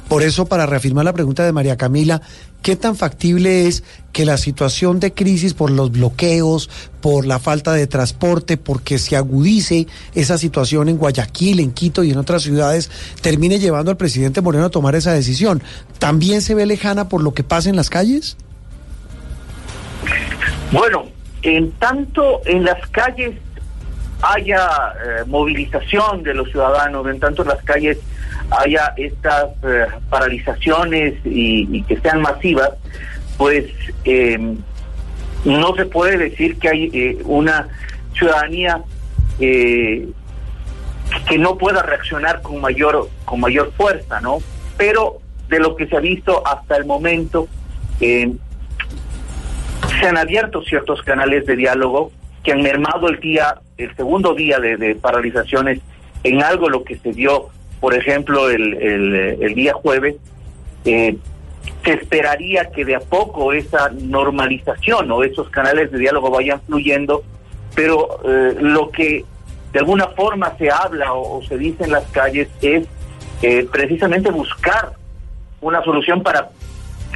[0.10, 2.19] Por eso, para reafirmar la pregunta de María Camila,
[2.64, 6.68] ¿qué tan factible es que la situación de crisis por los bloqueos,
[6.99, 12.10] por la falta de transporte, porque se agudice esa situación en Guayaquil, en Quito y
[12.10, 12.90] en otras ciudades,
[13.22, 15.61] termine llevando al presidente Moreno a tomar esa decisión?
[15.99, 18.36] ¿También se ve lejana por lo que pasa en las calles?
[20.72, 21.06] Bueno,
[21.44, 23.36] en tanto en las calles
[24.23, 24.68] haya
[25.06, 27.99] eh, movilización de los ciudadanos, en tanto en las calles
[28.52, 32.72] haya estas eh, paralizaciones y, y, que sean masivas,
[33.38, 33.66] pues
[34.06, 34.56] eh,
[35.46, 37.68] no se puede decir que hay eh, una
[38.14, 38.82] ciudadanía
[39.40, 40.12] que
[41.38, 44.40] no pueda reaccionar con mayor con mayor fuerza, ¿no?
[44.78, 47.48] Pero de lo que se ha visto hasta el momento
[48.00, 48.36] se
[50.08, 52.12] han abierto ciertos canales de diálogo
[52.44, 55.80] que han mermado el día, el segundo día de paralizaciones
[56.24, 57.50] en algo lo que se dio
[57.80, 60.16] por ejemplo, el, el, el día jueves,
[60.86, 61.18] eh,
[61.84, 67.24] se esperaría que de a poco esa normalización o esos canales de diálogo vayan fluyendo,
[67.76, 69.24] pero eh, lo que
[69.72, 72.88] de alguna forma se habla o, se dice en las calles es
[73.42, 74.94] eh, precisamente buscar
[75.62, 76.50] una solución para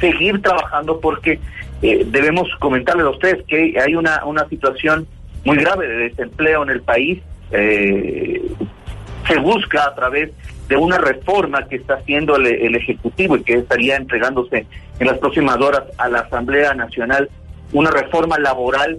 [0.00, 1.40] seguir trabajando porque
[1.82, 5.06] eh, debemos comentarles a ustedes que hay una, una situación
[5.44, 7.20] muy grave de desempleo en el país.
[7.50, 10.30] se busca a través
[10.68, 14.66] de una reforma que está haciendo el, el Ejecutivo y que estaría entregándose
[14.98, 17.28] en las próximas horas a la Asamblea Nacional,
[17.72, 18.98] una reforma laboral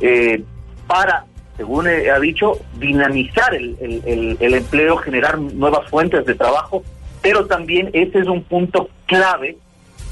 [0.00, 0.42] eh,
[0.86, 1.24] para,
[1.56, 6.82] según ha dicho, dinamizar el- el- el empleo, generar nuevas fuentes de trabajo,
[7.22, 9.56] pero también ese es un punto clave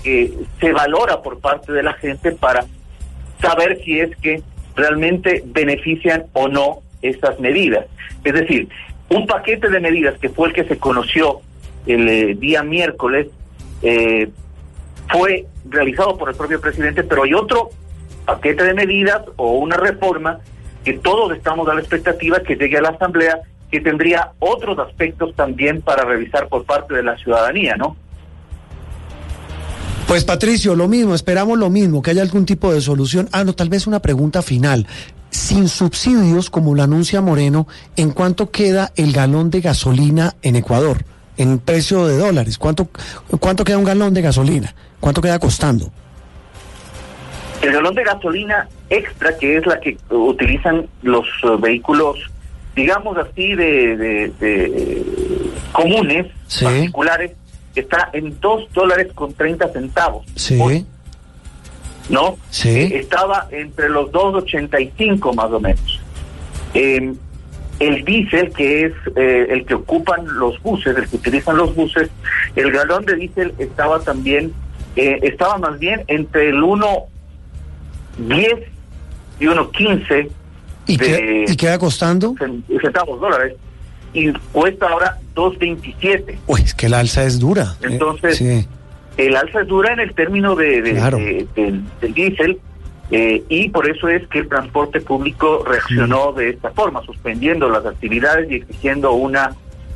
[0.02, 2.64] que se valora por parte de la gente para
[3.40, 4.42] saber si es que
[4.74, 7.86] realmente benefician o no estas medidas.
[8.24, 8.68] Es decir,
[9.08, 11.40] un paquete de medidas que fue el que se conoció
[11.86, 13.28] el eh, día miércoles
[13.82, 14.28] eh,
[15.08, 17.70] fue realizado por el propio presidente, pero hay otro
[18.24, 20.40] paquete de medidas o una reforma
[20.84, 25.34] que todos estamos a la expectativa que llegue a la Asamblea que tendría otros aspectos
[25.34, 27.96] también para revisar por parte de la ciudadanía, ¿no?
[30.06, 33.28] Pues Patricio, lo mismo, esperamos lo mismo, que haya algún tipo de solución.
[33.32, 34.86] Ah, no, tal vez una pregunta final.
[35.36, 41.04] Sin subsidios, como lo anuncia Moreno, ¿en cuánto queda el galón de gasolina en Ecuador?
[41.36, 42.56] En precio de dólares.
[42.56, 42.88] ¿Cuánto,
[43.38, 44.74] cuánto queda un galón de gasolina?
[44.98, 45.90] ¿Cuánto queda costando?
[47.60, 52.16] El galón de gasolina extra, que es la que utilizan los eh, vehículos,
[52.74, 56.28] digamos así, de, de- de comunes,
[56.64, 57.32] particulares,
[57.74, 60.56] está en dos dólares con 30 centavos, Sí.
[62.08, 62.36] ¿No?
[62.50, 62.68] Sí.
[62.70, 66.00] Eh, estaba entre los 2.85 más o menos.
[66.74, 67.14] Eh,
[67.78, 72.08] el diésel, que es eh, el que ocupan los buses, el que utilizan los buses,
[72.54, 74.52] el galón de diésel estaba también,
[74.96, 76.56] eh, estaba más bien entre el
[78.18, 78.62] 1.10
[79.40, 80.30] y 1.15
[80.86, 82.32] ¿Y, de qué- y queda costando?
[82.34, 83.54] cen- centavos dólares
[84.14, 86.38] y cuesta ahora 2.27.
[86.46, 87.76] Uy, es que la alza es dura.
[87.82, 88.66] Eh, Entonces, sí.
[89.16, 91.16] El alza es dura en el término de, de- Claro.
[91.18, 92.58] de- del, del diésel
[93.10, 97.86] eh, y por eso es que el transporte público reaccionó de esta forma, suspendiendo las
[97.86, 99.54] actividades y exigiendo una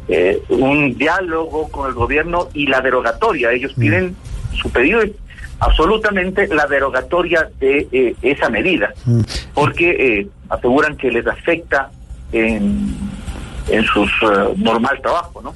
[0.09, 3.53] eh, un diálogo con el gobierno y la derogatoria.
[3.53, 4.17] Ellos piden,
[4.55, 5.11] su pedido es
[5.61, 9.21] absolutamente la derogatoria de eh, esa medida, Mm.
[9.55, 9.91] porque
[10.21, 11.91] eh, aseguran que les afecta
[12.33, 12.89] en,
[13.69, 14.05] en su
[14.57, 15.55] normal trabajo, ¿no?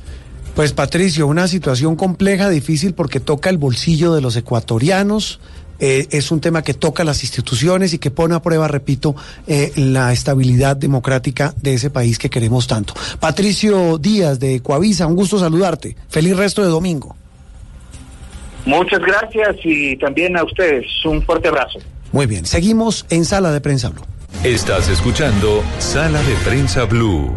[0.54, 5.40] Pues Patricio, una situación compleja, difícil porque toca el bolsillo de los ecuatorianos.
[5.80, 9.16] eh, es un tema que toca las instituciones y que pone a prueba, repito,
[9.48, 12.94] eh, la estabilidad democrática de ese país que queremos tanto.
[13.18, 15.96] Patricio Díaz de Coavisa, un gusto saludarte.
[16.08, 17.16] Feliz resto de domingo.
[18.64, 21.80] Muchas gracias y también a ustedes un fuerte abrazo.
[22.12, 24.04] Muy bien, seguimos en Sala de Prensa Blue.
[24.44, 27.32] Estás escuchando Sala de Prensa Blue.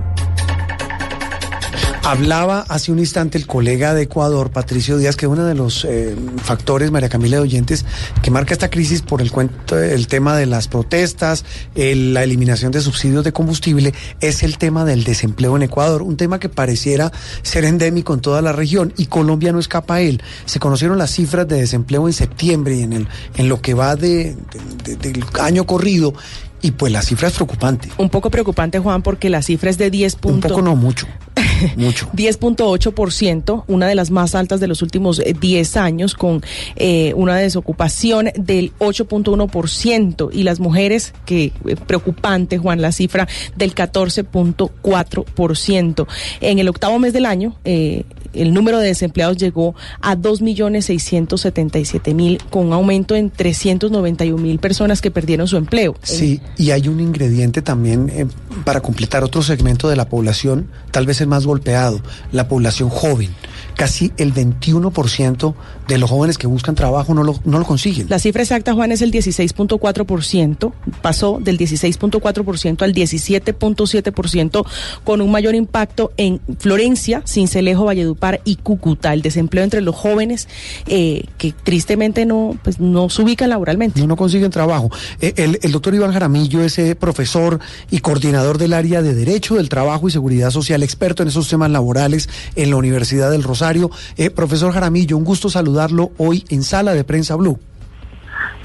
[2.07, 6.15] Hablaba hace un instante el colega de Ecuador, Patricio Díaz, que uno de los eh,
[6.41, 7.83] factores, María Camila de Oyentes,
[8.23, 11.43] que marca esta crisis por el, cuento, el tema de las protestas,
[11.75, 16.15] el- la eliminación de subsidios de combustible, es el tema del desempleo en Ecuador, un
[16.15, 17.11] tema que pareciera
[17.41, 20.21] ser endémico en toda la región y Colombia no escapa a él.
[20.45, 23.97] Se conocieron las cifras de desempleo en septiembre y en, el, en lo que va
[23.97, 24.37] de-
[24.85, 26.13] de- de- del año corrido
[26.61, 27.89] y pues la cifra es preocupante.
[27.97, 30.51] Un poco preocupante, Juan, porque la cifra es de 10 Un puntos.
[30.51, 31.07] poco no mucho,
[31.77, 32.09] mucho.
[32.13, 36.41] 10.8%, una de las más altas de los últimos eh, 10 años, con
[36.75, 40.29] eh, una desocupación del 8.1%.
[40.33, 46.07] Y las mujeres, que eh, preocupante, Juan, la cifra del 14.4%.
[46.41, 48.03] En el octavo mes del año, eh,
[48.41, 55.47] el número de desempleados llegó a 2.677.000, con un aumento en 391.000 personas que perdieron
[55.47, 55.95] su empleo.
[56.03, 58.25] Sí, y hay un ingrediente también eh,
[58.63, 62.01] para completar otro segmento de la población, tal vez el más golpeado,
[62.31, 63.29] la población joven.
[63.77, 65.53] Casi el 21%
[65.87, 68.07] de los jóvenes que buscan trabajo no lo, no lo consiguen.
[68.09, 74.65] La cifra exacta, Juan, es el 16.4%, pasó del 16.4% al 17.7%,
[75.03, 79.13] con un mayor impacto en Florencia, Cincelejo, Valledupar y Cúcuta.
[79.13, 80.47] El desempleo entre los jóvenes
[80.87, 84.01] eh, que tristemente no, pues, no se ubican laboralmente.
[84.01, 84.89] No, no consiguen trabajo.
[85.21, 87.59] Eh, el, el doctor Iván Jaramillo es eh, profesor
[87.91, 91.69] y coordinador del área de Derecho del Trabajo y Seguridad Social, experto en esos temas
[91.71, 93.91] laborales en la Universidad del Rosario.
[94.15, 97.59] Eh, profesor Jaramillo, un gusto saludarlo hoy en Sala de Prensa Blue.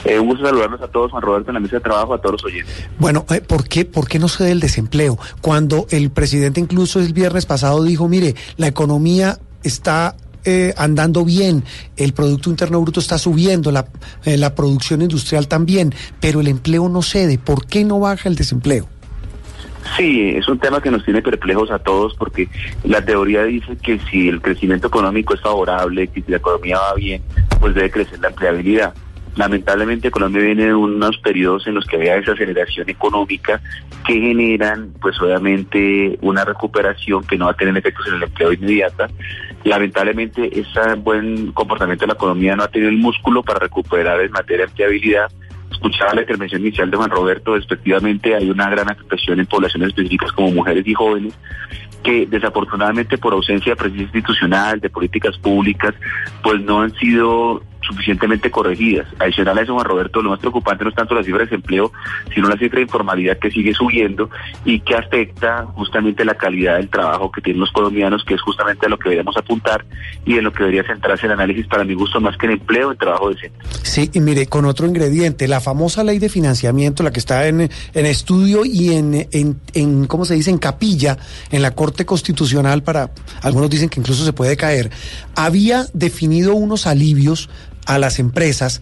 [0.05, 2.33] Eh, un gusto saludarlos a todos, Juan Roberto, en la mesa de trabajo, a todos
[2.33, 2.75] los oyentes.
[2.99, 5.19] Bueno, eh, ¿por qué, ¿por qué no se el desempleo?
[5.41, 11.65] Cuando el presidente incluso el viernes pasado dijo, mire, la economía está eh, andando bien,
[11.97, 13.87] el Producto Interno Bruto está subiendo, la,
[14.25, 17.39] la producción industrial también, pero el empleo no cede.
[17.39, 18.89] ¿Por qué no baja el desempleo?
[19.97, 22.49] Sí, es un tema que nos tiene perplejos a todos porque
[22.85, 26.95] la teoría dice que si el crecimiento económico es favorable, que si la economía va
[26.95, 27.23] bien,
[27.61, 28.95] pues debe crecer la empleabilidad.
[29.37, 33.63] Lamentablemente Colombia viene de unos periodos en los que había desaceleración económica
[34.07, 38.53] que generan pues obviamente una recuperación que no va a tener efectos en el empleo
[38.53, 39.09] inmediata.
[39.65, 44.33] Lamentablemente ese buen comportamiento de la economía no ha tenido el músculo para recuperar en
[44.33, 45.33] materia de empleabilidad
[45.83, 50.31] escuchaba la intervención inicial de Juan Roberto, efectivamente hay una gran afectación en poblaciones específicas
[50.33, 51.35] como mujeres y jóvenes
[52.05, 55.95] que desafortunadamente por ausencia de presencia institucional, de políticas públicas,
[56.43, 59.07] pues no han sido suficientemente corregidas.
[59.19, 61.93] Adicional a eso, Juan Roberto, lo más preocupante no es tanto la cifra de desempleo,
[62.35, 64.31] sino la cifra de informalidad que sigue subiendo
[64.65, 68.87] y que afecta justamente la calidad del trabajo que tienen los colombianos, que es justamente
[68.87, 69.85] a lo que deberíamos apuntar
[70.25, 72.93] y en lo que debería centrarse el análisis para mi gusto más que en empleo,
[72.93, 73.59] en trabajo decente.
[73.83, 77.63] Sí, y mire, con otro ingrediente, la famosa ley de financiamiento, la que está en,
[77.63, 81.19] en estudio y en, en, en, ¿cómo se dice?, en capilla,
[81.51, 83.11] en la Corte Constitucional para,
[83.43, 84.91] algunos dicen que incluso se puede caer,
[85.35, 87.49] había definido unos alivios
[87.87, 88.81] a las empresas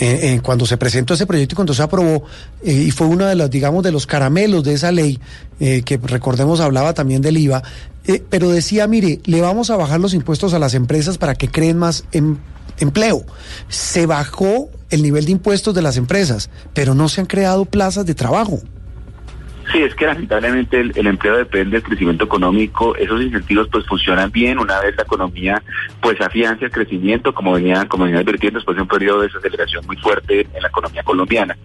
[0.00, 2.22] eh, eh, cuando se presentó ese proyecto y cuando se aprobó,
[2.62, 5.18] eh, y fue uno de los, digamos, de los caramelos de esa ley,
[5.58, 7.64] que recordemos hablaba también del IVA,
[8.30, 11.78] pero decía, mire, le vamos a bajar los impuestos a las empresas para que creen
[11.78, 12.36] más em,
[12.78, 13.24] empleo.
[13.68, 18.06] Se bajó el nivel de impuestos de las empresas, pero no se han creado plazas
[18.06, 18.60] de trabajo.
[19.72, 22.96] Sí, es que lamentablemente el, empleo depende del crecimiento económico.
[22.96, 25.62] Esos incentivos pues funcionan bien una vez la economía
[26.00, 29.84] pues afianza el crecimiento, como venía, como venía advirtiendo después de un periodo de desaceleración
[29.86, 31.56] muy fuerte en la economía colombiana.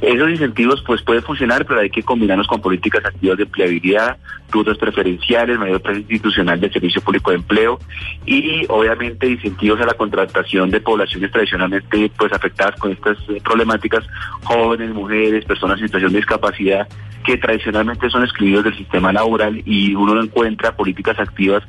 [0.00, 4.16] Esos incentivos pues pueden funcionar, pero hay que combinarlos con políticas activas de empleabilidad,
[4.50, 7.78] rutas preferenciales, mayor presencia institucional del servicio público de empleo
[8.24, 14.06] y obviamente incentivos a la contratación de poblaciones tradicionalmente pues afectadas con estas problemáticas,
[14.44, 16.88] jóvenes, mujeres, personas en situación de discapacidad
[17.22, 21.62] que tradicionalmente son excluidos del sistema laboral y uno no encuentra políticas activas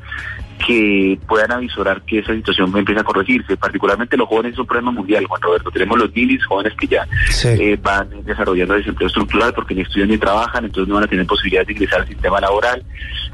[0.65, 3.57] que puedan avisorar que esa situación empieza a corregirse.
[3.57, 5.71] Particularmente los jóvenes es un problema mundial, Juan Roberto.
[5.71, 7.07] Tenemos los ninis, jóvenes que ya
[7.45, 11.25] eh, van desarrollando desempleo estructural porque ni estudian ni trabajan, entonces no van a tener
[11.25, 12.83] posibilidad de ingresar al sistema laboral.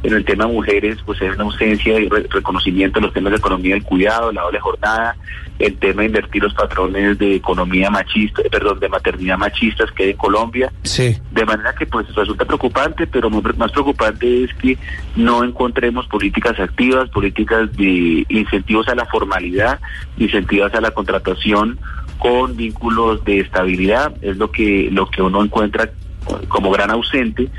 [0.02, 3.76] En el tema mujeres, pues hay una ausencia y reconocimiento de los temas de economía
[3.76, 5.16] del cuidado, la doble jornada,
[5.60, 10.04] el tema de invertir los patrones de economía machista, eh, perdón, de maternidad machistas que
[10.04, 10.72] hay en Colombia.
[10.84, 11.18] Sí.
[11.32, 14.78] De manera que pues resulta preocupante, pero más preocupante es que
[15.18, 19.80] no encontremos políticas activas, políticas de incentivos a la formalidad,
[20.18, 21.80] incentivos a la contratación
[22.18, 25.92] con vínculos de estabilidad, es lo que lo que uno encuentra
[26.48, 27.50] como gran ausente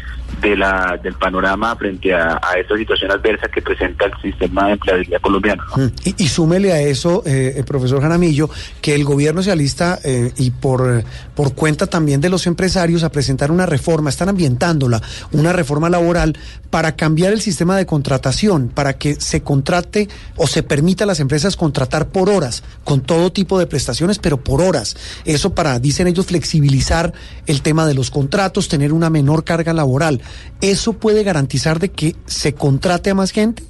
[0.40, 5.20] de la, del panorama frente a, esta situación adversa que presenta el sistema de empleabilidad
[5.20, 5.62] colombiano.
[5.76, 5.86] Mm.
[6.16, 8.50] Y, súmele a eso, eh, el profesor Jaramillo,
[8.80, 11.04] que el gobierno se alista eh, y por,
[11.34, 15.00] por cuenta también de los empresarios a presentar una reforma, están ambientándola,
[15.32, 16.36] una reforma laboral
[16.70, 21.20] para cambiar el sistema de contratación, para que se contrate o se permita a las
[21.20, 24.96] empresas contratar por horas, con todo tipo de prestaciones, pero por horas.
[25.24, 27.12] Eso para, dicen ellos, flexibilizar
[27.46, 30.20] el tema de los contratos, tener una menor carga laboral.
[30.60, 33.62] ¿Eso puede garantizar de que se contrate a más gente?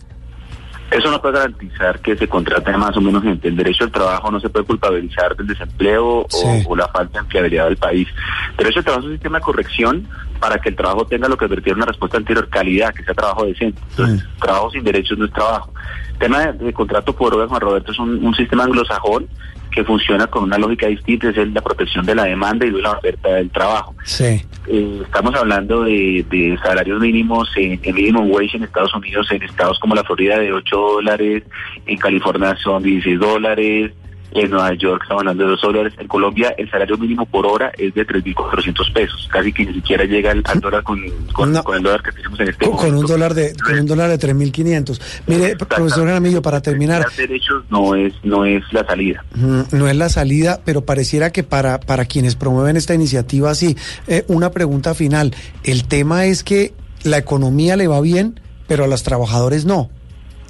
[0.90, 3.46] Eso no puede garantizar que se contrate a más o menos gente.
[3.46, 6.26] El derecho al trabajo no se puede culpabilizar del desempleo
[6.66, 8.08] o, la falta de empleabilidad del país.
[8.50, 10.08] El derecho al trabajo es un sistema de corrección
[10.40, 13.44] para que el trabajo tenga lo que advertía una respuesta anterior, calidad, que sea trabajo
[13.44, 13.80] decente.
[13.90, 15.72] Entonces, trabajo sin derechos no es trabajo.
[16.12, 19.28] El tema de, contrato por horas, Juan Roberto, es un, un sistema anglosajón
[19.70, 22.92] que funciona con una lógica distinta, es la protección de la demanda y de la
[22.92, 23.94] oferta del trabajo.
[24.04, 24.42] Sí.
[24.66, 29.78] Eh, estamos hablando de, salarios mínimos en, el minimum wage en Estados Unidos, en estados
[29.78, 31.44] como la Florida de 8 dólares,
[31.86, 33.92] en California son 16 dólares,
[34.32, 35.92] en Nueva York estamos hablando de 2 dólares.
[35.98, 39.28] En Colombia el salario mínimo por hora es de 3.400 pesos.
[39.30, 41.00] Casi que ni siquiera llega al, dólar con,
[41.32, 42.92] con, el dólar que tenemos en este con, momento.
[42.92, 45.00] Con un dólar de, con un dólar de 3.500.
[45.26, 47.06] Mire, profesor Gramillo, para terminar...
[47.16, 49.24] derechos no es, no es la salida.
[49.34, 53.76] No es la salida, pero pareciera que para, para quienes promueven esta iniciativa, sí.
[54.06, 55.34] Eh, una pregunta final.
[55.64, 59.90] El tema es que la economía le va bien, pero a los trabajadores no.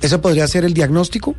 [0.02, 1.34] ¿Eso podría ser el diagnóstico?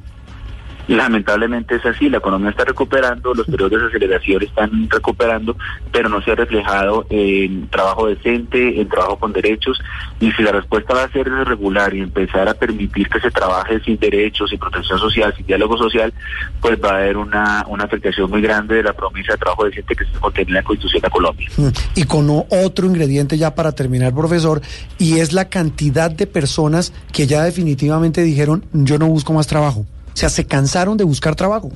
[0.88, 5.56] Lamentablemente es así, la economía está recuperando, los periodos de desaceleración están recuperando,
[5.92, 9.80] pero no se ha reflejado en trabajo decente, en trabajo con derechos,
[10.20, 13.80] y si la respuesta va a ser regular y empezar a permitir que se trabaje
[13.82, 16.14] sin derechos, sin protección social, sin diálogo social,
[16.60, 19.96] pues va a haber una, una afectación muy grande de la promesa de trabajo decente
[19.96, 21.50] que se contiene en la Constitución de Colombia.
[21.58, 24.62] Mm, y con otro ingrediente ya para terminar, profesor,
[24.98, 29.86] y es la cantidad de personas que ya definitivamente dijeron, yo no busco más trabajo.
[30.14, 31.72] O sea, se cansaron de buscar trabajo.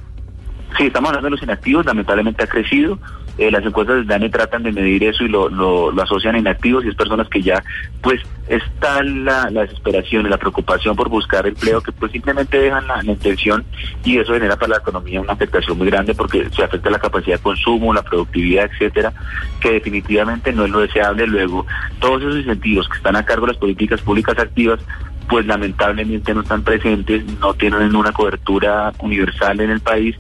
[0.77, 2.99] Sí, estamos hablando de los inactivos, lamentablemente ha crecido.
[3.37, 6.85] Eh, las encuestas del DANE tratan de medir eso y lo, lo, asocian en activos
[6.85, 7.61] y es personas que ya
[8.01, 12.87] pues está la, la desesperación y la preocupación por buscar empleo que pues simplemente dejan
[12.87, 13.65] la, la intención
[14.05, 17.35] y eso genera para la economía una afectación muy grande porque se afecta la capacidad
[17.35, 19.11] de consumo, la productividad, etcétera,
[19.59, 21.27] que definitivamente no es lo deseable.
[21.27, 21.65] Luego,
[21.99, 24.79] todos esos incentivos que están a cargo de las políticas públicas activas
[25.27, 30.15] pues lamentablemente no están presentes, no tienen una cobertura universal en el país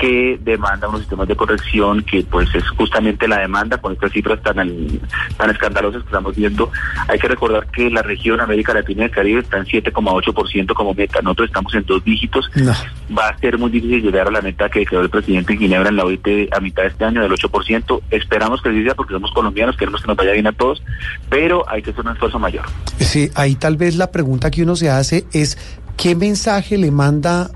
[0.00, 4.40] que demanda unos sistemas de corrección que pues es justamente la demanda con estas cifras
[4.42, 5.00] tan al-
[5.36, 6.70] tan escandalosas que estamos viendo.
[7.08, 10.94] Hay que recordar que la región América Latina y el Caribe está en 7,8% como
[10.94, 12.50] meta, nosotros estamos en dos dígitos.
[12.54, 12.72] No.
[13.16, 15.88] Va a ser muy difícil llegar a la meta que declaró el presidente en Ginebra
[15.88, 18.00] en la OIT a mitad de este año del 8%.
[18.10, 20.82] Esperamos que sea porque somos colombianos, queremos que nos vaya bien a todos,
[21.28, 22.64] pero hay que hacer un esfuerzo mayor.
[22.98, 25.58] Sí, ahí tal vez la pregunta que uno se hace es
[25.96, 27.50] qué mensaje le manda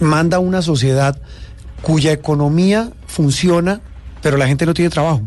[0.00, 1.16] manda una sociedad
[1.84, 3.80] cuya economía funciona,
[4.22, 5.20] pero la gente no tiene trabajo.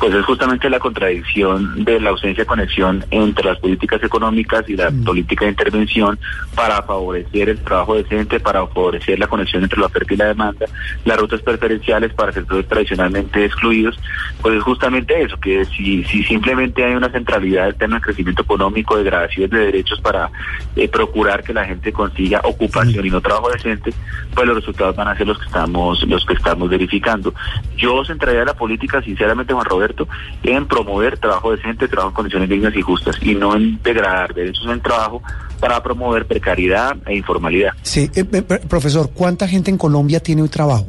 [0.00, 4.74] Pues es justamente la contradicción de la ausencia de conexión entre las políticas económicas y
[4.74, 6.18] la política de intervención
[6.54, 10.66] para favorecer el trabajo decente, para favorecer la conexión entre la oferta y la demanda,
[11.04, 14.00] las rutas preferenciales para sectores tradicionalmente excluidos.
[14.40, 18.40] Pues es justamente eso, que si, si simplemente hay una centralidad en tema de crecimiento
[18.40, 20.30] económico, de gradación de derechos para
[20.76, 23.92] eh, procurar que la gente consiga ocupación y no trabajo decente,
[24.34, 27.34] pues los resultados van a ser los que estamos, los que estamos verificando.
[27.76, 29.89] Yo centraría la política, sinceramente, Juan Roberto,
[30.42, 34.64] en promover trabajo decente, trabajo en condiciones dignas y justas, y no en degradar derechos
[34.64, 35.22] en el trabajo
[35.60, 37.72] para promover precariedad e informalidad.
[37.82, 40.86] Sí, eh, eh, pr- profesor, ¿cuánta gente en Colombia tiene un trabajo?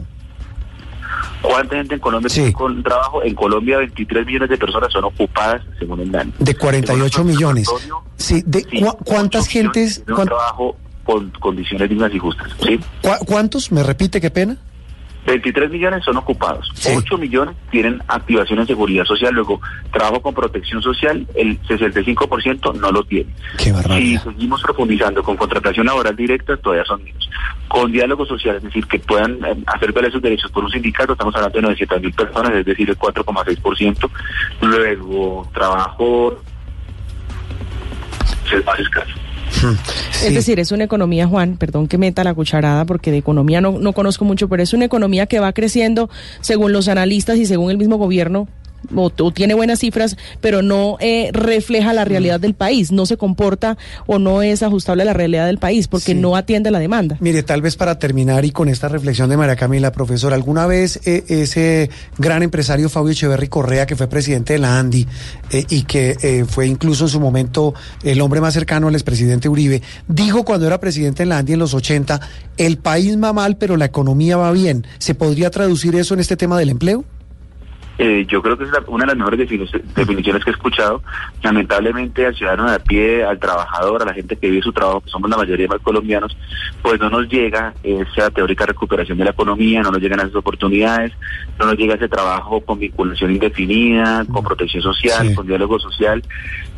[1.41, 3.23] ¿Cuánta gente en Colombia tiene con trabajo?
[3.23, 6.31] En Colombia 23 millones de personas son ocupadas, según el DANE.
[6.37, 7.67] De 48 millones.
[8.15, 9.95] Sí, de cu- ¿cuántas gentes?
[9.95, 12.79] Tienen un cuán- trabajo con condiciones dignas y justas, ¿sí?
[13.25, 13.71] ¿Cuántos?
[13.71, 14.57] ¿Me repite qué pena?
[15.25, 19.61] 23 millones son ocupados, 8 millones tienen activación en seguridad social, luego
[19.91, 23.29] trabajo con protección social, el 65% no lo tiene.
[23.57, 27.29] Si seguimos profundizando con contratación laboral directa, todavía son menos.
[27.67, 31.13] Con diálogo social, es decir, que puedan eh, hacer valer sus derechos por un sindicato,
[31.13, 34.09] estamos hablando de 900 mil personas, es decir, el 4,6%.
[34.61, 36.37] Luego, trabajo
[38.51, 39.13] es más escaso.
[40.23, 43.79] Es decir, es una economía, Juan, perdón que meta la cucharada porque de economía no,
[43.79, 46.09] no conozco mucho, pero es una economía que va creciendo
[46.41, 48.47] según los analistas y según el mismo gobierno.
[48.95, 53.17] O, o tiene buenas cifras, pero no eh, refleja la realidad del país, no se
[53.17, 53.77] comporta
[54.07, 57.17] o no es ajustable a la realidad del país porque no atiende a la demanda.
[57.19, 60.99] Mire, tal vez para terminar y con esta reflexión de María Camila, profesor, alguna vez
[61.05, 65.07] eh, ese gran empresario Fabio Echeverry Correa, que fue presidente de la ANDI
[65.51, 69.49] eh, y que eh, fue incluso en su momento el hombre más cercano al expresidente
[69.49, 72.19] Uribe, dijo cuando era presidente de la ANDI en los 80,
[72.57, 74.85] el país va mal, pero la economía va bien.
[74.99, 77.05] ¿Se podría traducir eso en este tema del empleo?
[78.03, 81.03] Eh, yo creo que es la- una de las mejores defini- definiciones que he escuchado.
[81.43, 85.01] Lamentablemente al ciudadano de a pie, al trabajador, a la gente que vive su trabajo,
[85.01, 86.35] que somos la mayoría de colombianos,
[86.81, 91.11] pues no nos llega esa teórica recuperación de la economía, no nos llegan esas oportunidades,
[91.59, 96.23] no nos llega ese trabajo con vinculación indefinida, con protección social, con diálogo social,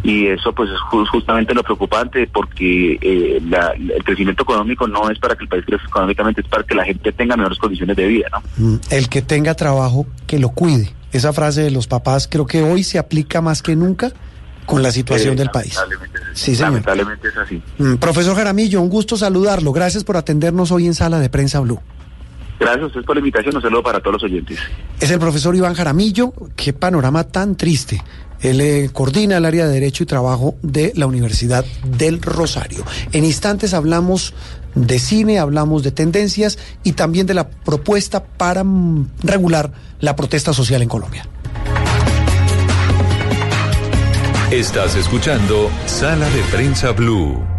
[0.04, 5.10] y eso pues es ju- justamente lo preocupante porque eh, la- el crecimiento económico no
[5.10, 7.96] es para que el país crezca económicamente, es para que la gente tenga mejores condiciones
[7.96, 8.42] de vida, ¿no?
[8.58, 10.92] Mm, El que tenga trabajo, que lo cuide.
[11.14, 14.12] Esa frase de los papás creo que hoy se aplica más que nunca
[14.66, 15.76] con la situación Eh, del país.
[15.76, 16.34] lamentablemente es así.
[16.34, 16.72] Sí, señor.
[16.72, 17.62] Lamentablemente es así.
[17.78, 19.72] Mm, Profesor Jaramillo, un gusto saludarlo.
[19.74, 21.80] Gracias por atendernos hoy en Sala de Prensa Blue.
[22.60, 24.58] Gracias a ustedes por la invitación, un saludo para todos los oyentes.
[25.00, 26.34] Es el profesor Iván Jaramillo.
[26.56, 28.02] Qué panorama tan triste.
[28.44, 32.86] Él eh, coordina el área de Derecho y Trabajo de la Universidad del Rosario.
[33.14, 34.34] En instantes hablamos
[34.76, 40.54] de cine, hablamos de tendencias y también de la propuesta para mm, regular la protesta
[40.54, 41.28] social en Colombia.
[44.52, 47.53] Estás escuchando Sala de Prensa Blue.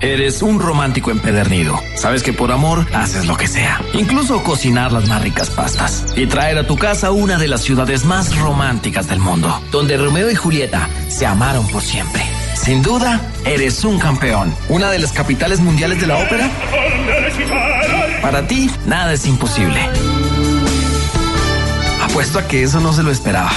[0.00, 1.78] Eres un romántico empedernido.
[1.94, 3.80] Sabes que por amor haces lo que sea.
[3.92, 6.06] Incluso cocinar las más ricas pastas.
[6.16, 9.62] Y traer a tu casa una de las ciudades más románticas del mundo.
[9.70, 12.22] Donde Romeo y Julieta se amaron por siempre.
[12.54, 14.54] Sin duda, eres un campeón.
[14.68, 16.50] Una de las capitales mundiales de la ópera.
[18.20, 19.80] Para ti, nada es imposible.
[22.02, 23.52] Apuesto a que eso no se lo esperaba.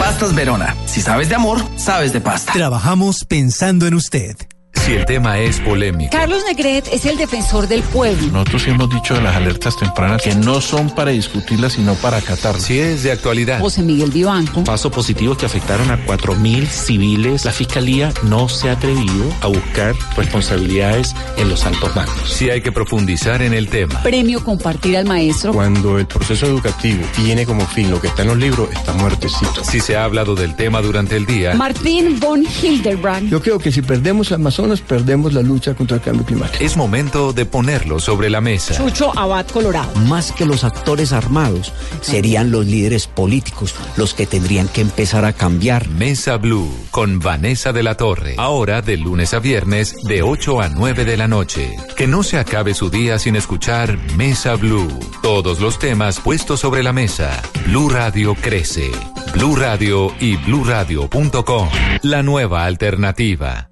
[0.00, 0.74] Pastas Verona.
[0.86, 2.54] Si sabes de amor, sabes de pasta.
[2.54, 4.34] Trabajamos pensando en usted.
[4.74, 8.26] Si el tema es polémico, Carlos Negret es el defensor del pueblo.
[8.32, 12.62] Nosotros hemos dicho de las alertas tempranas que no son para discutirlas, sino para acatarlas.
[12.64, 14.64] si es de actualidad, José Miguel Vivanco.
[14.64, 17.44] Pasos positivos que afectaron a 4.000 civiles.
[17.44, 22.32] La fiscalía no se ha atrevido a buscar responsabilidades en los altos mandos.
[22.32, 24.02] si hay que profundizar en el tema.
[24.02, 25.52] Premio Compartir al Maestro.
[25.52, 29.62] Cuando el proceso educativo tiene como fin lo que está en los libros, está muertecito.
[29.62, 33.28] Si se ha hablado del tema durante el día, Martín von Hildebrand.
[33.30, 36.62] Yo creo que si perdemos Amazonas, perdemos la lucha contra el cambio climático.
[36.62, 38.76] es momento de ponerlo sobre la mesa.
[38.76, 39.90] Chucho Abad Colorado.
[40.06, 41.72] Más que los actores armados,
[42.02, 45.88] serían los líderes políticos los que tendrían que empezar a cambiar.
[45.88, 48.34] Mesa Blue con Vanessa de la Torre.
[48.36, 51.76] Ahora de lunes a viernes de 8 a 9 de la noche.
[51.96, 54.88] Que no se acabe su día sin escuchar Mesa Blue.
[55.22, 57.40] Todos los temas puestos sobre la mesa.
[57.66, 58.90] Blue Radio crece.
[59.34, 61.68] Blue Radio y bluradio.com.
[62.02, 63.69] La nueva alternativa.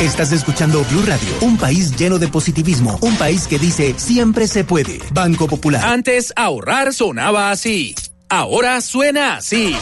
[0.00, 4.64] Estás escuchando Blue Radio, un país lleno de positivismo, un país que dice siempre se
[4.64, 4.98] puede.
[5.12, 5.84] Banco Popular.
[5.84, 7.94] Antes ahorrar sonaba así.
[8.28, 9.76] Ahora suena así.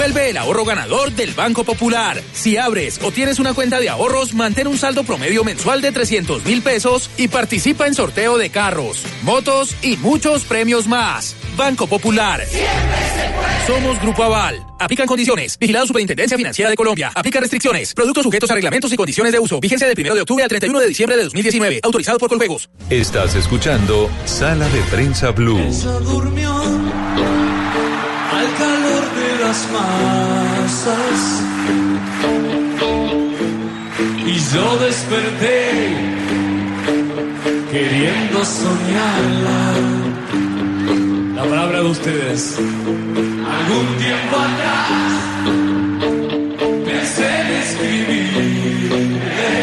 [0.00, 2.22] Vuelve el ahorro ganador del Banco Popular.
[2.32, 6.42] Si abres o tienes una cuenta de ahorros, mantén un saldo promedio mensual de 300
[6.46, 11.36] mil pesos y participa en sorteo de carros, motos y muchos premios más.
[11.54, 12.40] Banco Popular.
[13.66, 14.64] Somos Grupo Aval.
[14.78, 15.58] Aplican condiciones.
[15.58, 17.12] Vigilado Superintendencia Financiera de Colombia.
[17.14, 17.92] Aplica restricciones.
[17.92, 19.60] Productos sujetos a reglamentos y condiciones de uso.
[19.60, 21.80] Vigencia del 1 de octubre al 31 de diciembre de 2019.
[21.82, 22.70] Autorizado por Colpegos.
[22.88, 25.60] Estás escuchando Sala de Prensa Blue.
[26.04, 26.56] durmió
[28.32, 28.99] al calor
[29.50, 31.20] las masas
[34.24, 35.58] y yo desperté
[37.72, 39.60] queriendo soñarla.
[41.34, 42.58] La palabra de ustedes.
[42.58, 45.12] Algún tiempo atrás
[46.88, 49.54] pensé en escribirle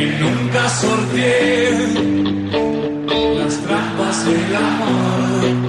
[0.00, 1.50] y nunca sorteé
[3.38, 5.59] las trampas del amor.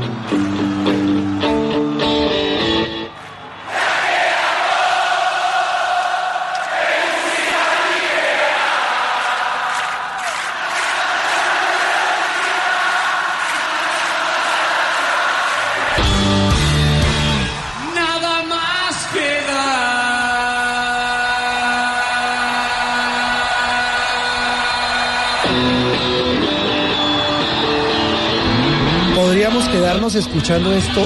[30.22, 31.06] Escuchando esto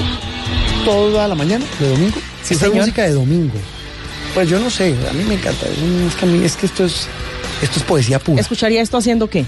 [0.84, 2.16] toda la mañana de domingo?
[2.42, 2.80] Sí, Esta señor.
[2.82, 3.54] música de domingo.
[4.34, 5.66] Pues yo no sé, a mí me encanta.
[5.66, 7.06] Es que, a mí- es que esto es
[7.62, 8.40] esto es poesía pura.
[8.40, 9.44] ¿Escucharía esto haciendo qué?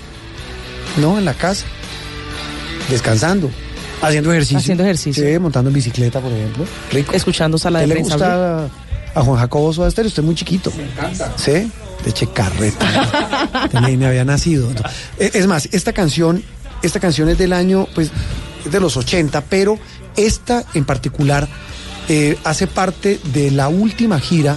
[0.97, 1.67] No, en la casa.
[2.89, 3.51] Descansando.
[4.01, 4.59] Haciendo ejercicio.
[4.59, 5.25] Haciendo ejercicio.
[5.25, 6.65] Sí, montando en bicicleta, por ejemplo.
[6.93, 7.13] Rico.
[7.13, 8.15] Escuchando sala ¿Qué de le prensa.
[8.15, 10.09] gusta a, a Juan Jacobo Soda Stereo?
[10.09, 10.73] Usted es muy chiquito.
[10.77, 11.33] Me encanta.
[11.37, 11.71] ¿Sí?
[12.05, 13.69] De checarreta.
[13.87, 14.69] Ni me había nacido.
[15.19, 16.43] Eh, Es más, esta canción,
[16.83, 18.13] esta canción es del año, pues, es
[18.65, 19.79] de los 80, pero
[20.17, 21.49] esta en particular
[22.09, 24.57] eh, hace parte de la última gira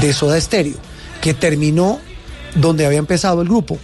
[0.00, 0.76] de Soda Stereo,
[1.20, 1.98] que terminó
[2.54, 3.78] donde había empezado el grupo,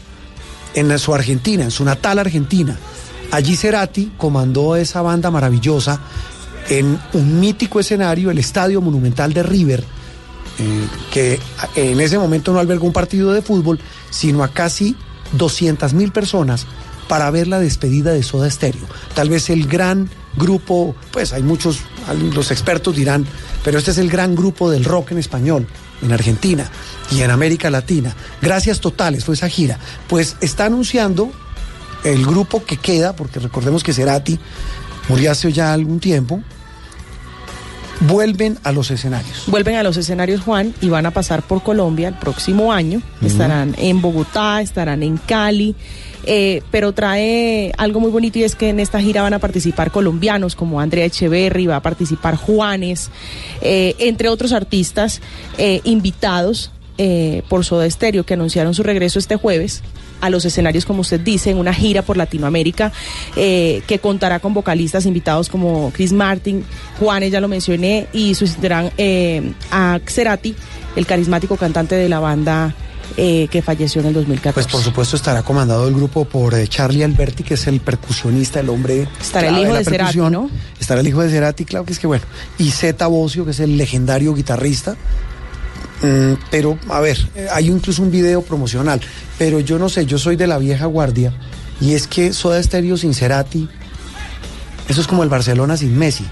[0.75, 2.77] en su Argentina, en su natal Argentina.
[3.33, 6.01] Allí Cerati comandó esa banda maravillosa
[6.69, 9.85] en un mítico escenario, el Estadio Monumental de River,
[10.59, 11.41] eh, que
[11.75, 14.95] en ese momento no albergó un partido de fútbol, sino a casi
[15.33, 16.67] 200 mil personas
[17.11, 18.87] para ver la despedida de Soda Stereo.
[19.17, 21.81] Tal vez el gran grupo, pues hay muchos,
[22.33, 23.27] los expertos dirán,
[23.65, 25.67] pero este es el gran grupo del rock en español
[26.03, 26.71] en Argentina
[27.11, 28.15] y en América Latina.
[28.41, 29.81] Gracias totales fue esa gira.
[30.07, 31.33] Pues está anunciando
[32.05, 34.39] el grupo que queda, porque recordemos que Cerati
[35.09, 36.41] murió hace ya algún tiempo,
[38.03, 39.47] vuelven a los escenarios.
[39.49, 43.03] Vuelven a los escenarios, Juan, y van a pasar por Colombia el próximo año.
[43.21, 45.75] Estarán en Bogotá, estarán en Cali.
[46.25, 49.91] Eh, pero trae algo muy bonito y es que en esta gira van a participar
[49.91, 53.11] colombianos como Andrea Echeverry, va a participar Juanes,
[53.63, 55.21] eh, entre otros artistas
[55.59, 56.73] eh, invitados
[57.49, 59.83] por Soda Stereo que anunciaron su regreso este jueves
[60.21, 62.93] a los escenarios, como usted dice, en una gira por Latinoamérica
[63.35, 66.63] que contará con vocalistas invitados como Chris Martin,
[66.99, 70.55] Juanes, ya lo mencioné, y sustituirán eh, a Cerati,
[70.95, 72.75] el carismático cantante de la banda
[73.17, 74.55] eh, que falleció en el 2014.
[74.55, 78.61] Pues por supuesto estará comandado el grupo por eh, Charlie Alberti, que es el percusionista,
[78.61, 79.09] el hombre.
[79.21, 80.19] Estará el hijo la de Cerati.
[80.19, 80.51] ¿no?
[80.79, 82.25] Estará el hijo de Cerati, claro que es que bueno.
[82.59, 84.97] Y Zeta Bocio, que es el legendario guitarrista.
[86.03, 89.01] Mm, pero, a ver, eh, hay incluso un video promocional.
[89.39, 91.33] Pero yo no sé, yo soy de la vieja guardia.
[91.81, 93.69] Y es que Soda Stereo sin Cerati,
[94.89, 96.27] eso es como el Barcelona sin Messi.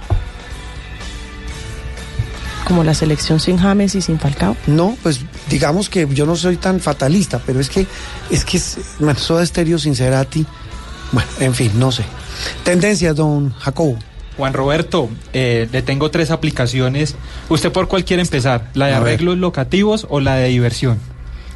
[2.68, 4.55] como la selección sin James y sin Falcao.
[4.66, 7.86] No, pues digamos que yo no soy tan fatalista, pero es que
[8.30, 10.46] es que es, bueno, Soda Stereo sin Cerati,
[11.12, 12.04] bueno, en fin, no sé.
[12.64, 13.98] Tendencias, don Jacobo.
[14.36, 17.16] Juan Roberto, eh, le tengo tres aplicaciones.
[17.48, 18.70] ¿Usted por cuál quiere empezar?
[18.74, 19.14] ¿La de A ver.
[19.14, 20.98] arreglos locativos o la de diversión?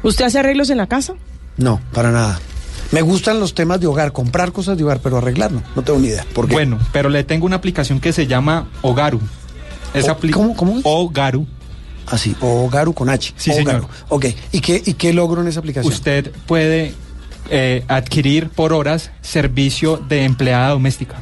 [0.03, 1.13] ¿Usted hace arreglos en la casa?
[1.55, 2.39] No, para nada.
[2.91, 5.99] Me gustan los temas de hogar, comprar cosas de hogar, pero arreglar no, no tengo
[5.99, 6.25] ni idea.
[6.33, 6.53] ¿Por qué?
[6.55, 9.21] Bueno, pero le tengo una aplicación que se llama Ogaru.
[9.93, 10.81] Esa ¿Cómo, cómo es?
[12.07, 13.33] Así, Ogaru con H.
[13.37, 13.65] Sí, Ogaru.
[13.65, 13.87] señor.
[14.09, 15.91] Ok, ¿y qué, ¿y qué logro en esa aplicación?
[15.93, 16.93] Usted puede
[17.49, 21.15] eh, adquirir por horas servicio de empleada doméstica.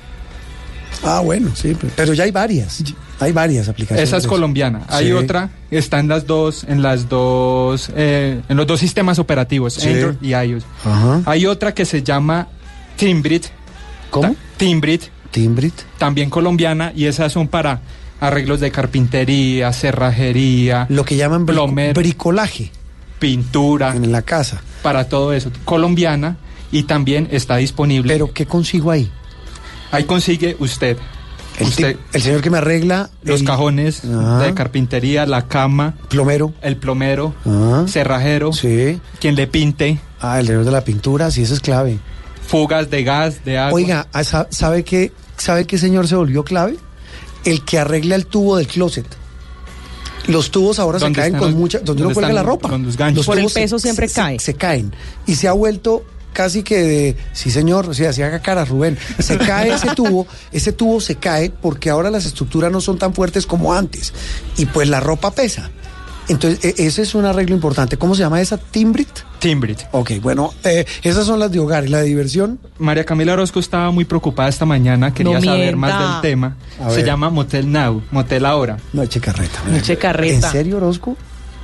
[1.03, 2.83] Ah, bueno, sí, pero- ya hay varias.
[3.19, 4.07] Hay varias aplicaciones.
[4.09, 4.81] Esa es colombiana.
[4.87, 5.11] Hay Sí.
[5.13, 9.89] otra, está en las dos, en las dos, eh, en los dos sistemas operativos, Sí.
[9.89, 10.63] Android y iOS.
[10.83, 11.21] Ajá.
[11.25, 12.47] Hay otra que se llama
[12.97, 13.45] Timbrit.
[14.09, 14.35] ¿Cómo?
[14.57, 15.03] Timbrit.
[15.31, 15.73] Timbrit.
[15.97, 17.79] También colombiana y esas son para
[18.21, 22.71] arreglos de carpintería, cerrajería, Lo que llaman plomero, bricolaje
[23.19, 24.61] pintura, en la casa.
[24.81, 25.51] para todo eso.
[25.65, 26.37] Colombiana
[26.71, 28.13] y también está disponible.
[28.13, 29.11] Pero ¿qué consigo ahí?
[29.91, 30.97] Ahí consigue usted.
[31.59, 34.41] El, usted tip- el señor que me arregla los el- cajones Ah.
[34.43, 36.53] de carpintería, la cama, plomero.
[36.61, 37.83] el plomero, Ah.
[37.87, 38.99] cerrajero, Sí.
[39.19, 41.99] quien le pinte, Ah, el señor de la pintura, sí, eso es clave.
[42.47, 43.73] fugas de gas, de agua.
[43.73, 46.77] Oiga, ah, sa- ¿sabe qué, ¿sabe qué señor se volvió clave?
[47.45, 49.05] El que arregla el tubo del closet.
[50.27, 52.69] Los tubos ahora se ¿Dónde caen con los- mucha, donde uno cuelga la ropa.
[52.69, 53.25] con los ganchos?
[53.25, 54.39] Por el se- peso siempre se- cae.
[54.39, 54.93] Se, caen.
[55.25, 58.97] Y se ha vuelto casi que de, sí señor, o sea, se haga cara Rubén,
[59.19, 63.13] se cae ese tubo, ese tubo se cae porque ahora las estructuras no son tan
[63.13, 64.13] fuertes como antes
[64.57, 65.71] y pues la ropa pesa.
[66.31, 67.97] Entonces, e- ese es un arreglo importante.
[67.97, 68.57] ¿Cómo se llama esa?
[68.57, 69.09] ¿Timbrit?
[69.39, 69.79] Timbrit.
[69.91, 72.59] Ok, bueno, eh, esas son las de hogar y la de diversión.
[72.79, 76.57] María Camila Orozco estaba muy preocupada esta mañana, quería No saber más del tema.
[76.89, 78.77] Se llama Motel Now, Motel Ahora.
[78.93, 79.59] No eche carreta.
[79.75, 80.47] Eche carreta.
[80.47, 81.17] ¿En serio, Orozco?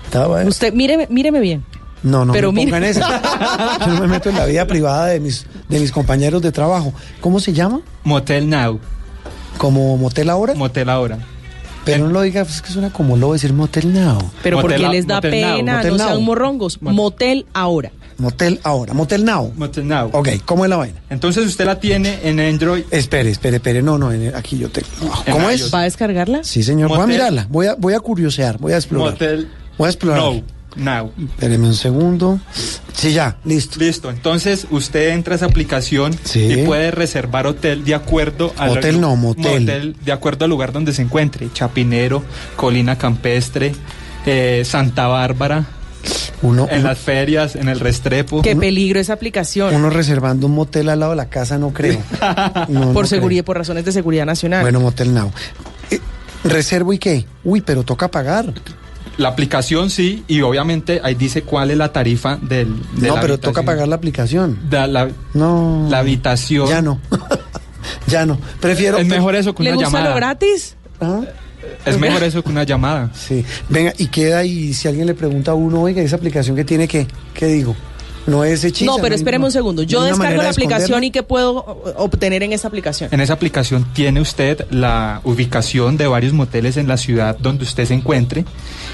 [0.05, 0.47] Estaba, eh.
[0.47, 1.63] Usted, míreme, míreme bien.
[2.03, 3.79] No, no Pero me mire- pongan esa.
[3.85, 6.93] Yo no me meto en la vida privada de mis, de mis compañeros de trabajo.
[7.21, 7.81] ¿Cómo se llama?
[8.03, 8.79] Motel Now,
[9.57, 10.53] ¿Como motel ahora?
[10.53, 11.17] Motel Ahora.
[11.93, 14.19] Pero no lo diga, pues, es que suena como lo decir motel now.
[14.43, 16.81] Pero Motel porque a- les da Motel pena, Motel no sean morrongos.
[16.81, 17.91] Motel ahora.
[18.19, 19.53] Motel ahora, motel now.
[19.55, 20.09] Motel Now.
[20.11, 20.99] Ok, ¿cómo es la vaina?
[21.11, 22.83] Entonces usted la tiene en Android.
[22.89, 23.83] Espere, espere, espere.
[23.83, 24.87] No, no, en- aquí yo tengo.
[25.27, 25.61] En ¿Cómo iOS.
[25.61, 25.73] es?
[25.73, 26.43] ¿Va a descargarla?
[26.43, 26.89] Sí, señor.
[26.89, 27.45] Voy a Motel- mirarla.
[27.49, 29.11] Voy a, voy a curiosear, voy a explorar.
[29.11, 30.19] Motel Voy a explorar.
[30.19, 30.43] Now.
[30.77, 31.11] Now.
[31.17, 32.39] Espéreme un segundo.
[32.93, 33.79] Sí, ya, listo.
[33.79, 36.41] Listo, entonces usted entra a esa aplicación Sí.
[36.51, 39.95] y puede reservar hotel de acuerdo al Hotel no, motel.
[40.03, 42.23] de acuerdo al lugar donde se encuentre, Chapinero,
[42.55, 43.73] Colina Campestre,
[44.25, 45.65] eh, Santa Bárbara,
[46.41, 48.41] Uno, en uno, las ferias, en el Restrepo.
[48.41, 49.73] Qué peligro esa aplicación.
[49.75, 51.99] uno reservando un motel al lado de la casa, no creo.
[52.69, 53.05] No, no por creo.
[53.07, 54.61] seguridad, por razones de seguridad nacional.
[54.61, 55.31] Bueno, Motel Now.
[55.91, 55.99] Eh,
[56.43, 57.25] ¿Reservo y qué?
[57.43, 58.53] Uy, pero toca pagar.
[59.17, 63.21] La aplicación sí, y obviamente ahí dice cuál es la tarifa del de no, la
[63.21, 64.59] pero toca pagar la aplicación.
[64.69, 65.87] La, No.
[65.89, 66.67] la habitación.
[66.69, 66.99] Ya no.
[68.07, 68.37] ya no.
[68.59, 68.97] Prefiero.
[68.99, 70.09] Es mejor eso que ¿Le una gusta llamada.
[70.11, 70.75] lo gratis?
[71.01, 71.21] Ah,
[71.85, 73.09] Es mejor eso que una llamada.
[73.13, 73.43] Sí.
[73.69, 76.87] Venga, y queda y si alguien le pregunta a uno, oiga, esa aplicación que tiene
[76.87, 77.75] que, ¿qué digo?
[78.27, 78.85] No es hechiza.
[78.91, 79.83] no, pero espéreme un segundo.
[79.83, 81.55] Yo no descargo la aplicación y ¿qué puedo
[81.97, 83.09] obtener en esa aplicación?
[83.11, 87.85] En esa aplicación tiene usted la ubicación de varios moteles en la ciudad donde usted
[87.85, 88.45] se encuentre.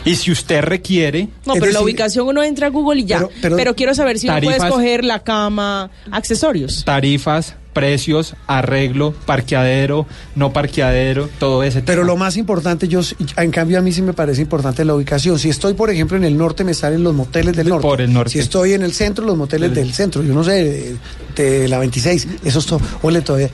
[0.05, 3.17] Y si usted requiere, No, pero la ubicación uno entra a Google y ya.
[3.17, 6.83] Pero- Pero, pero- quiero saber si uno puede Tarifas- escoger la cama, accesorios.
[6.85, 10.05] tarifas, precios, arreglo, parqueadero,
[10.35, 12.07] no parqueadero, todo ese Pero tema.
[12.13, 13.01] lo más importante, yo,
[13.37, 15.37] en cambio a mí sí me parece importante la ubicación.
[15.39, 17.81] Si estoy, por ejemplo, en el norte, me salen los moteles del norte.
[17.87, 18.31] Por el norte.
[18.31, 20.23] Si estoy en el centro, los moteles El- del centro.
[20.23, 20.97] Yo no sé,
[21.35, 22.27] de, de la 26.
[22.43, 22.79] Eso es todo.
[23.01, 23.49] Ole, todavía.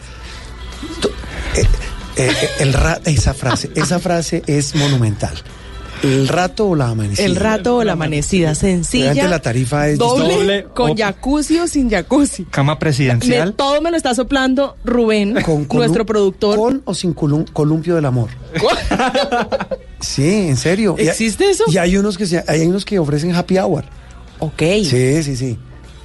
[1.01, 1.09] to-
[1.55, 1.65] eh,
[2.17, 5.33] eh, eh, el ra- esa frase, esa frase es monumental.
[6.03, 7.25] ¿El rato o la amanecida?
[7.25, 9.11] El rato o la amanecida, sencilla.
[9.11, 12.45] Obviamente la tarifa es doble, doble con jacuzzi o sin jacuzzi.
[12.45, 13.53] Cama Me- presidencial.
[13.53, 16.57] todo me lo está soplando Rubén, con nuestro productor.
[16.57, 18.29] ¿Con o sin colum- columpio del amor?
[19.99, 20.95] Sí, en serio.
[20.97, 21.65] Y hay- ¿Existe eso?
[21.67, 23.83] Y hay unos que se- hay unos que ofrecen happy hour.
[24.39, 24.61] Ok.
[24.85, 25.57] Sí, sí, sí.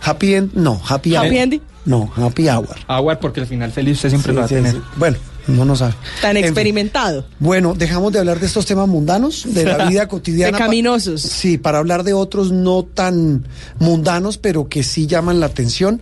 [0.03, 1.27] Happy end, no, happy hour.
[1.27, 1.63] Happy ending.
[1.85, 2.75] No, happy hour.
[2.89, 4.73] Agua, porque al final feliz usted siempre Sí, lo va a tener.
[4.73, 4.81] sí.
[4.97, 5.17] Bueno,
[5.47, 5.95] no nos sabe.
[6.23, 6.45] Tan En fin.
[6.47, 7.25] experimentado.
[7.39, 10.57] Bueno, dejamos de hablar de estos temas mundanos, de la vida cotidiana.
[10.59, 11.23] Pecaminosos.
[11.23, 13.47] Pa- Sí, para hablar de otros no tan
[13.79, 16.01] mundanos, pero que sí llaman la atención.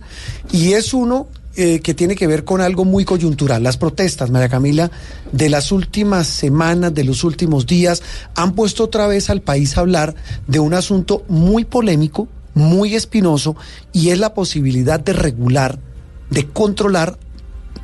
[0.51, 3.61] Y es uno eh, que tiene que ver con algo muy coyuntural.
[3.61, 4.89] Las protestas, María Camila,
[5.31, 8.01] de las últimas semanas, de los últimos días,
[8.35, 10.15] han puesto otra vez al país a hablar
[10.47, 13.55] de un asunto muy polémico, muy espinoso,
[13.91, 15.77] y es la posibilidad de regular,
[16.31, 17.19] de controlar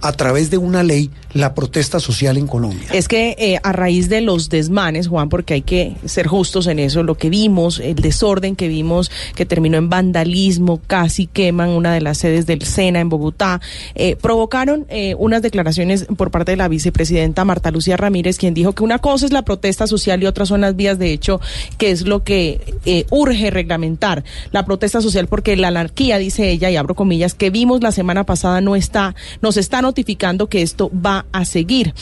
[0.02, 2.88] a través de una ley la protesta social en Colombia.
[2.92, 6.80] Es que eh, a raíz de los desmanes, Juan, porque hay que ser justos en
[6.80, 11.94] eso, lo que vimos, el desorden que vimos, que terminó en vandalismo, casi queman una
[11.94, 13.62] de las sedes del SENA en Bogotá,
[13.96, 18.74] eh, provocaron eh, unas declaraciones por parte de la vicepresidenta Marta Lucía Ramírez, quien dijo
[18.74, 21.40] que una cosa es la protesta social y otras son las vías de hecho,
[21.78, 26.76] que es lo que urge reglamentar la protesta social, porque la anarquía, dice ella, y
[26.76, 31.26] abro comillas, que vimos la semana pasada no está, nos está notificando que esto va
[31.32, 31.94] a seguir.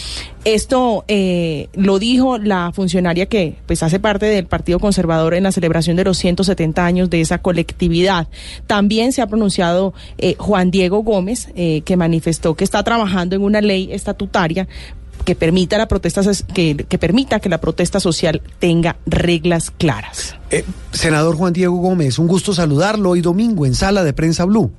[0.44, 5.52] Esto eh, lo dijo la funcionaria que pues hace parte del Partido Conservador en la
[5.52, 8.28] celebración de los 170 años de esa colectividad.
[8.66, 13.42] También se ha pronunciado eh, Juan Diego Gómez, eh, que manifestó que está trabajando en
[13.42, 14.68] una ley estatutaria
[15.26, 16.22] que permita la protesta
[16.54, 20.38] que, que permita que la protesta social tenga reglas claras.
[20.52, 24.72] Eh, senador Juan Diego Gómez, un gusto saludarlo hoy domingo en Sala de Prensa Blue.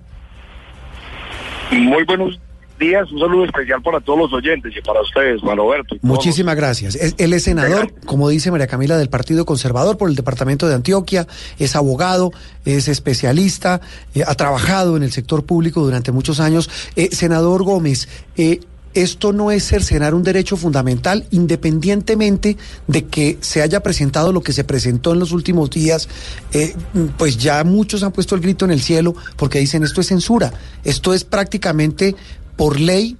[1.70, 2.38] Muy buenos
[2.78, 5.96] días, un saludo especial para todos los oyentes y para ustedes, Juan Roberto.
[6.02, 6.94] Muchísimas gracias.
[6.94, 10.74] Es- Él es senador, como dice María Camila, del Partido Conservador por el Departamento de
[10.74, 11.26] Antioquia,
[11.58, 12.30] es abogado,
[12.64, 13.80] es especialista,
[14.14, 16.70] eh, ha trabajado en el sector público durante muchos años.
[16.96, 18.60] Eh, senador Gómez, eh,
[18.94, 22.56] esto no es cercenar un derecho fundamental independientemente
[22.86, 26.08] de que se haya presentado lo que se presentó en los últimos días,
[26.52, 26.74] eh,
[27.16, 30.52] pues ya muchos han puesto el grito en el cielo porque dicen esto es censura,
[30.84, 32.16] esto es prácticamente
[32.58, 33.16] por ley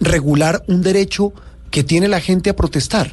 [0.00, 1.32] regular un derecho
[1.70, 3.12] que tiene la gente a protestar.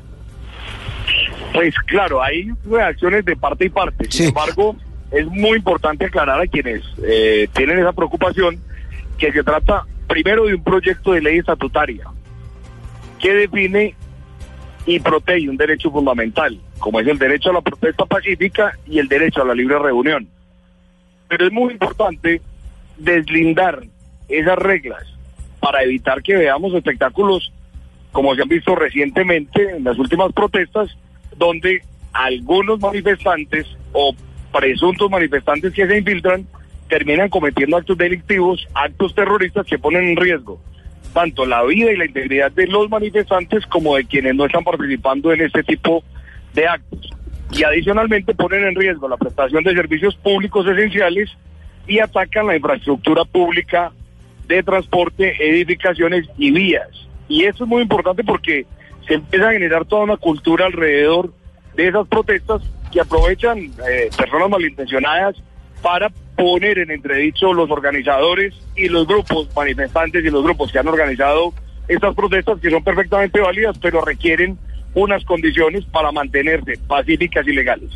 [1.54, 4.12] Pues claro, hay reacciones de parte y parte.
[4.12, 4.76] Sin embargo,
[5.10, 8.60] es muy importante aclarar a quienes eh, tienen esa preocupación
[9.18, 12.06] que se trata primero de un proyecto de ley estatutaria
[13.20, 13.96] que define
[14.86, 19.08] y protege un derecho fundamental, como es el derecho a la protesta pacífica y el
[19.08, 20.28] derecho a la libre reunión.
[21.30, 22.42] Pero es muy importante
[22.98, 23.84] deslindar
[24.28, 25.17] esas reglas
[25.68, 27.52] para evitar que veamos espectáculos
[28.14, 30.98] como se han visto recientemente en las últimas protestas,
[31.36, 31.82] donde
[32.14, 34.16] algunos manifestantes o
[34.58, 36.48] presuntos manifestantes que se infiltran
[36.88, 40.58] terminan cometiendo actos delictivos, actos terroristas que ponen en riesgo
[41.14, 45.34] tanto la vida y la integridad de los manifestantes como de quienes no están participando
[45.34, 46.02] en este tipo
[46.54, 47.10] de actos.
[47.52, 51.30] Y adicionalmente ponen en riesgo la prestación de servicios públicos esenciales
[51.88, 53.92] y atacan la infraestructura pública
[54.48, 56.90] de transporte, edificaciones y vías.
[57.28, 58.66] Y eso es muy importante porque
[59.08, 61.34] se empieza a generar toda una cultura alrededor
[61.76, 62.62] de esas protestas
[62.92, 65.36] que aprovechan eh, personas malintencionadas
[65.82, 70.88] para poner en entredicho los organizadores y los grupos manifestantes y los grupos que han
[70.88, 71.54] organizado
[71.88, 74.58] estas protestas que son perfectamente válidas, pero requieren
[74.98, 77.90] unas condiciones para mantenerse pacíficas y legales.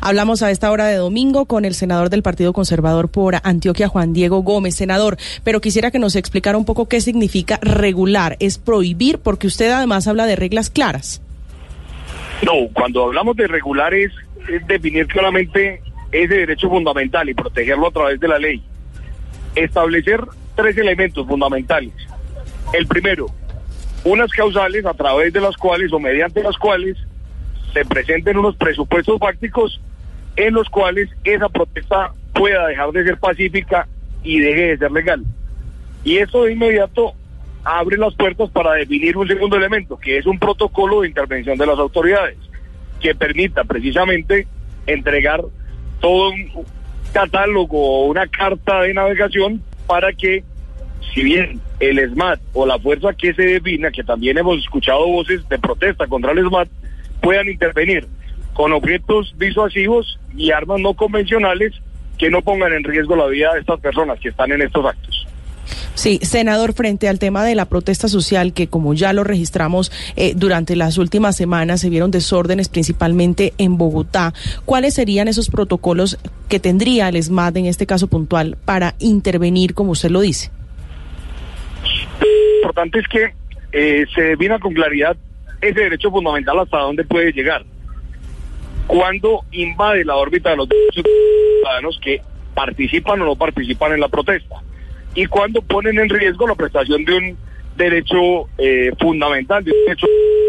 [0.00, 4.12] Hablamos a esta hora de domingo con el senador del Partido Conservador por Antioquia, Juan
[4.12, 9.18] Diego Gómez, senador, pero quisiera que nos explicara un poco qué significa regular, es prohibir,
[9.18, 11.22] porque usted además habla de reglas claras.
[12.42, 14.12] No, cuando hablamos de regular es,
[14.48, 15.80] es definir claramente
[16.10, 18.62] ese derecho fundamental y protegerlo a través de la ley.
[19.54, 20.20] Establecer
[20.56, 21.92] tres elementos fundamentales.
[22.72, 23.26] El primero,
[24.08, 26.96] unas causales a través de las cuales o mediante las cuales
[27.72, 29.80] se presenten unos presupuestos fácticos
[30.36, 33.86] en los cuales esa protesta pueda dejar de ser pacífica
[34.22, 35.22] y deje de ser legal.
[36.04, 37.12] Y eso de inmediato
[37.64, 41.66] abre las puertas para definir un segundo elemento, que es un protocolo de intervención de
[41.66, 42.38] las autoridades,
[43.00, 44.46] que permita precisamente
[44.86, 45.42] entregar
[46.00, 46.64] todo un
[47.12, 50.44] catálogo o una carta de navegación para que,
[51.14, 55.48] si bien el SMAT o la fuerza que se defina, que también hemos escuchado voces
[55.48, 56.68] de protesta contra el SMAT,
[57.20, 58.06] puedan intervenir
[58.54, 61.72] con objetos disuasivos y armas no convencionales
[62.18, 65.26] que no pongan en riesgo la vida de estas personas que están en estos actos.
[65.94, 70.32] Sí, senador, frente al tema de la protesta social, que como ya lo registramos eh,
[70.36, 74.32] durante las últimas semanas, se vieron desórdenes principalmente en Bogotá.
[74.64, 76.18] ¿Cuáles serían esos protocolos
[76.48, 80.50] que tendría el SMAT en este caso puntual para intervenir, como usted lo dice?
[82.62, 83.34] Importante es que
[83.72, 85.16] eh, se defina con claridad
[85.60, 87.64] ese derecho fundamental hasta dónde puede llegar.
[88.86, 92.22] Cuando invade la órbita de los derechos ciudadanos que
[92.54, 94.56] participan o no participan en la protesta.
[95.14, 97.38] Y cuando ponen en riesgo la prestación de un
[97.76, 100.06] derecho eh, fundamental, de un derecho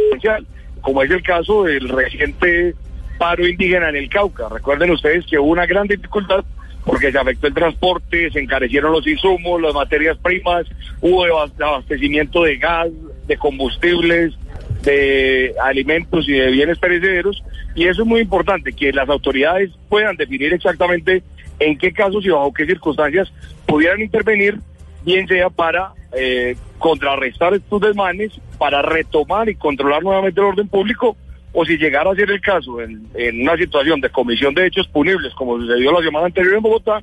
[0.08, 0.48] esencial,
[0.82, 2.74] como es el caso del reciente
[3.18, 4.48] paro indígena en el Cauca.
[4.50, 6.44] Recuerden ustedes que hubo una gran dificultad
[6.90, 10.66] porque se afectó el transporte, se encarecieron los insumos, las materias primas,
[11.02, 12.88] hubo abas- abastecimiento de gas,
[13.28, 14.34] de combustibles,
[14.82, 17.44] de alimentos y de bienes perecederos.
[17.76, 21.22] Y eso es muy importante, que las autoridades puedan definir exactamente
[21.60, 23.32] en qué casos y bajo qué circunstancias
[23.68, 24.58] pudieran intervenir
[25.06, 31.16] bien sea para eh, contrarrestar estos desmanes, para retomar y controlar nuevamente el orden público,
[31.54, 34.88] o si llegara a ser el caso en, en una situación de comisión de hechos
[34.88, 37.02] punibles, como sucedió la semana anterior en Bogotá,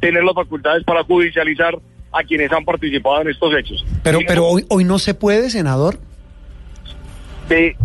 [0.00, 1.78] tener las facultades para judicializar
[2.12, 3.84] a quienes han participado en estos hechos.
[4.02, 5.98] Pero, pero hoy, hoy no se puede, senador.
[7.48, 7.76] de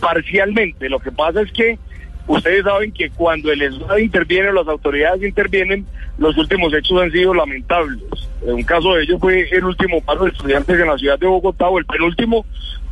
[0.00, 0.88] parcialmente.
[0.88, 1.78] Lo que pasa es que
[2.26, 5.86] ustedes saben que cuando el Estado interviene, las autoridades intervienen,
[6.18, 8.02] los últimos hechos han sido lamentables.
[8.42, 11.68] Un caso de ellos fue el último paro de estudiantes en la ciudad de Bogotá,
[11.68, 12.44] o el penúltimo,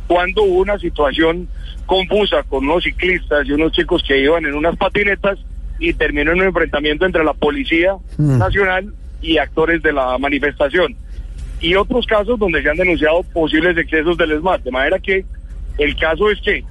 [0.07, 1.47] cuando hubo una situación
[1.85, 5.39] confusa con unos ciclistas y unos chicos que iban en unas patinetas
[5.79, 8.37] y terminó en un enfrentamiento entre la Policía Mm.
[8.37, 10.95] Nacional y actores de la manifestación.
[11.59, 14.61] Y otros casos donde se han denunciado posibles excesos del ESMAD.
[14.61, 15.25] De manera que
[15.77, 16.63] el caso es que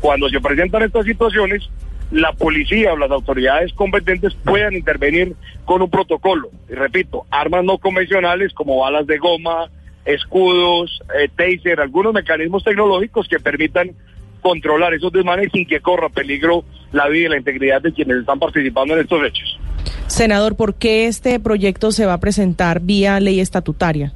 [0.00, 1.68] cuando se presentan estas situaciones,
[2.10, 5.34] la policía o las autoridades competentes puedan intervenir
[5.64, 6.50] con un protocolo.
[6.68, 9.68] Y repito, armas no convencionales como balas de goma,
[10.04, 13.92] escudos, eh, taser, algunos mecanismos tecnológicos que permitan
[14.40, 18.38] controlar esos desmanes sin que corra peligro la vida y la integridad de quienes están
[18.38, 19.58] participando en estos hechos.
[20.06, 24.12] Senador, ¿por qué este proyecto se va a presentar vía ley estatutaria?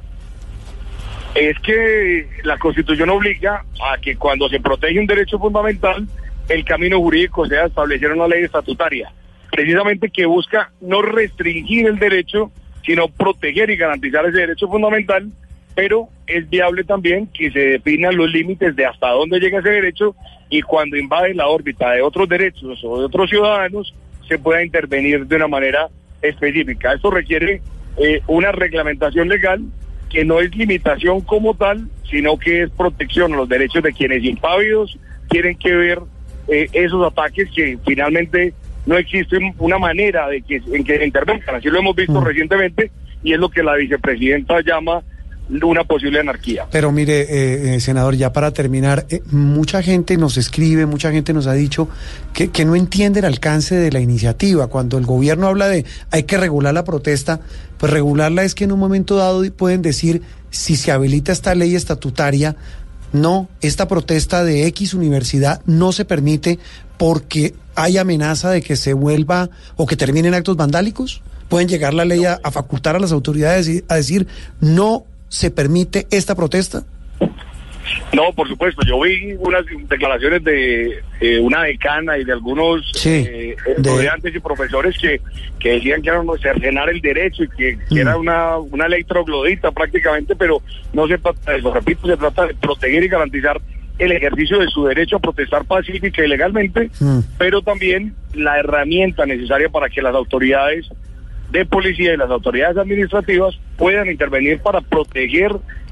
[1.35, 6.07] es que la Constitución obliga a que cuando se protege un derecho fundamental,
[6.47, 9.11] el camino jurídico sea establecer una ley estatutaria,
[9.51, 12.51] precisamente que busca no restringir el derecho,
[12.85, 15.29] sino proteger y garantizar ese derecho fundamental,
[15.75, 20.15] pero es viable también que se definan los límites de hasta dónde llega ese derecho
[20.49, 23.93] y cuando invade la órbita de otros derechos o de otros ciudadanos,
[24.27, 25.89] se pueda intervenir de una manera
[26.21, 26.93] específica.
[26.93, 27.61] Esto requiere
[27.97, 29.61] eh, una reglamentación legal
[30.09, 34.23] que no es limitación como tal, sino que es protección a los derechos de quienes
[34.23, 34.97] impávidos
[35.29, 35.99] tienen que ver
[36.47, 38.53] eh, esos ataques que finalmente
[38.85, 41.55] no existe una manera de que en que intervengan.
[41.55, 42.91] Así lo hemos visto recientemente
[43.23, 45.03] y es lo que la vicepresidenta llama
[45.49, 46.67] una posible anarquía.
[46.71, 51.33] Pero mire, eh, eh, senador, ya para terminar, eh, mucha gente nos escribe, mucha gente
[51.33, 51.89] nos ha dicho
[52.33, 54.67] que, que no entiende el alcance de la iniciativa.
[54.67, 57.41] Cuando el gobierno habla de hay que regular la protesta,
[57.77, 60.21] pues regularla es que en un momento dado pueden decir,
[60.51, 62.55] si se habilita esta ley estatutaria,
[63.11, 66.59] no, esta protesta de X universidad no se permite
[66.97, 71.21] porque hay amenaza de que se vuelva o que terminen actos vandálicos.
[71.47, 74.27] Pueden llegar la ley a, a facultar a las autoridades a decir,
[74.61, 76.83] no se permite esta protesta.
[78.13, 78.81] No, por supuesto.
[78.85, 84.39] Yo vi unas declaraciones de eh, una decana y de algunos Sí, eh, estudiantes y
[84.39, 85.21] profesores que,
[85.59, 89.71] que decían que era cercenar el derecho y que, que era una, una ley troglodita
[89.71, 90.61] prácticamente, pero
[90.93, 91.73] no se trata de eso.
[91.73, 93.59] Repito, se trata de proteger y garantizar
[93.99, 96.89] el ejercicio de su derecho a protestar pacífica y legalmente,
[97.37, 100.87] pero también la herramienta necesaria para que las autoridades
[101.51, 105.51] de policía y las autoridades administrativas puedan intervenir para proteger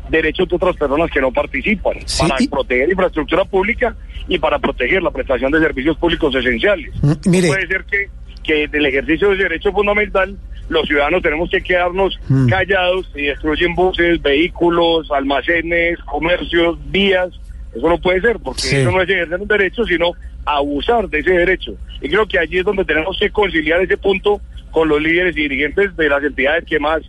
[0.09, 3.95] derechos de otras personas que no participan, para proteger infraestructura pública
[4.27, 6.91] y para proteger la prestación de servicios públicos esenciales.
[7.01, 7.47] Mm, mire.
[7.47, 8.05] No puede ser que,
[8.43, 10.37] que en el ejercicio de ese derecho fundamental
[10.69, 12.47] los ciudadanos tenemos que quedarnos Mm.
[12.49, 17.29] callados y destruyen buses, vehículos, almacenes, comercios, vías.
[17.75, 18.75] Eso no puede ser, porque Sí.
[18.77, 20.11] eso no es ejercer un derecho, sino
[20.45, 21.73] abusar de ese derecho.
[22.01, 24.39] Y creo que allí es donde tenemos que conciliar ese punto
[24.77, 27.01] con los líderes y dirigentes de las entidades que más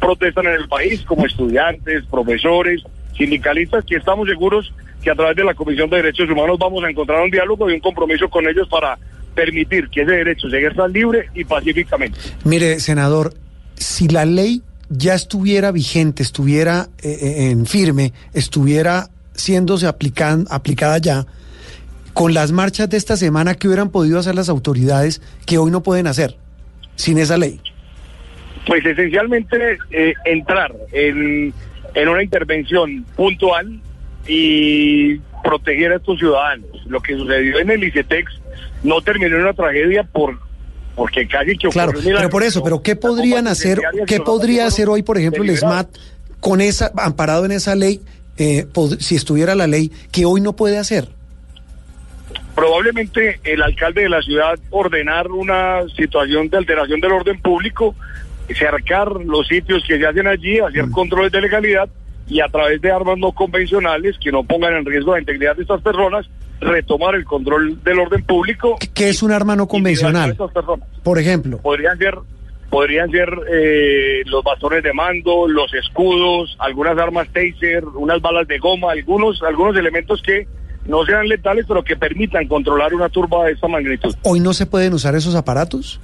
[0.00, 2.82] protestan en el país, como estudiantes, profesores,
[3.16, 4.74] sindicalistas, que estamos seguros
[5.04, 7.74] que a través de la Comisión de Derechos Humanos vamos a encontrar un diálogo y
[7.74, 8.98] un compromiso con ellos para
[9.36, 12.18] permitir que ese derecho se ejerza libre y pacíficamente.
[12.42, 13.34] Mire, senador,
[13.76, 20.98] si la ley ya estuviera vigente, estuviera eh, eh, en firme, estuviera siéndose aplican- aplicada
[20.98, 21.24] ya,
[22.14, 25.84] con las marchas de esta semana, ¿qué hubieran podido hacer las autoridades que hoy no
[25.84, 26.41] pueden hacer
[26.96, 27.60] sin esa ley?
[28.66, 31.52] Pues esencialmente eh, entrar en,
[31.94, 33.80] en una intervención puntual
[34.26, 36.68] y proteger a estos ciudadanos.
[36.86, 38.32] Lo que sucedió en el ICETEX
[38.82, 40.38] no terminó en una tragedia por
[40.94, 44.88] porque casi que Claro, ocurrió pero por eso, pero ¿qué podrían hacer, qué podría hacer
[44.88, 45.56] hoy, por ejemplo, el.
[45.56, 45.88] SMAT
[46.40, 48.02] con esa, amparado en esa ley,
[48.36, 48.66] eh,
[48.98, 51.08] si estuviera la ley, que hoy no puede hacer?
[52.54, 57.94] Probablemente el alcalde de la ciudad ordenar una situación de alteración del orden público,
[58.48, 61.88] cercar los sitios que se hacen allí, hacer controles de legalidad
[62.28, 65.62] y a través de armas no convencionales que no pongan en riesgo la integridad de
[65.62, 66.26] estas personas,
[66.60, 68.78] retomar el control del orden público.
[68.94, 70.36] ¿Qué es un arma no convencional?
[71.02, 71.58] Por ejemplo.
[71.58, 72.16] Podrían ser
[72.70, 78.58] podrían ser eh, los bastones de mando, los escudos, algunas armas taser, unas balas de
[78.58, 80.46] goma, algunos algunos elementos que
[80.86, 84.14] no sean letales, pero que permitan controlar una turba de esta magnitud.
[84.22, 86.00] ¿Hoy no se pueden usar esos aparatos?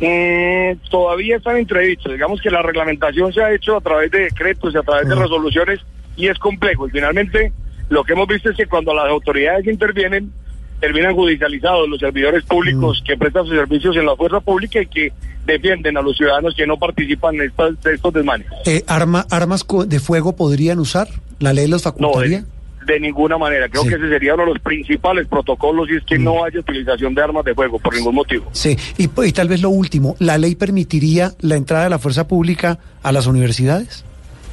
[0.00, 2.12] Eh, todavía están entredichos.
[2.12, 5.14] Digamos que la reglamentación se ha hecho a través de decretos y a través de
[5.14, 5.80] resoluciones
[6.16, 6.88] y es complejo.
[6.88, 7.52] Y finalmente
[7.88, 10.32] lo que hemos visto es que cuando las autoridades intervienen,
[10.80, 15.12] terminan judicializados los servidores públicos que prestan sus servicios en la fuerza pública y que
[15.46, 18.46] defienden a los ciudadanos que no participan en estas, estos desmanes.
[18.66, 21.08] Eh, arma, ¿Armas de fuego podrían usar?
[21.38, 22.40] ¿La ley los facultaría?
[22.40, 22.53] de,
[22.86, 23.68] de ninguna manera.
[23.68, 23.88] Creo Sí.
[23.90, 27.22] que ese sería uno de los principales protocolos y es que no haya utilización de
[27.22, 28.46] armas de fuego por ningún motivo.
[28.52, 32.26] Sí, y, y tal vez lo último, ¿la ley permitiría la entrada de la fuerza
[32.28, 34.04] pública a las universidades?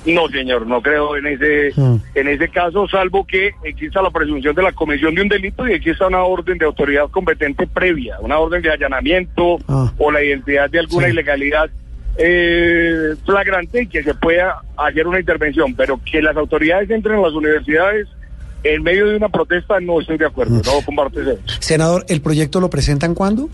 [0.04, 1.96] No, señor, no creo en ese Mm.
[2.16, 5.74] en ese caso, salvo que exista la presunción de la comisión de un delito y
[5.74, 9.92] exista una orden de autoridad competente previa, una orden de allanamiento Ah.
[10.00, 11.12] o la identidad de alguna Sí.
[11.14, 11.70] ilegalidad
[12.18, 17.22] eh, flagrante y que se pueda hacer una intervención, pero que las autoridades entren a
[17.22, 18.08] las universidades
[18.64, 20.62] en medio de una protesta no estoy de acuerdo, Mm.
[20.66, 21.40] no comparto ese.
[21.60, 23.50] Senador, ¿el proyecto lo presentan cuándo?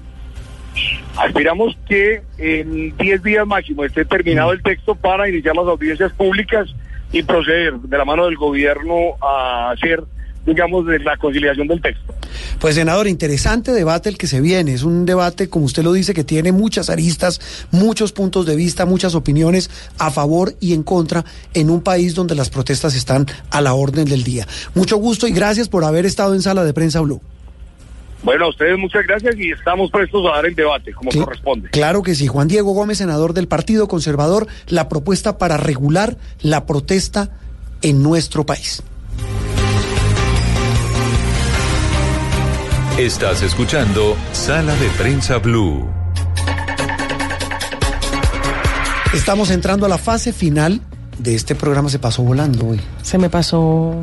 [1.18, 6.68] Aspiramos que en 10 días máximo esté terminado el texto para iniciar las audiencias públicas
[7.12, 10.04] y proceder de la mano del gobierno a hacer,
[10.48, 12.16] digamos, de la conciliación del texto.
[12.60, 14.74] Pues senador, interesante debate el que se viene.
[14.74, 18.86] Es un debate, como usted lo dice, que tiene muchas aristas, muchos puntos de vista,
[18.86, 19.70] muchas opiniones
[20.00, 24.06] a favor y en contra en un país donde las protestas están a la orden
[24.06, 24.48] del día.
[24.74, 27.22] Mucho gusto y gracias por haber estado en Sala de Prensa Blue.
[28.24, 31.70] Bueno, a ustedes muchas gracias y estamos prestos a dar el debate como corresponde.
[31.70, 32.28] Claro que sí.
[32.28, 37.30] Juan Diego Gómez, senador del Partido Conservador, la propuesta para regular la protesta
[37.82, 38.82] en nuestro país.
[42.98, 45.88] Estás escuchando Sala de Prensa Blue.
[49.14, 50.82] Estamos entrando a la fase final
[51.20, 51.90] de este programa.
[51.90, 52.82] Se pasó volando hoy.
[53.04, 54.02] Se me pasó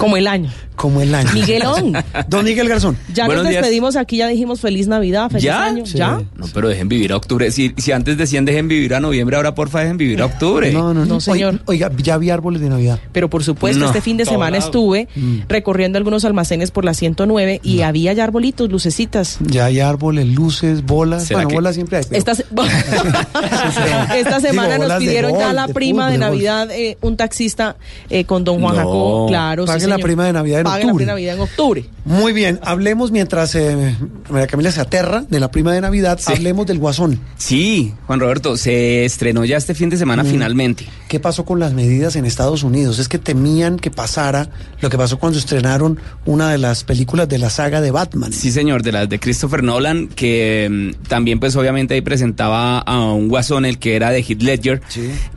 [0.00, 0.50] como el año.
[0.76, 1.30] Como el año.
[1.32, 1.92] Miguelón.
[2.28, 2.96] Don Miguel Garzón.
[3.14, 3.62] Ya Buenos nos días.
[3.62, 5.64] despedimos aquí, ya dijimos feliz Navidad, feliz ¿Ya?
[5.64, 5.86] año.
[5.86, 5.98] Sí.
[5.98, 6.20] ¿Ya?
[6.36, 7.48] No, pero dejen vivir a octubre.
[7.52, 10.72] Si, si antes decían dejen vivir a noviembre, ahora porfa dejen vivir a octubre.
[10.72, 11.14] No, no, no.
[11.14, 11.60] No, señor.
[11.66, 12.98] Oiga, ya vi árboles de Navidad.
[13.12, 14.64] Pero por supuesto, No, este fin de semana lado.
[14.66, 15.38] estuve Mm.
[15.48, 19.38] recorriendo algunos almacenes por la 109 y había ya arbolitos, lucecitas.
[19.40, 21.24] Ya hay árboles, luces, bolas.
[21.26, 22.04] ¿Será Bueno, que- bolas siempre hay.
[22.04, 22.46] pero- Esta, se-
[24.16, 26.18] Esta semana Digo, nos pidieron ya golf, la de prima de.
[26.18, 27.76] Navidad, eh, un taxista
[28.10, 28.78] eh, con don Juan No.
[28.80, 29.26] Jacobo.
[29.28, 31.04] Claro, sí, Pague la prima de Navidad en Pague la octubre.
[31.04, 31.84] prima de Navidad en octubre.
[32.04, 33.96] Muy bien, hablemos mientras eh,
[34.28, 37.18] María Camila se aterra de la prima de Navidad, hablemos del Guasón.
[37.36, 40.26] Sí, Juan Roberto, se estrenó ya este fin de semana Mm.
[40.26, 40.86] finalmente.
[41.08, 42.98] ¿Qué pasó con las medidas en Estados Unidos?
[42.98, 44.48] Es que temían que pasara
[44.80, 48.32] lo que pasó cuando estrenaron una de las películas de la saga de Batman.
[48.32, 53.12] Sí, señor, de las de Christopher Nolan, que mm, también pues obviamente ahí presentaba a
[53.12, 54.82] un guasón, el que era de Heath Ledger,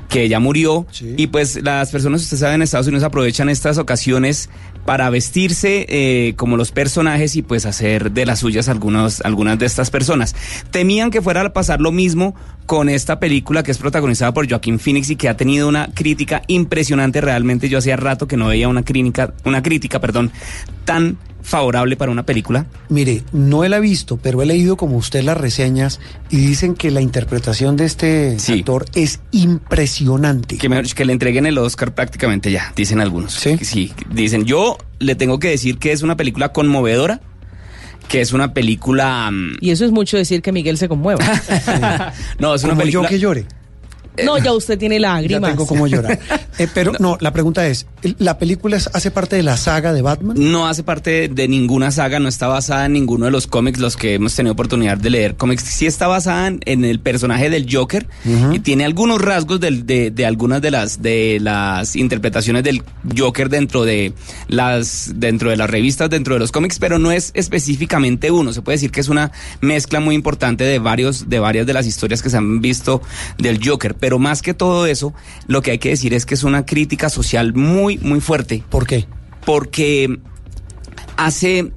[0.10, 0.86] que ya murió.
[1.18, 4.50] Y pues las personas, usted sabe, en Estados Unidos aprovechan estas ocasiones
[4.86, 9.66] para vestirse eh, como los personajes y pues hacer de las suyas algunos, algunas de
[9.66, 10.36] estas personas.
[10.72, 12.36] Temían que fuera a pasar lo mismo
[12.66, 16.42] con esta película que es protagonizada por Joaquín Phoenix y que ha tenido una crítica
[16.48, 17.22] impresionante.
[17.22, 20.32] Realmente yo hacía rato que no veía una crítica, una crítica, perdón,
[20.86, 21.18] tan
[21.48, 22.66] favorable para una película.
[22.90, 26.92] Mire, no la he visto, pero he leído como usted las reseñas y dicen que
[26.92, 30.58] la interpretación de este actor es impresionante.
[30.58, 33.34] Que, mejor que le entreguen el Oscar prácticamente ya, dicen algunos.
[33.34, 33.58] Sí.
[33.62, 37.22] Sí, dicen, yo le tengo que decir que es una película conmovedora,
[38.10, 39.32] que es una película...
[39.32, 41.24] mm, Y eso es mucho decir que Miguel se conmueva.
[42.40, 43.04] no, es una Como película...
[43.04, 43.46] yo que llore.
[44.26, 45.52] No, ya usted tiene Ya lágrimas.
[45.52, 46.20] tengo como llorar.
[46.60, 47.86] Eh, pero no, la pregunta es,
[48.18, 50.36] ¿la película es- hace parte de la saga de Batman?
[50.40, 53.96] No hace parte de ninguna saga, no está basada en ninguno de los cómics, los
[53.96, 55.62] que hemos tenido oportunidad de leer cómics.
[55.64, 58.08] Sí está basada en, en el personaje del Joker
[58.54, 62.82] y tiene algunos rasgos de, de algunas de las de las interpretaciones del
[63.16, 64.14] Joker dentro de
[64.48, 68.52] las dentro de las revistas, dentro de los cómics, pero no es específicamente uno.
[68.54, 69.32] Se puede decir que es una
[69.62, 73.02] mezcla muy importante de varios de varias de las historias que se han visto
[73.38, 73.94] del Joker.
[73.94, 75.14] Pero más que todo eso,
[75.48, 78.64] lo que hay que decir es que es una crítica social muy muy fuerte.
[78.70, 79.06] ¿Por qué?
[79.46, 80.20] Porque
[81.18, 81.72] hace, eh,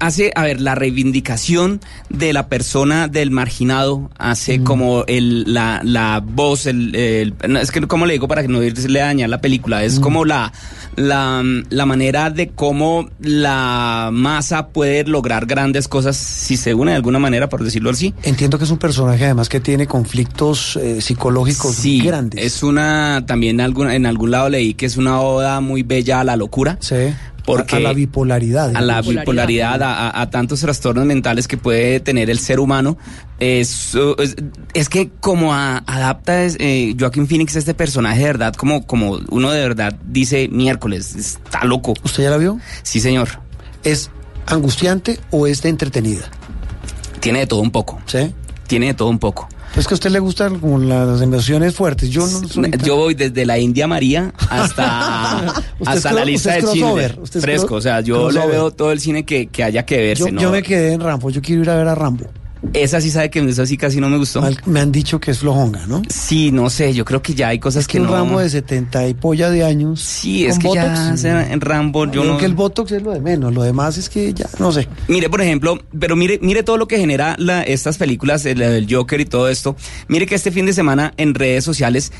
[0.00, 6.22] hace, a ver, la reivindicación de la persona del marginado, hace como el, la, la
[6.24, 8.60] voz, el, el- es que, ¿cómo le digo para que no
[9.00, 9.82] a dañar la película?
[9.84, 10.52] Es como la,
[10.96, 16.96] la, la manera de cómo la masa puede lograr grandes cosas si se une de
[16.96, 18.14] alguna manera, por decirlo así.
[18.22, 22.44] Entiendo que es un personaje además que tiene conflictos eh, psicológicos Sí, grandes.
[22.44, 26.24] es una, también algún- en algún lado leí que es una oda muy bella a
[26.24, 26.76] la locura.
[26.80, 26.96] Sí.
[27.44, 28.74] Porque a, la bipolaridad.
[28.76, 32.96] a la bipolaridad, a, tantos trastornos mentales que puede tener el ser humano.
[33.40, 34.36] Es, es,
[34.74, 39.18] es que como a- adapta es, eh, Joaquín Phoenix este personaje de verdad, como, como
[39.30, 41.94] uno de verdad dice miércoles, está loco.
[42.04, 42.60] ¿Usted ya la vio?
[42.84, 43.28] Sí, señor.
[43.82, 44.10] ¿Es
[44.46, 46.22] angustiante o es de entretenida?
[47.20, 48.00] Tiene de todo un poco.
[48.06, 48.32] ¿Sí?
[48.68, 49.48] Tiene de todo un poco.
[49.76, 52.10] Es que a usted le gustan como las emociones fuertes.
[52.10, 55.46] Yo no soy tan- Yo voy desde la India María hasta,
[55.86, 57.08] hasta la lista de cine
[57.40, 57.76] fresco.
[57.76, 60.24] O sea, yo le veo todo el cine que, que haya que verse.
[60.26, 60.40] yo, ¿no?
[60.40, 61.30] yo me quedé en Rambo.
[61.30, 62.26] Yo quiero ir a ver a Rambo.
[62.74, 64.40] Esa sí sabe que esa sí casi no me gustó.
[64.66, 66.00] Me han dicho que es flojonga, ¿no?
[66.08, 68.12] Sí, no sé, yo creo que ya hay cosas que un no.
[68.12, 70.00] Rambo de 70 y polla de años.
[70.00, 72.38] Sí, es que ya sea en Rambo yo Creo no.
[72.38, 73.52] que el Botox es lo de menos.
[73.52, 74.86] Lo demás es que ya, no sé.
[75.08, 78.86] Mire, por ejemplo, pero mire, mire todo lo que genera la- estas películas, el, el
[78.88, 79.74] Joker y todo esto.
[80.08, 82.12] Mire que este fin de semana en redes sociales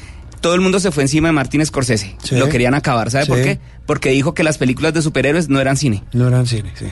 [0.43, 2.17] todo el mundo se fue encima de Martin Scorsese.
[2.23, 2.37] Sí.
[2.37, 3.59] Lo querían acabar, ¿sabe por qué?
[3.87, 6.05] Porque dijo que las películas de superhéroes no eran cine.
[6.13, 6.87] No eran cine, sí.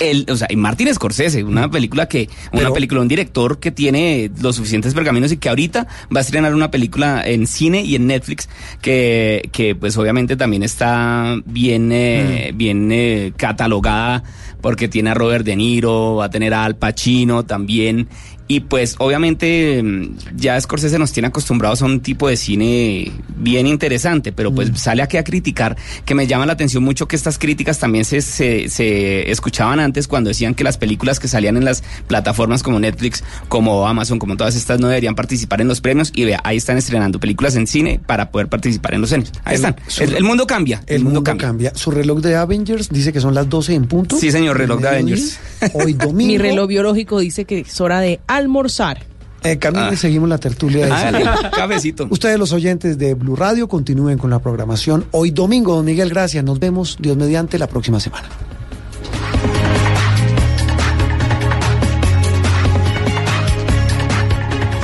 [0.00, 4.30] El, o sea, y Martin Scorsese, una película que, una película, un director que tiene
[4.40, 8.06] los suficientes pergaminos y que ahorita va a estrenar una película en cine y en
[8.06, 8.48] Netflix
[8.82, 14.22] que, que pues obviamente también está bien, eh, bien eh, catalogada
[14.60, 18.08] porque tiene a Robert De Niro, va a tener a Al Pacino también.
[18.48, 23.66] Y pues obviamente mm, ya Scorsese nos tiene acostumbrados a un tipo de cine bien
[23.66, 27.38] interesante, pero pues sale aquí a criticar, que me llama la atención mucho que estas
[27.38, 31.64] críticas también se, se, se escuchaban antes cuando decían que las películas que salían en
[31.64, 36.12] las plataformas como Netflix, como Amazon, como todas estas no deberían participar en los premios
[36.14, 39.32] y vea, ahí están estrenando películas en cine para poder participar en los premios.
[39.44, 39.76] Ahí El- están.
[39.88, 40.82] su- El, el mundo cambia.
[40.86, 41.72] El, mundo, cambia.
[41.74, 44.16] Su reloj de Avengers dice que son las 12 en punto.
[44.18, 44.88] Sí, señor, reloj de.
[44.88, 45.38] Avengers.
[45.72, 46.12] Hoy domingo.
[46.16, 49.04] Mi reloj biológico dice que es hora de almorzar.
[49.42, 49.96] Eh, Camila, Ah.
[49.96, 50.86] seguimos la tertulia.
[50.86, 51.30] de cine.
[51.56, 52.06] cafecito.
[52.10, 55.04] Ustedes, los oyentes de Blue Radio, continúen con la programación.
[55.12, 56.42] Hoy domingo, don Miguel, gracias.
[56.42, 58.28] Nos vemos, Dios mediante, la próxima semana.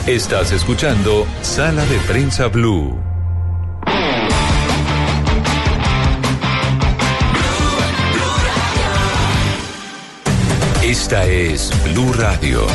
[0.07, 2.99] Estás escuchando Sala de Prensa Blue.
[10.83, 12.67] Esta es Blue Radio.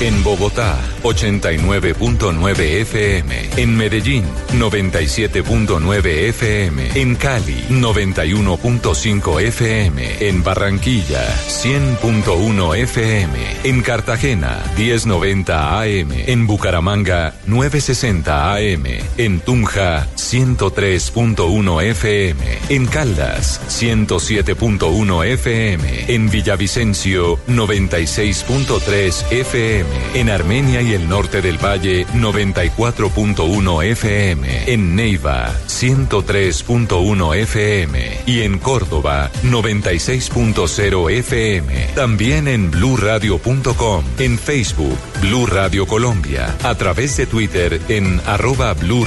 [0.00, 3.50] En Bogotá, 89.9 FM.
[3.56, 4.24] En Medellín,
[4.54, 6.88] 97.9 FM.
[6.94, 10.26] En Cali, 91.5 FM.
[10.26, 13.38] En Barranquilla, 100.1 FM.
[13.64, 16.12] En Cartagena, 1090 AM.
[16.12, 18.84] En Bucaramanga, 960 AM.
[19.18, 22.58] En Tunja, 103.1 FM.
[22.70, 26.04] En Caldas, 107.1 FM.
[26.08, 29.89] En Villavicencio, 96.3 FM.
[30.14, 34.72] En Armenia y el norte del Valle, 94.1 FM.
[34.72, 38.20] En Neiva, 103.1 FM.
[38.26, 41.86] Y en Córdoba, 96.0 FM.
[41.94, 44.04] También en bluradio.com.
[44.18, 46.56] En Facebook, Blue Radio Colombia.
[46.62, 49.00] A través de Twitter en arroba Blue.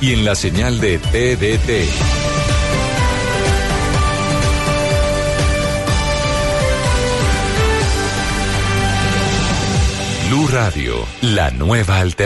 [0.00, 2.57] Y en la señal de TDT.
[10.28, 12.18] Blue Radio, la nueva alternativa.